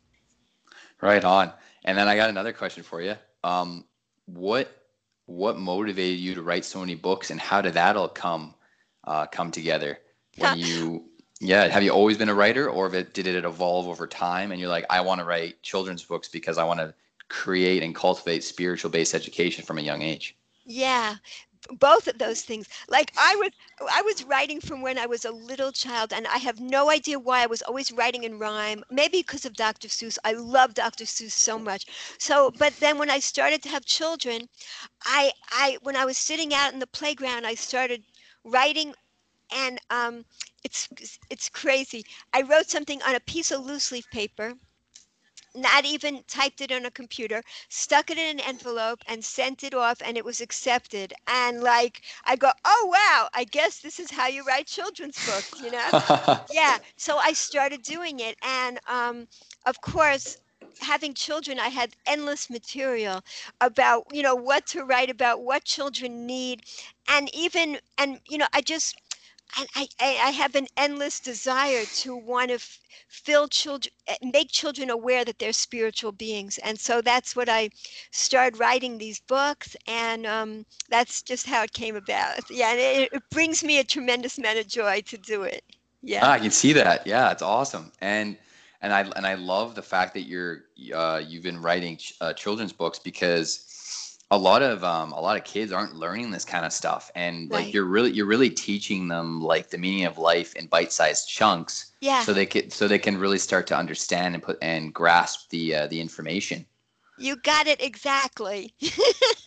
Right 1.01 1.25
on. 1.25 1.53
And 1.85 1.97
then 1.99 2.09
i 2.09 2.17
got 2.17 2.31
another 2.31 2.53
question 2.53 2.83
for 2.83 3.01
you. 3.01 3.17
Um, 3.43 3.85
what 4.27 4.84
what 5.27 5.59
motivated 5.59 6.19
you 6.19 6.35
to 6.35 6.43
write 6.43 6.65
so 6.65 6.81
many 6.81 6.95
books 6.95 7.31
and 7.31 7.41
how 7.41 7.61
did 7.61 7.75
that 7.75 7.97
all 7.97 8.09
come 8.09 8.55
uh, 9.05 9.27
come 9.27 9.51
together? 9.51 9.99
When 10.37 10.59
you 10.59 11.05
yeah 11.41 11.69
have 11.69 11.83
you 11.83 11.91
always 11.91 12.17
been 12.17 12.29
a 12.29 12.35
writer 12.35 12.69
or 12.69 12.93
it, 12.95 13.13
did 13.13 13.27
it 13.27 13.45
evolve 13.45 13.89
over 13.89 14.07
time 14.07 14.53
and 14.53 14.61
you're 14.61 14.71
like 14.71 14.87
i 14.91 15.01
want 15.01 15.21
to 15.21 15.25
write 15.25 15.61
children's 15.63 16.05
books 16.05 16.29
because 16.29 16.59
i 16.59 16.65
want 16.65 16.79
to 16.79 16.95
create 17.29 17.83
and 17.83 17.95
cultivate 17.95 18.45
spiritual 18.45 18.91
based 18.91 19.15
education 19.15 19.65
from 19.65 19.79
a 19.79 19.83
young 19.83 20.03
age 20.03 20.37
yeah 20.65 21.17
both 21.79 22.07
of 22.09 22.19
those 22.19 22.43
things. 22.43 22.69
Like 22.89 23.13
i 23.19 23.35
was 23.37 23.51
i 23.93 24.03
was 24.03 24.25
writing 24.25 24.61
from 24.61 24.83
when 24.83 24.99
i 24.99 25.07
was 25.07 25.25
a 25.25 25.31
little 25.31 25.73
child 25.73 26.13
and 26.13 26.27
i 26.27 26.39
have 26.39 26.61
no 26.61 26.91
idea 26.91 27.19
why 27.19 27.43
i 27.43 27.47
was 27.47 27.63
always 27.63 27.93
writing 27.93 28.25
in 28.25 28.39
rhyme. 28.39 28.85
Maybe 28.91 29.19
because 29.21 29.45
of 29.45 29.55
dr 29.55 29.87
seuss. 29.89 30.19
I 30.25 30.33
love 30.33 30.75
dr 30.75 31.05
seuss 31.05 31.33
so 31.33 31.59
much. 31.59 31.87
So 32.19 32.51
but 32.59 32.75
then 32.81 32.99
when 32.99 33.11
i 33.11 33.19
started 33.21 33.63
to 33.63 33.69
have 33.71 33.85
children 33.85 34.49
i 35.05 35.33
i 35.51 35.79
when 35.83 35.97
i 35.97 36.05
was 36.05 36.19
sitting 36.19 36.55
out 36.55 36.73
in 36.73 36.79
the 36.81 36.87
playground 36.87 37.47
i 37.47 37.55
started 37.55 38.03
writing 38.45 38.95
and 39.55 39.79
um, 39.91 40.25
it's 40.65 40.89
it's 41.31 41.49
crazy. 41.49 42.05
I 42.33 42.43
wrote 42.43 42.69
something 42.71 43.01
on 43.03 43.15
a 43.15 43.21
piece 43.21 43.51
of 43.51 43.65
loose 43.65 43.93
leaf 43.93 44.09
paper 44.11 44.55
not 45.55 45.85
even 45.85 46.23
typed 46.27 46.61
it 46.61 46.73
on 46.73 46.85
a 46.85 46.91
computer, 46.91 47.43
stuck 47.69 48.11
it 48.11 48.19
in 48.19 48.39
an 48.39 48.41
envelope 48.41 49.03
and 49.07 49.25
sent 49.25 49.63
it 49.65 49.75
off 49.75 50.01
and 50.05 50.17
it 50.17 50.25
was 50.25 50.41
accepted. 50.41 51.13
And 51.27 51.63
like 51.63 52.03
I 52.25 52.37
go, 52.37 52.51
"Oh 52.65 52.89
wow, 52.93 53.29
I 53.35 53.45
guess 53.45 53.81
this 53.81 53.99
is 53.99 54.13
how 54.13 54.27
you 54.29 54.45
write 54.45 54.67
children's 54.67 55.19
books," 55.21 55.61
you 55.61 55.71
know? 55.71 55.93
yeah. 56.51 56.79
So 56.97 57.19
I 57.19 57.33
started 57.33 57.83
doing 57.83 58.21
it 58.21 58.37
and 58.43 58.79
um 58.89 59.27
of 59.67 59.81
course 59.81 60.37
having 60.81 61.15
children 61.15 61.59
i 61.59 61.69
had 61.69 61.95
endless 62.07 62.51
material 62.51 63.23
about 63.61 64.05
you 64.11 64.23
know 64.23 64.35
what 64.35 64.67
to 64.67 64.83
write 64.85 65.11
about 65.11 65.43
what 65.43 65.65
children 65.65 66.27
need 66.27 66.63
and 67.09 67.31
even 67.35 67.79
and 67.99 68.21
you 68.29 68.39
know 68.39 68.47
i 68.53 68.61
just 68.61 68.97
and 69.59 69.69
I, 69.75 69.89
I 70.01 70.31
have 70.31 70.55
an 70.55 70.67
endless 70.77 71.21
desire 71.21 71.85
to 71.87 72.17
want 72.17 72.49
to 72.49 72.55
f- 72.55 72.81
fill 73.09 73.49
children, 73.49 73.93
eh, 74.07 74.17
make 74.23 74.51
children 74.51 74.91
aware 74.91 75.25
that 75.25 75.39
they're 75.39 75.53
spiritual 75.53 76.13
beings. 76.13 76.59
And 76.59 76.79
so 76.79 77.01
that's 77.01 77.37
what 77.37 77.49
I 77.49 77.71
started 78.11 78.59
writing 78.59 78.99
these 78.99 79.21
books, 79.21 79.77
and 79.87 80.27
um, 80.27 80.67
that's 80.89 81.23
just 81.23 81.47
how 81.47 81.63
it 81.63 81.73
came 81.73 81.97
about. 81.97 82.51
Yeah, 82.51 82.71
and 82.71 82.81
it, 82.81 83.13
it, 83.13 83.23
brings 83.31 83.65
me 83.65 83.79
a 83.79 83.85
tremendous 83.85 84.39
amount 84.39 84.59
of 84.59 84.67
joy 84.67 85.03
to 85.03 85.19
do 85.19 85.43
it. 85.43 85.63
Yeah, 86.03 86.21
ah, 86.23 86.33
I 86.33 86.39
can 86.39 86.51
see 86.51 86.73
that. 86.75 87.07
Yeah, 87.07 87.31
it's 87.31 87.43
awesome, 87.43 87.93
and 88.01 88.37
and 88.83 88.93
I 88.93 89.01
and 89.17 89.27
I 89.27 89.35
love 89.35 89.75
the 89.75 89.83
fact 89.83 90.15
that 90.15 90.23
you're 90.23 90.65
uh, 90.95 91.23
you've 91.27 91.43
been 91.43 91.61
writing 91.61 91.97
ch- 91.97 92.15
uh, 92.21 92.33
children's 92.33 92.73
books 92.73 92.99
because 92.99 93.65
a 94.31 94.39
lot 94.39 94.63
of 94.63 94.83
um, 94.83 95.13
a 95.13 95.21
lot 95.21 95.37
of 95.37 95.45
kids 95.45 95.73
aren't 95.73 95.95
learning 95.95 96.31
this 96.31 96.45
kind 96.45 96.65
of 96.65 96.73
stuff 96.73 97.11
and 97.15 97.51
right. 97.51 97.65
like 97.65 97.75
you're 97.75 97.85
really 97.85 98.11
you're 98.11 98.27
really 98.27 98.51
teaching 98.51 99.09
them 99.09 99.41
like 99.41 99.71
the 99.71 99.79
meaning 99.79 100.05
of 100.05 100.19
life 100.19 100.55
in 100.57 100.67
bite-sized 100.67 101.29
chunks 101.29 101.93
yeah. 102.01 102.23
so 102.23 102.33
they 102.33 102.47
can 102.47 102.71
so 102.71 102.89
they 102.89 102.99
can 102.99 103.19
really 103.19 103.39
start 103.39 103.67
to 103.67 103.77
understand 103.77 104.35
and 104.35 104.43
put 104.43 104.59
and 104.63 104.95
grasp 104.95 105.51
the 105.51 105.75
uh, 105.75 105.87
the 105.89 106.01
information. 106.01 106.65
You 107.17 107.37
got 107.37 107.69
it 107.69 107.81
exactly. 107.81 108.75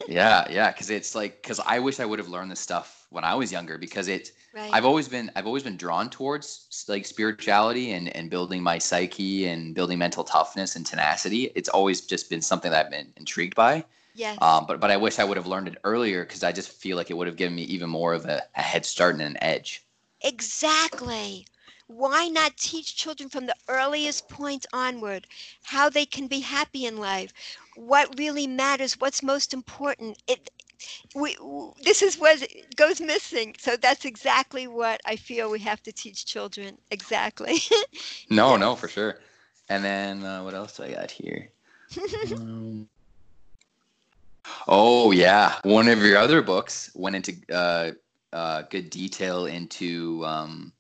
Yeah 0.08 0.48
yeah 0.50 0.72
because 0.72 0.90
it's 0.90 1.16
like 1.16 1.42
because 1.42 1.60
i 1.66 1.80
wish 1.80 2.00
i 2.00 2.06
would 2.06 2.18
have 2.18 2.30
learned 2.30 2.50
this 2.50 2.62
stuff 2.62 3.08
when 3.10 3.26
i 3.26 3.36
was 3.36 3.52
younger 3.52 3.78
because 3.78 4.08
it 4.08 4.32
right. 4.56 4.70
i've 4.72 4.86
always 4.86 5.10
been 5.10 5.30
i've 5.36 5.46
always 5.46 5.64
been 5.64 5.76
drawn 5.76 6.10
towards 6.10 6.86
like 6.88 7.06
spirituality 7.06 7.92
and 7.92 8.16
and 8.16 8.30
building 8.30 8.64
my 8.64 8.78
psyche 8.78 9.48
and 9.48 9.76
building 9.76 9.98
mental 10.00 10.24
toughness 10.24 10.78
and 10.78 10.86
tenacity. 10.86 11.52
It's 11.56 11.68
always 11.68 12.00
just 12.00 12.30
been 12.30 12.42
something 12.42 12.72
that 12.72 12.86
i've 12.86 12.92
been 12.92 13.12
intrigued 13.18 13.56
by 13.56 13.84
Yes. 14.18 14.42
Um, 14.42 14.66
but 14.68 14.80
but 14.80 14.92
I 14.92 14.98
wish 14.98 15.20
I 15.20 15.26
would 15.26 15.38
have 15.38 15.48
learned 15.48 15.68
it 15.70 15.78
earlier 15.84 16.24
because 16.26 16.44
I 16.44 16.52
just 16.52 16.70
feel 16.72 16.98
like 16.98 17.10
it 17.12 17.16
would 17.16 17.28
have 17.28 17.38
given 17.38 17.56
me 17.56 17.64
even 17.64 17.90
more 17.90 18.14
of 18.14 18.26
a, 18.26 18.44
a 18.56 18.62
head 18.62 18.86
start 18.86 19.16
and 19.16 19.22
an 19.24 19.38
edge. 19.42 19.86
Exactly. 20.22 21.46
why 21.88 22.28
not 22.28 22.58
teach 22.58 22.96
children 22.96 23.30
from 23.30 23.46
the 23.48 23.56
earliest 23.68 24.28
point 24.30 24.66
onward 24.74 25.28
how 25.66 25.90
they 25.90 26.06
can 26.06 26.28
be 26.28 26.42
happy 26.42 26.86
in 26.86 26.98
life? 26.98 27.34
What 27.76 28.18
really 28.20 28.48
matters 28.48 29.00
what's 29.00 29.22
most 29.24 29.54
important? 29.54 30.18
It 30.28 30.50
we 31.16 31.38
this 31.84 32.02
is 32.02 32.18
what 32.18 32.46
goes 32.76 33.00
missing. 33.02 33.56
So 33.60 33.76
that's 33.78 34.06
exactly 34.06 34.68
what 34.68 35.02
i 35.06 35.16
feel 35.16 35.50
we 35.52 35.60
have 35.60 35.82
to 35.84 35.92
teach 35.92 36.26
children. 36.26 36.78
Exactly. 36.92 37.60
No 38.30 38.56
no 38.58 38.76
for 38.76 38.88
sure. 38.88 39.20
And 39.70 39.84
then 39.84 40.24
uh, 40.24 40.44
what 40.44 40.54
else 40.54 40.78
do 40.78 40.84
i 40.84 40.92
got 40.94 41.12
here? 41.12 41.52
Um, 42.30 42.90
oh 44.68 45.12
yeah 45.12 45.56
one 45.64 45.88
of 45.88 46.02
your 46.02 46.18
other 46.18 46.42
books 46.42 46.92
went 46.96 47.16
into 47.16 47.36
uh, 47.54 47.92
uh, 48.34 48.64
good 48.70 48.90
detail 48.90 49.46
into 49.46 50.24
um, 50.26 50.74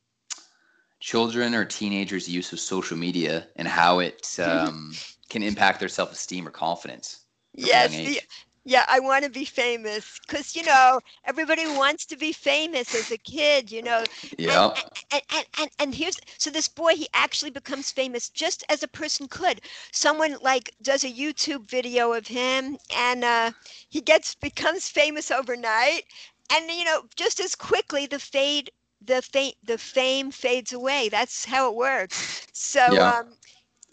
children 1.00 1.56
or 1.56 1.66
teenagers' 1.66 2.28
use 2.28 2.52
of 2.54 2.60
social 2.60 2.98
media 2.98 3.48
and 3.56 3.68
how 3.68 4.00
it 4.00 4.38
um, 4.44 4.94
can 5.30 5.44
impact 5.44 5.80
their 5.80 5.90
self-esteem 5.90 6.48
or 6.48 6.52
confidence. 6.52 7.22
Yes, 7.54 8.20
yeah, 8.68 8.86
I 8.90 9.00
want 9.00 9.24
to 9.24 9.32
be 9.32 9.46
famous 9.46 10.20
because 10.20 10.56
you 10.56 10.64
know 10.64 11.00
everybody 11.26 11.66
wants 11.68 12.06
to 12.08 12.18
be 12.18 12.34
famous 12.34 12.94
as 12.94 13.12
a 13.12 13.18
kid, 13.18 13.72
you 13.72 13.82
know. 13.82 14.04
Yeah. 14.38 14.74
And, 15.12 15.22
and, 15.34 15.46
and, 15.60 15.70
and 15.80 15.96
here's 15.96 16.20
so 16.38 16.50
this 16.50 16.68
boy 16.68 16.96
he 16.96 17.08
actually 17.14 17.52
becomes 17.52 17.92
famous 17.92 18.30
just 18.30 18.64
as 18.70 18.84
a 18.84 18.88
person 18.88 19.28
could. 19.30 19.62
Someone 19.92 20.38
like 20.42 20.76
does 20.82 21.04
a 21.06 21.12
YouTube 21.12 21.70
video 21.70 22.12
of 22.14 22.28
him 22.28 22.78
and 22.96 23.24
uh, 23.24 23.52
he 23.90 24.02
gets 24.02 24.36
becomes 24.36 24.90
famous 24.90 25.32
overnight, 25.32 26.04
and 26.52 26.70
you 26.70 26.84
know 26.84 27.04
just 27.16 27.40
as 27.40 27.56
quickly 27.56 28.06
the 28.06 28.20
fade 28.20 28.72
the 29.02 29.22
fame 29.22 29.54
the 29.64 29.78
fame 29.78 30.32
fades 30.32 30.74
away. 30.74 31.10
That's 31.10 31.46
how 31.46 31.70
it 31.70 31.76
works. 31.76 32.48
So 32.52 32.82
yeah. 32.90 33.20
um, 33.20 33.34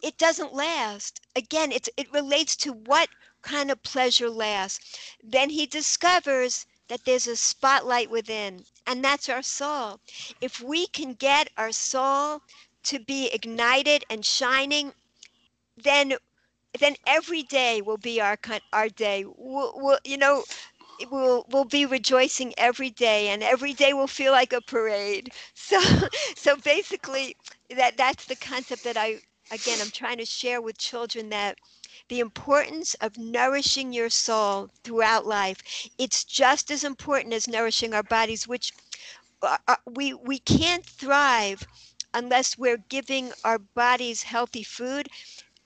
it 0.02 0.18
doesn't 0.18 0.52
last. 0.54 1.20
Again, 1.36 1.72
it's 1.72 1.88
it 1.96 2.12
relates 2.12 2.56
to 2.56 2.72
what 2.72 3.08
kind 3.44 3.70
of 3.70 3.84
pleasure 3.84 4.30
lasts. 4.30 4.98
Then 5.22 5.50
he 5.50 5.66
discovers 5.66 6.66
that 6.88 7.04
there's 7.04 7.28
a 7.28 7.36
spotlight 7.36 8.10
within, 8.10 8.66
and 8.86 9.04
that's 9.04 9.28
our 9.30 9.42
soul. 9.42 10.00
If 10.40 10.60
we 10.60 10.86
can 10.88 11.14
get 11.14 11.50
our 11.56 11.72
soul 11.72 12.42
to 12.84 13.00
be 13.00 13.28
ignited 13.32 14.04
and 14.10 14.26
shining, 14.26 14.94
then 15.76 16.14
then 16.78 16.96
every 17.06 17.42
day 17.42 17.80
will 17.82 17.98
be 17.98 18.20
our 18.20 18.38
our 18.72 18.88
day. 18.88 19.24
We'll, 19.26 19.72
we'll, 19.76 19.98
you 20.04 20.18
know, 20.18 20.44
we'll 21.10 21.46
we'll 21.48 21.64
be 21.64 21.86
rejoicing 21.86 22.54
every 22.58 22.90
day, 22.90 23.28
and 23.28 23.42
every 23.42 23.74
day 23.74 23.92
will 23.94 24.08
feel 24.08 24.32
like 24.32 24.52
a 24.52 24.62
parade. 24.62 25.32
So 25.54 25.80
so 26.36 26.56
basically, 26.56 27.36
that 27.70 27.96
that's 27.96 28.26
the 28.26 28.36
concept 28.36 28.84
that 28.84 28.96
I 28.96 29.20
again 29.50 29.80
I'm 29.80 29.90
trying 29.90 30.18
to 30.18 30.26
share 30.26 30.60
with 30.62 30.78
children 30.78 31.30
that 31.30 31.58
the 32.08 32.20
importance 32.20 32.94
of 32.94 33.16
nourishing 33.18 33.92
your 33.92 34.10
soul 34.10 34.70
throughout 34.82 35.26
life. 35.26 35.62
It's 35.98 36.24
just 36.24 36.70
as 36.70 36.84
important 36.84 37.34
as 37.34 37.48
nourishing 37.48 37.94
our 37.94 38.02
bodies, 38.02 38.46
which 38.46 38.72
uh, 39.42 39.58
uh, 39.68 39.76
we 39.86 40.14
we 40.14 40.38
can't 40.38 40.86
thrive 40.86 41.66
unless 42.14 42.56
we're 42.56 42.78
giving 42.88 43.32
our 43.44 43.58
bodies 43.58 44.22
healthy 44.22 44.62
food 44.62 45.08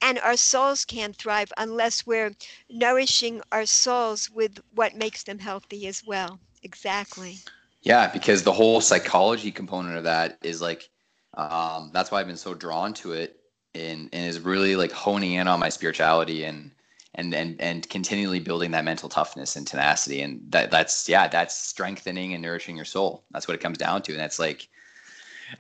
and 0.01 0.19
our 0.21 0.37
souls 0.37 0.85
can't 0.85 1.17
thrive 1.17 1.53
unless 1.59 2.07
we're 2.07 2.33
nourishing 2.71 3.41
our 3.53 3.67
souls 3.67 4.31
with 4.31 4.61
what 4.75 4.97
makes 4.97 5.23
them 5.25 5.39
healthy 5.39 5.87
as 5.87 6.03
well 6.07 6.41
exactly 6.63 7.37
yeah 7.83 8.11
because 8.11 8.43
the 8.43 8.53
whole 8.53 8.81
psychology 8.81 9.51
component 9.53 9.97
of 9.97 10.05
that 10.05 10.39
is 10.43 10.61
like 10.61 10.89
um, 11.35 11.91
that's 11.93 12.11
why 12.11 12.21
i've 12.21 12.27
been 12.27 12.37
so 12.37 12.55
drawn 12.55 12.93
to 12.95 13.13
it 13.13 13.38
and, 13.75 14.09
and 14.13 14.27
is 14.27 14.41
really 14.41 14.77
like 14.77 14.93
honing 14.93 15.35
in 15.35 15.49
on 15.49 15.61
my 15.61 15.69
spirituality 15.69 16.45
and 16.45 16.71
and 17.15 17.35
and 17.35 17.61
and 17.61 17.89
continually 17.89 18.41
building 18.41 18.71
that 18.73 18.85
mental 18.85 19.09
toughness 19.09 19.57
and 19.57 19.67
tenacity. 19.67 20.21
And 20.21 20.41
that 20.51 20.71
that's 20.71 21.09
yeah 21.09 21.29
that's 21.29 21.57
strengthening 21.57 22.35
and 22.35 22.43
nourishing 22.43 22.77
your 22.77 22.85
soul. 22.85 23.25
That's 23.31 23.49
what 23.49 23.55
it 23.55 23.61
comes 23.61 23.79
down 23.79 24.03
to. 24.03 24.13
And 24.13 24.21
that's 24.21 24.39
like 24.39 24.69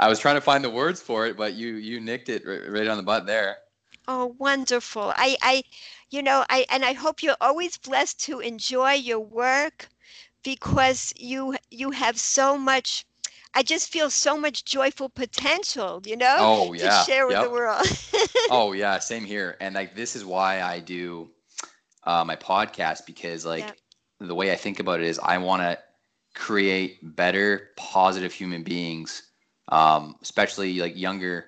i 0.00 0.08
was 0.08 0.18
trying 0.18 0.34
to 0.34 0.40
find 0.40 0.62
the 0.62 0.70
words 0.70 1.00
for 1.00 1.26
it 1.26 1.36
but 1.36 1.54
you 1.54 1.76
you 1.76 1.98
nicked 1.98 2.28
it 2.28 2.46
right, 2.46 2.70
right 2.70 2.88
on 2.88 2.96
the 2.96 3.02
butt 3.02 3.26
there. 3.26 3.58
Oh 4.06 4.34
wonderful. 4.38 5.12
I 5.16 5.36
i 5.42 5.62
you 6.10 6.22
know 6.22 6.44
i 6.48 6.66
and 6.70 6.84
i 6.84 6.92
hope 6.92 7.22
you're 7.22 7.36
always 7.40 7.76
blessed 7.76 8.20
to 8.24 8.40
enjoy 8.40 8.92
your 8.92 9.20
work 9.20 9.88
because 10.42 11.12
you 11.16 11.56
you 11.70 11.90
have 11.90 12.18
so 12.18 12.56
much 12.56 13.04
I 13.54 13.62
just 13.62 13.90
feel 13.90 14.10
so 14.10 14.36
much 14.36 14.64
joyful 14.64 15.08
potential, 15.08 16.02
you 16.04 16.16
know, 16.16 16.36
oh, 16.38 16.72
yeah. 16.72 16.88
to 16.88 17.04
share 17.10 17.26
with 17.26 17.36
yep. 17.36 17.44
the 17.44 17.50
world. 17.50 17.86
oh 18.50 18.72
yeah, 18.72 18.98
same 18.98 19.24
here. 19.24 19.56
And 19.60 19.74
like 19.74 19.94
this 19.94 20.14
is 20.14 20.24
why 20.24 20.62
I 20.62 20.80
do 20.80 21.30
uh, 22.04 22.24
my 22.24 22.36
podcast 22.36 23.06
because 23.06 23.44
like 23.44 23.64
yep. 23.64 23.76
the 24.20 24.34
way 24.34 24.52
I 24.52 24.56
think 24.56 24.80
about 24.80 25.00
it 25.00 25.06
is 25.06 25.18
I 25.18 25.38
want 25.38 25.62
to 25.62 25.78
create 26.34 26.98
better, 27.16 27.70
positive 27.76 28.32
human 28.32 28.62
beings, 28.62 29.22
um, 29.68 30.16
especially 30.22 30.78
like 30.78 30.96
younger, 30.96 31.46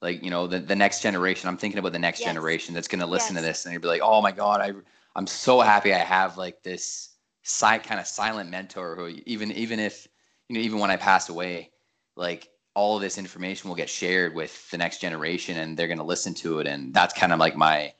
like 0.00 0.22
you 0.22 0.30
know 0.30 0.46
the 0.46 0.58
the 0.58 0.76
next 0.76 1.00
generation. 1.00 1.48
I'm 1.48 1.56
thinking 1.56 1.78
about 1.78 1.92
the 1.92 1.98
next 1.98 2.20
yes. 2.20 2.28
generation 2.28 2.74
that's 2.74 2.88
going 2.88 3.00
to 3.00 3.06
listen 3.06 3.34
yes. 3.34 3.42
to 3.42 3.46
this 3.46 3.66
and 3.66 3.80
be 3.80 3.88
like, 3.88 4.02
oh 4.02 4.20
my 4.20 4.32
god, 4.32 4.60
I 4.60 4.72
I'm 5.14 5.26
so 5.26 5.60
happy 5.60 5.94
I 5.94 5.98
have 5.98 6.36
like 6.36 6.62
this 6.62 7.10
side 7.42 7.82
kind 7.82 8.00
of 8.00 8.06
silent 8.06 8.50
mentor 8.50 8.96
who 8.96 9.08
even 9.26 9.52
even 9.52 9.78
if 9.78 10.08
you 10.52 10.58
know, 10.58 10.64
even 10.64 10.78
when 10.80 10.90
I 10.90 10.96
pass 10.96 11.30
away, 11.30 11.70
like 12.14 12.50
all 12.74 12.96
of 12.96 13.00
this 13.00 13.16
information 13.16 13.70
will 13.70 13.76
get 13.76 13.88
shared 13.88 14.34
with 14.34 14.70
the 14.70 14.76
next 14.76 15.00
generation 15.00 15.56
and 15.56 15.78
they're 15.78 15.86
going 15.86 15.96
to 15.96 16.04
listen 16.04 16.34
to 16.34 16.58
it. 16.58 16.66
And 16.66 16.92
that's 16.92 17.14
kind 17.14 17.32
of 17.32 17.38
like 17.38 17.56
my, 17.56 17.94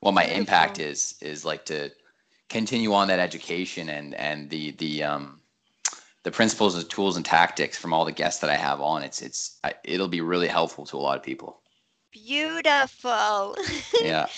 what 0.00 0.14
my 0.14 0.24
impact 0.24 0.78
is, 0.78 1.16
is 1.20 1.44
like 1.44 1.66
to 1.66 1.90
continue 2.48 2.94
on 2.94 3.08
that 3.08 3.18
education 3.18 3.90
and, 3.90 4.14
and 4.14 4.48
the, 4.48 4.70
the, 4.72 5.02
um, 5.02 5.40
the 6.22 6.30
principles 6.30 6.76
and 6.76 6.88
tools 6.88 7.18
and 7.18 7.26
tactics 7.26 7.76
from 7.76 7.92
all 7.92 8.06
the 8.06 8.12
guests 8.12 8.40
that 8.40 8.48
I 8.48 8.56
have 8.56 8.80
on. 8.80 9.02
It's, 9.02 9.20
it's, 9.20 9.60
it'll 9.84 10.08
be 10.08 10.22
really 10.22 10.48
helpful 10.48 10.86
to 10.86 10.96
a 10.96 10.98
lot 10.98 11.18
of 11.18 11.22
people. 11.22 11.60
Beautiful. 12.10 13.54
yeah. 14.02 14.28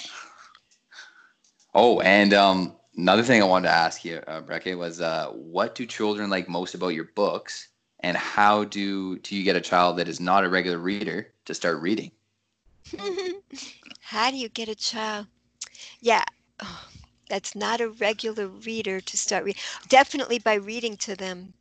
Oh, 1.73 2.01
and, 2.01 2.35
um, 2.35 2.75
Another 3.01 3.22
thing 3.22 3.40
I 3.40 3.46
wanted 3.46 3.68
to 3.68 3.74
ask 3.74 4.05
you, 4.05 4.22
uh, 4.26 4.42
was 4.76 5.01
uh, 5.01 5.28
what 5.28 5.74
do 5.74 5.86
children 5.86 6.28
like 6.28 6.51
most 6.51 6.74
about 6.74 6.88
your 6.88 7.09
books, 7.14 7.68
and 8.01 8.14
how 8.14 8.64
do 8.64 9.18
do 9.20 9.34
you 9.34 9.42
get 9.42 9.57
a 9.57 9.61
child 9.62 9.96
that 9.96 10.07
is 10.07 10.20
not 10.20 10.44
a 10.44 10.51
regular 10.51 10.76
reader 10.76 11.32
to 11.46 11.55
start 11.55 11.80
reading? 11.80 12.11
how 14.01 14.30
do 14.30 14.36
you 14.36 14.51
get 14.51 14.68
a 14.68 14.74
child? 14.74 15.28
Yeah, 16.01 16.24
oh, 16.62 16.88
that's 17.30 17.55
not 17.55 17.80
a 17.80 17.88
regular 17.88 18.48
reader 18.48 19.01
to 19.01 19.16
start 19.16 19.44
reading. 19.44 19.62
Definitely 19.88 20.38
by 20.38 20.57
reading 20.57 20.98
to 20.98 21.16
them. 21.16 21.55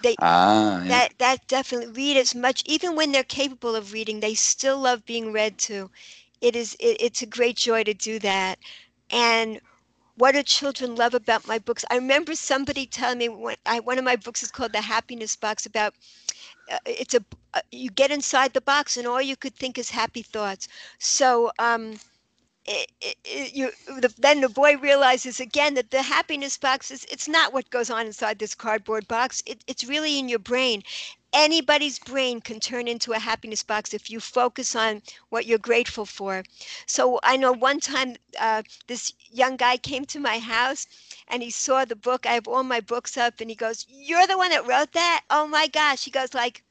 They 0.00 0.14
ah, 0.20 0.80
yeah. 0.80 0.88
that 0.90 1.18
that 1.18 1.48
definitely 1.48 1.88
read 1.88 2.16
as 2.18 2.36
much. 2.36 2.62
Even 2.66 2.94
when 2.94 3.10
they're 3.10 3.24
capable 3.24 3.74
of 3.74 3.92
reading, 3.92 4.20
they 4.20 4.34
still 4.34 4.78
love 4.78 5.04
being 5.04 5.32
read 5.32 5.58
to. 5.66 5.90
It 6.40 6.54
is 6.54 6.76
it, 6.78 6.98
it's 7.00 7.22
a 7.22 7.26
great 7.26 7.56
joy 7.56 7.82
to 7.82 7.94
do 7.94 8.20
that, 8.20 8.60
and 9.10 9.60
what 10.16 10.32
do 10.32 10.42
children 10.42 10.94
love 10.94 11.14
about 11.14 11.46
my 11.46 11.58
books? 11.58 11.84
I 11.90 11.96
remember 11.96 12.34
somebody 12.34 12.86
telling 12.86 13.18
me 13.18 13.28
when 13.28 13.56
I, 13.66 13.80
one 13.80 13.98
of 13.98 14.04
my 14.04 14.16
books 14.16 14.42
is 14.42 14.50
called 14.50 14.72
The 14.72 14.80
Happiness 14.80 15.36
Box 15.36 15.66
about 15.66 15.94
uh, 16.70 16.78
it's 16.86 17.14
a 17.14 17.24
uh, 17.54 17.60
you 17.70 17.90
get 17.90 18.10
inside 18.10 18.52
the 18.52 18.60
box 18.60 18.96
and 18.96 19.06
all 19.06 19.22
you 19.22 19.36
could 19.36 19.54
think 19.54 19.78
is 19.78 19.90
happy 19.90 20.22
thoughts. 20.22 20.68
So 20.98 21.52
um, 21.58 21.94
it, 22.66 22.90
it, 23.00 23.54
you, 23.54 23.70
the, 24.00 24.12
then 24.18 24.40
the 24.40 24.48
boy 24.48 24.76
realizes 24.78 25.40
again 25.40 25.74
that 25.74 25.90
the 25.90 26.02
happiness 26.02 26.56
box 26.56 26.90
is 26.90 27.04
it's 27.10 27.28
not 27.28 27.52
what 27.52 27.70
goes 27.70 27.90
on 27.90 28.06
inside 28.06 28.38
this 28.38 28.54
cardboard 28.54 29.06
box. 29.06 29.42
It, 29.46 29.62
it's 29.66 29.84
really 29.84 30.18
in 30.18 30.28
your 30.28 30.38
brain, 30.38 30.82
anybody's 31.34 31.98
brain 31.98 32.40
can 32.40 32.60
turn 32.60 32.88
into 32.88 33.12
a 33.12 33.18
happiness 33.18 33.62
box 33.64 33.92
if 33.92 34.08
you 34.10 34.20
focus 34.20 34.74
on 34.76 35.02
what 35.30 35.44
you're 35.46 35.58
grateful 35.58 36.06
for. 36.06 36.44
So 36.86 37.20
I 37.22 37.36
know 37.36 37.52
one 37.52 37.80
time 37.80 38.16
uh, 38.40 38.62
this 38.86 39.12
young 39.30 39.56
guy 39.56 39.76
came 39.76 40.06
to 40.06 40.20
my 40.20 40.38
house 40.38 40.86
and 41.28 41.42
he 41.42 41.50
saw 41.50 41.84
the 41.84 41.96
book. 41.96 42.24
I 42.24 42.34
have 42.34 42.48
all 42.48 42.62
my 42.62 42.80
books 42.80 43.16
up 43.16 43.40
and 43.40 43.50
he 43.50 43.56
goes, 43.56 43.84
You're 43.88 44.26
the 44.28 44.38
one 44.38 44.50
that 44.50 44.66
wrote 44.66 44.92
that? 44.92 45.24
Oh 45.28 45.46
my 45.46 45.66
gosh. 45.66 46.04
He 46.04 46.10
goes, 46.10 46.32
like, 46.32 46.62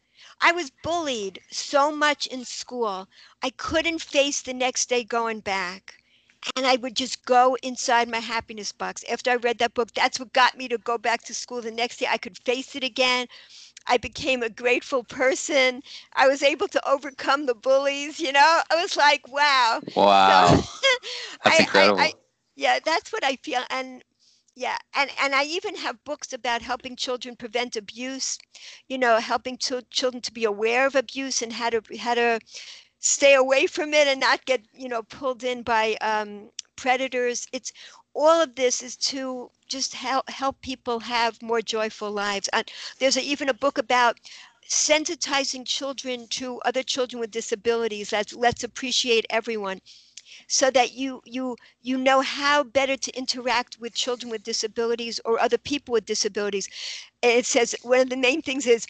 I 0.41 0.53
was 0.53 0.71
bullied 0.81 1.39
so 1.51 1.91
much 1.91 2.25
in 2.27 2.45
school. 2.45 3.07
I 3.43 3.49
couldn't 3.51 4.01
face 4.01 4.41
the 4.41 4.53
next 4.53 4.87
day 4.89 5.03
going 5.03 5.41
back 5.41 6.01
and 6.55 6.65
I 6.65 6.75
would 6.77 6.95
just 6.95 7.25
go 7.25 7.57
inside 7.63 8.09
my 8.09 8.19
happiness 8.19 8.71
box. 8.71 9.03
After 9.09 9.31
I 9.31 9.35
read 9.35 9.59
that 9.59 9.73
book, 9.73 9.93
that's 9.93 10.19
what 10.19 10.33
got 10.33 10.57
me 10.57 10.67
to 10.69 10.77
go 10.77 10.97
back 10.97 11.23
to 11.23 11.33
school 11.33 11.61
the 11.61 11.71
next 11.71 11.97
day. 11.97 12.07
I 12.09 12.17
could 12.17 12.37
face 12.39 12.75
it 12.75 12.83
again. 12.83 13.27
I 13.87 13.97
became 13.97 14.41
a 14.43 14.49
grateful 14.49 15.03
person. 15.03 15.81
I 16.13 16.27
was 16.27 16.41
able 16.43 16.67
to 16.69 16.89
overcome 16.89 17.45
the 17.45 17.55
bullies. 17.55 18.19
You 18.19 18.31
know, 18.33 18.61
I 18.71 18.75
was 18.81 18.95
like, 18.97 19.27
wow. 19.27 19.81
Wow. 19.95 20.47
So, 20.51 20.57
that's 21.43 21.43
I, 21.45 21.59
incredible. 21.59 21.97
I, 21.97 22.05
I, 22.05 22.13
yeah, 22.55 22.79
that's 22.83 23.11
what 23.11 23.23
I 23.23 23.35
feel. 23.37 23.61
And 23.69 24.03
yeah 24.55 24.77
and 24.95 25.09
and 25.21 25.33
i 25.35 25.43
even 25.43 25.75
have 25.75 26.03
books 26.03 26.33
about 26.33 26.61
helping 26.61 26.95
children 26.95 27.35
prevent 27.35 27.75
abuse 27.75 28.37
you 28.87 28.97
know 28.97 29.19
helping 29.19 29.57
children 29.57 30.21
to 30.21 30.31
be 30.31 30.43
aware 30.43 30.85
of 30.85 30.95
abuse 30.95 31.41
and 31.41 31.53
how 31.53 31.69
to 31.69 31.81
how 31.99 32.13
to 32.13 32.39
stay 32.99 33.33
away 33.33 33.65
from 33.67 33.93
it 33.93 34.07
and 34.07 34.19
not 34.19 34.45
get 34.45 34.61
you 34.73 34.87
know 34.87 35.01
pulled 35.03 35.43
in 35.43 35.61
by 35.63 35.95
um, 36.01 36.49
predators 36.75 37.47
it's 37.51 37.71
all 38.15 38.41
of 38.41 38.55
this 38.55 38.81
is 38.83 38.95
to 38.97 39.51
just 39.67 39.93
help 39.95 40.29
help 40.29 40.61
people 40.61 40.99
have 41.01 41.41
more 41.41 41.61
joyful 41.61 42.11
lives. 42.11 42.49
There's 42.99 43.17
a, 43.17 43.21
even 43.21 43.49
a 43.49 43.53
book 43.53 43.77
about 43.77 44.19
sensitizing 44.69 45.65
children 45.67 46.27
to 46.29 46.59
other 46.61 46.83
children 46.83 47.19
with 47.19 47.31
disabilities 47.31 48.11
let's 48.11 48.33
let's 48.33 48.63
appreciate 48.63 49.25
everyone 49.29 49.81
so 50.47 50.71
that 50.71 50.93
you 50.93 51.21
you 51.25 51.55
you 51.81 51.97
know 51.97 52.21
how 52.21 52.63
better 52.63 52.95
to 52.97 53.11
interact 53.17 53.77
with 53.79 53.93
children 53.93 54.31
with 54.31 54.43
disabilities 54.43 55.19
or 55.25 55.39
other 55.39 55.57
people 55.57 55.93
with 55.93 56.05
disabilities. 56.05 56.69
It 57.21 57.45
says 57.45 57.75
one 57.83 57.99
of 58.01 58.09
the 58.09 58.17
main 58.17 58.41
things 58.41 58.65
is 58.67 58.87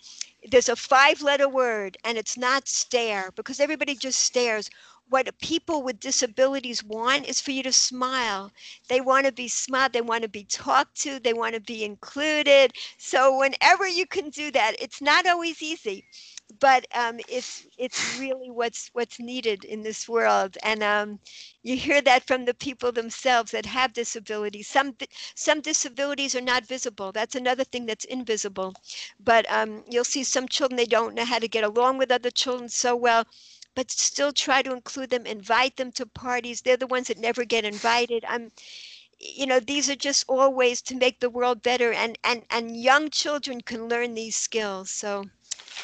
there's 0.49 0.69
a 0.69 0.75
five 0.75 1.21
letter 1.21 1.47
word 1.49 1.97
and 2.03 2.17
it's 2.17 2.37
not 2.37 2.67
stare 2.67 3.31
because 3.35 3.59
everybody 3.59 3.95
just 3.95 4.19
stares 4.19 4.69
what 5.09 5.37
people 5.39 5.83
with 5.83 5.99
disabilities 5.99 6.83
want 6.83 7.27
is 7.27 7.39
for 7.41 7.51
you 7.51 7.63
to 7.63 7.71
smile. 7.73 8.51
They 8.89 9.01
want 9.01 9.25
to 9.25 9.31
be 9.31 9.47
smiled, 9.47 9.93
they 9.93 10.01
want 10.01 10.23
to 10.23 10.29
be 10.29 10.43
talked 10.43 10.95
to, 11.01 11.19
they 11.19 11.33
want 11.33 11.55
to 11.55 11.61
be 11.61 11.83
included. 11.83 12.73
So 12.97 13.37
whenever 13.37 13.87
you 13.87 14.05
can 14.05 14.29
do 14.29 14.51
that, 14.51 14.75
it's 14.79 15.01
not 15.01 15.25
always 15.27 15.61
easy, 15.61 16.05
but 16.59 16.85
um, 16.95 17.19
it's 17.27 17.65
it's 17.77 18.07
really 18.19 18.49
what's 18.51 18.89
what's 18.93 19.19
needed 19.19 19.63
in 19.65 19.83
this 19.83 20.07
world. 20.07 20.57
And 20.63 20.83
um, 20.83 21.19
you 21.63 21.75
hear 21.77 22.01
that 22.01 22.25
from 22.25 22.45
the 22.45 22.53
people 22.53 22.91
themselves 22.91 23.51
that 23.51 23.65
have 23.65 23.93
disabilities. 23.93 24.67
Some 24.67 24.95
some 25.35 25.61
disabilities 25.61 26.35
are 26.35 26.41
not 26.41 26.65
visible. 26.65 27.11
That's 27.11 27.35
another 27.35 27.63
thing 27.63 27.85
that's 27.85 28.05
invisible. 28.05 28.73
But 29.19 29.49
um, 29.51 29.83
you'll 29.89 30.03
see 30.05 30.23
some 30.23 30.47
children 30.47 30.77
they 30.77 30.85
don't 30.85 31.15
know 31.15 31.25
how 31.25 31.39
to 31.39 31.47
get 31.47 31.63
along 31.63 31.97
with 31.97 32.11
other 32.11 32.31
children 32.31 32.69
so 32.69 32.95
well 32.95 33.25
but 33.75 33.91
still 33.91 34.31
try 34.31 34.61
to 34.61 34.71
include 34.71 35.09
them, 35.09 35.25
invite 35.25 35.77
them 35.77 35.91
to 35.93 36.05
parties. 36.05 36.61
They're 36.61 36.77
the 36.77 36.87
ones 36.87 37.07
that 37.07 37.17
never 37.17 37.45
get 37.45 37.65
invited. 37.65 38.23
I'm 38.27 38.51
you 39.19 39.45
know 39.45 39.59
these 39.59 39.89
are 39.89 39.95
just 39.95 40.25
all 40.27 40.53
ways 40.53 40.81
to 40.81 40.95
make 40.95 41.19
the 41.19 41.29
world 41.29 41.61
better 41.63 41.93
and 41.93 42.17
and 42.23 42.43
and 42.49 42.75
young 42.75 43.09
children 43.09 43.61
can 43.61 43.87
learn 43.87 44.13
these 44.13 44.35
skills. 44.35 44.89
So 44.89 45.23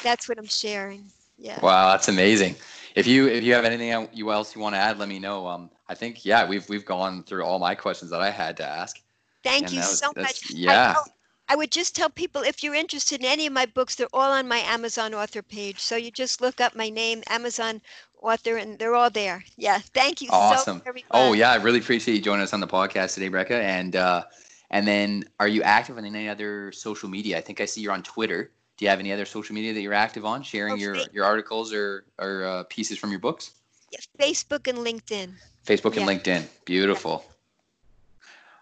that's 0.02 0.28
what 0.28 0.38
i'm 0.38 0.46
sharing. 0.46 1.04
Yeah. 1.38 1.58
Wow 1.62 1.92
that's 1.92 2.08
amazing. 2.08 2.56
If 2.94 3.06
you 3.06 3.28
if 3.28 3.42
you 3.42 3.54
have 3.54 3.64
anything 3.64 4.08
you 4.12 4.30
else 4.30 4.54
you 4.54 4.60
want 4.60 4.74
to 4.74 4.78
add 4.78 4.98
let 4.98 5.08
me 5.08 5.18
know. 5.18 5.46
Um 5.46 5.70
i 5.88 5.94
think 5.94 6.24
yeah 6.24 6.46
we've 6.46 6.68
we've 6.68 6.84
gone 6.84 7.22
through 7.22 7.44
all 7.44 7.58
my 7.58 7.74
questions 7.74 8.10
that 8.10 8.20
i 8.20 8.30
had 8.30 8.56
to 8.58 8.66
ask. 8.66 9.00
Thank 9.42 9.72
you 9.72 9.78
was, 9.78 9.98
so 9.98 10.12
much. 10.16 10.50
Yeah. 10.50 10.96
I 10.98 11.10
would 11.56 11.70
just 11.70 11.96
tell 11.96 12.10
people 12.10 12.42
if 12.42 12.62
you're 12.62 12.74
interested 12.74 13.20
in 13.20 13.26
any 13.26 13.46
of 13.46 13.52
my 13.52 13.66
books, 13.66 13.94
they're 13.94 14.06
all 14.12 14.32
on 14.32 14.46
my 14.46 14.58
Amazon 14.58 15.14
author 15.14 15.42
page. 15.42 15.80
So 15.80 15.96
you 15.96 16.10
just 16.10 16.40
look 16.40 16.60
up 16.60 16.76
my 16.76 16.88
name, 16.88 17.22
Amazon 17.28 17.80
author, 18.22 18.56
and 18.56 18.78
they're 18.78 18.94
all 18.94 19.10
there. 19.10 19.44
Yeah, 19.56 19.78
thank 19.78 20.20
you 20.20 20.28
awesome. 20.30 20.82
so. 20.84 20.92
Oh 21.10 21.32
yeah, 21.32 21.50
I 21.52 21.56
really 21.56 21.78
appreciate 21.78 22.14
you 22.14 22.20
joining 22.22 22.42
us 22.42 22.52
on 22.52 22.60
the 22.60 22.68
podcast 22.68 23.14
today, 23.14 23.30
Bracha. 23.30 23.60
And 23.62 23.96
uh, 23.96 24.24
and 24.70 24.86
then, 24.86 25.24
are 25.40 25.48
you 25.48 25.62
active 25.62 25.98
on 25.98 26.04
any 26.04 26.28
other 26.28 26.72
social 26.72 27.08
media? 27.08 27.38
I 27.38 27.40
think 27.40 27.60
I 27.60 27.64
see 27.64 27.80
you're 27.80 27.92
on 27.92 28.02
Twitter. 28.02 28.50
Do 28.76 28.84
you 28.84 28.88
have 28.88 29.00
any 29.00 29.12
other 29.12 29.26
social 29.26 29.54
media 29.54 29.74
that 29.74 29.80
you're 29.80 29.94
active 29.94 30.24
on, 30.24 30.42
sharing 30.42 30.74
oh, 30.74 30.76
your 30.76 30.96
your 31.12 31.24
articles 31.24 31.72
or 31.72 32.04
or 32.18 32.44
uh, 32.44 32.62
pieces 32.64 32.98
from 32.98 33.10
your 33.10 33.20
books? 33.20 33.52
Yeah, 33.90 33.98
Facebook 34.20 34.68
and 34.68 34.78
LinkedIn. 34.78 35.32
Facebook 35.66 35.96
and 35.96 36.06
LinkedIn. 36.08 36.44
Beautiful. 36.64 37.24
Yeah. 37.24 37.29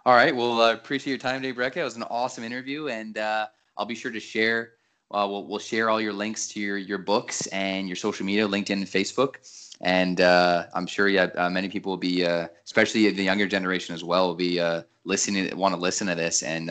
All 0.09 0.15
right. 0.15 0.35
Well, 0.35 0.63
I 0.63 0.71
uh, 0.71 0.73
appreciate 0.73 1.11
your 1.11 1.19
time 1.19 1.43
today, 1.43 1.53
Bracha. 1.53 1.77
It 1.77 1.85
was 1.85 1.97
an 1.97 2.03
awesome 2.05 2.43
interview, 2.43 2.89
and 2.89 3.19
uh, 3.19 3.47
I'll 3.77 3.85
be 3.85 3.95
sure 3.95 4.11
to 4.11 4.19
share. 4.19 4.73
Uh, 5.11 5.27
we'll, 5.29 5.47
we'll 5.47 5.59
share 5.59 5.91
all 5.91 6.01
your 6.01 6.15
links 6.15 6.49
to 6.49 6.61
your, 6.61 6.79
your 6.79 6.97
books 6.97 7.47
and 7.49 7.87
your 7.87 7.95
social 7.95 8.25
media, 8.25 8.49
LinkedIn 8.49 8.71
and 8.71 8.87
Facebook. 8.87 9.35
And 9.83 10.23
uh, 10.23 10.65
I'm 10.73 10.87
sure 10.87 11.09
yeah, 11.09 11.25
uh, 11.37 11.51
many 11.51 11.69
people 11.69 11.91
will 11.91 11.99
be, 11.99 12.25
uh, 12.25 12.49
especially 12.65 13.11
the 13.11 13.23
younger 13.23 13.47
generation 13.47 13.95
as 13.95 14.03
well, 14.03 14.29
will 14.29 14.35
be 14.35 14.59
listening, 15.05 15.55
want 15.55 15.75
to 15.75 15.79
listen 15.79 16.07
to 16.07 16.15
this 16.15 16.43
and 16.43 16.71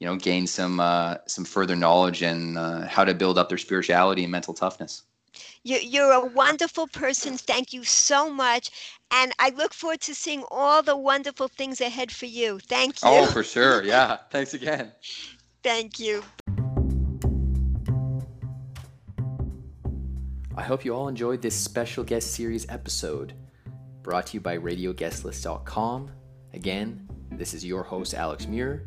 you 0.00 0.08
know 0.08 0.16
gain 0.16 0.48
some 0.48 0.82
some 1.28 1.44
further 1.44 1.76
knowledge 1.76 2.22
and 2.22 2.58
how 2.88 3.04
to 3.04 3.14
build 3.14 3.38
up 3.38 3.48
their 3.48 3.58
spirituality 3.58 4.24
and 4.24 4.32
mental 4.32 4.52
toughness. 4.52 5.04
You're 5.62 6.12
a 6.12 6.24
wonderful 6.24 6.86
person. 6.88 7.36
Thank 7.36 7.72
you 7.72 7.84
so 7.84 8.28
much. 8.28 8.70
And 9.10 9.32
I 9.38 9.50
look 9.50 9.72
forward 9.72 10.00
to 10.02 10.14
seeing 10.14 10.44
all 10.50 10.82
the 10.82 10.96
wonderful 10.96 11.48
things 11.48 11.80
ahead 11.80 12.10
for 12.10 12.26
you. 12.26 12.58
Thank 12.58 13.02
you. 13.02 13.08
Oh, 13.08 13.26
for 13.26 13.42
sure. 13.42 13.82
Yeah. 13.82 14.18
Thanks 14.30 14.54
again. 14.54 14.92
Thank 15.62 15.98
you. 15.98 16.22
I 20.56 20.62
hope 20.62 20.84
you 20.84 20.94
all 20.94 21.08
enjoyed 21.08 21.42
this 21.42 21.54
special 21.54 22.02
guest 22.02 22.32
series 22.32 22.66
episode 22.68 23.34
brought 24.02 24.26
to 24.28 24.34
you 24.34 24.40
by 24.40 24.56
RadioGuestList.com. 24.56 26.10
Again, 26.54 27.08
this 27.32 27.52
is 27.52 27.64
your 27.64 27.82
host, 27.82 28.14
Alex 28.14 28.46
Muir. 28.46 28.86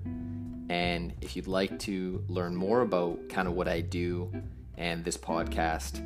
And 0.70 1.14
if 1.22 1.36
you'd 1.36 1.48
like 1.48 1.78
to 1.80 2.24
learn 2.28 2.56
more 2.56 2.82
about 2.82 3.28
kind 3.30 3.48
of 3.48 3.54
what 3.54 3.68
I 3.68 3.82
do 3.82 4.32
and 4.78 5.04
this 5.04 5.18
podcast, 5.18 6.02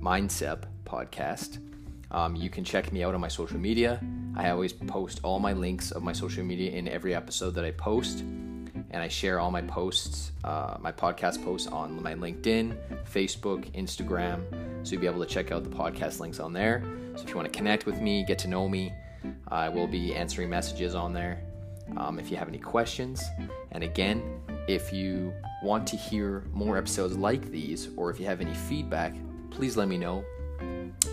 Mindset 0.00 0.64
podcast. 0.84 1.58
Um, 2.10 2.36
you 2.36 2.48
can 2.48 2.64
check 2.64 2.92
me 2.92 3.02
out 3.02 3.14
on 3.14 3.20
my 3.20 3.28
social 3.28 3.58
media. 3.58 4.00
I 4.36 4.50
always 4.50 4.72
post 4.72 5.20
all 5.22 5.38
my 5.38 5.52
links 5.52 5.90
of 5.90 6.02
my 6.02 6.12
social 6.12 6.44
media 6.44 6.70
in 6.70 6.88
every 6.88 7.14
episode 7.14 7.54
that 7.54 7.64
I 7.64 7.72
post. 7.72 8.20
And 8.20 9.02
I 9.02 9.08
share 9.08 9.38
all 9.38 9.50
my 9.50 9.62
posts, 9.62 10.32
uh, 10.44 10.78
my 10.80 10.92
podcast 10.92 11.44
posts 11.44 11.66
on 11.66 12.02
my 12.02 12.14
LinkedIn, 12.14 12.76
Facebook, 13.04 13.70
Instagram. 13.72 14.42
So 14.86 14.92
you'll 14.92 15.00
be 15.02 15.06
able 15.06 15.20
to 15.20 15.26
check 15.26 15.52
out 15.52 15.64
the 15.64 15.70
podcast 15.70 16.20
links 16.20 16.40
on 16.40 16.52
there. 16.52 16.82
So 17.16 17.24
if 17.24 17.30
you 17.30 17.36
want 17.36 17.52
to 17.52 17.56
connect 17.56 17.84
with 17.84 18.00
me, 18.00 18.24
get 18.24 18.38
to 18.40 18.48
know 18.48 18.68
me, 18.68 18.92
I 19.48 19.68
will 19.68 19.86
be 19.86 20.14
answering 20.14 20.48
messages 20.48 20.94
on 20.94 21.12
there. 21.12 21.42
Um, 21.96 22.18
if 22.18 22.30
you 22.30 22.36
have 22.36 22.48
any 22.48 22.58
questions. 22.58 23.22
And 23.72 23.82
again, 23.82 24.22
if 24.68 24.92
you 24.92 25.32
want 25.62 25.86
to 25.88 25.96
hear 25.96 26.44
more 26.52 26.78
episodes 26.78 27.16
like 27.16 27.50
these, 27.50 27.88
or 27.96 28.10
if 28.10 28.20
you 28.20 28.26
have 28.26 28.40
any 28.40 28.54
feedback, 28.54 29.14
please 29.50 29.76
let 29.76 29.88
me 29.88 29.98
know 29.98 30.24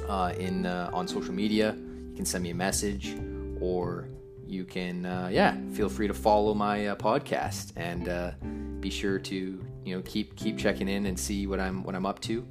uh, 0.08 0.34
in 0.38 0.66
uh, 0.66 0.90
on 0.94 1.08
social 1.08 1.34
media. 1.34 1.76
You 1.76 2.16
can 2.16 2.26
send 2.26 2.44
me 2.44 2.52
a 2.52 2.56
message, 2.56 3.16
or 3.60 4.08
you 4.48 4.64
can 4.64 5.06
uh, 5.06 5.30
yeah 5.32 5.58
feel 5.74 5.90
free 5.90 6.08
to 6.08 6.14
follow 6.14 6.54
my 6.54 6.88
uh, 6.88 6.96
podcast 6.96 7.72
and 7.76 8.10
uh, 8.10 8.32
be 8.80 8.90
sure 8.90 9.20
to 9.20 9.66
you 9.84 9.96
know 9.96 10.02
keep 10.06 10.36
keep 10.36 10.58
checking 10.58 10.88
in 10.88 11.06
and 11.08 11.20
see 11.20 11.48
what 11.48 11.60
I'm 11.60 11.84
what 11.84 11.96
I'm 11.96 12.06
up 12.06 12.20
to. 12.22 12.46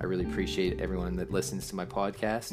I 0.00 0.06
really 0.06 0.24
appreciate 0.24 0.80
everyone 0.80 1.16
that 1.16 1.30
listens 1.30 1.68
to 1.68 1.76
my 1.76 1.86
podcast, 1.86 2.52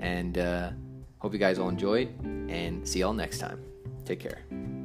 and 0.00 0.38
uh, 0.38 0.70
hope 1.18 1.32
you 1.32 1.38
guys 1.38 1.58
all 1.58 1.68
enjoyed. 1.68 2.08
And 2.50 2.86
see 2.86 3.00
y'all 3.00 3.12
next 3.12 3.38
time. 3.38 3.62
Take 4.04 4.20
care. 4.20 4.79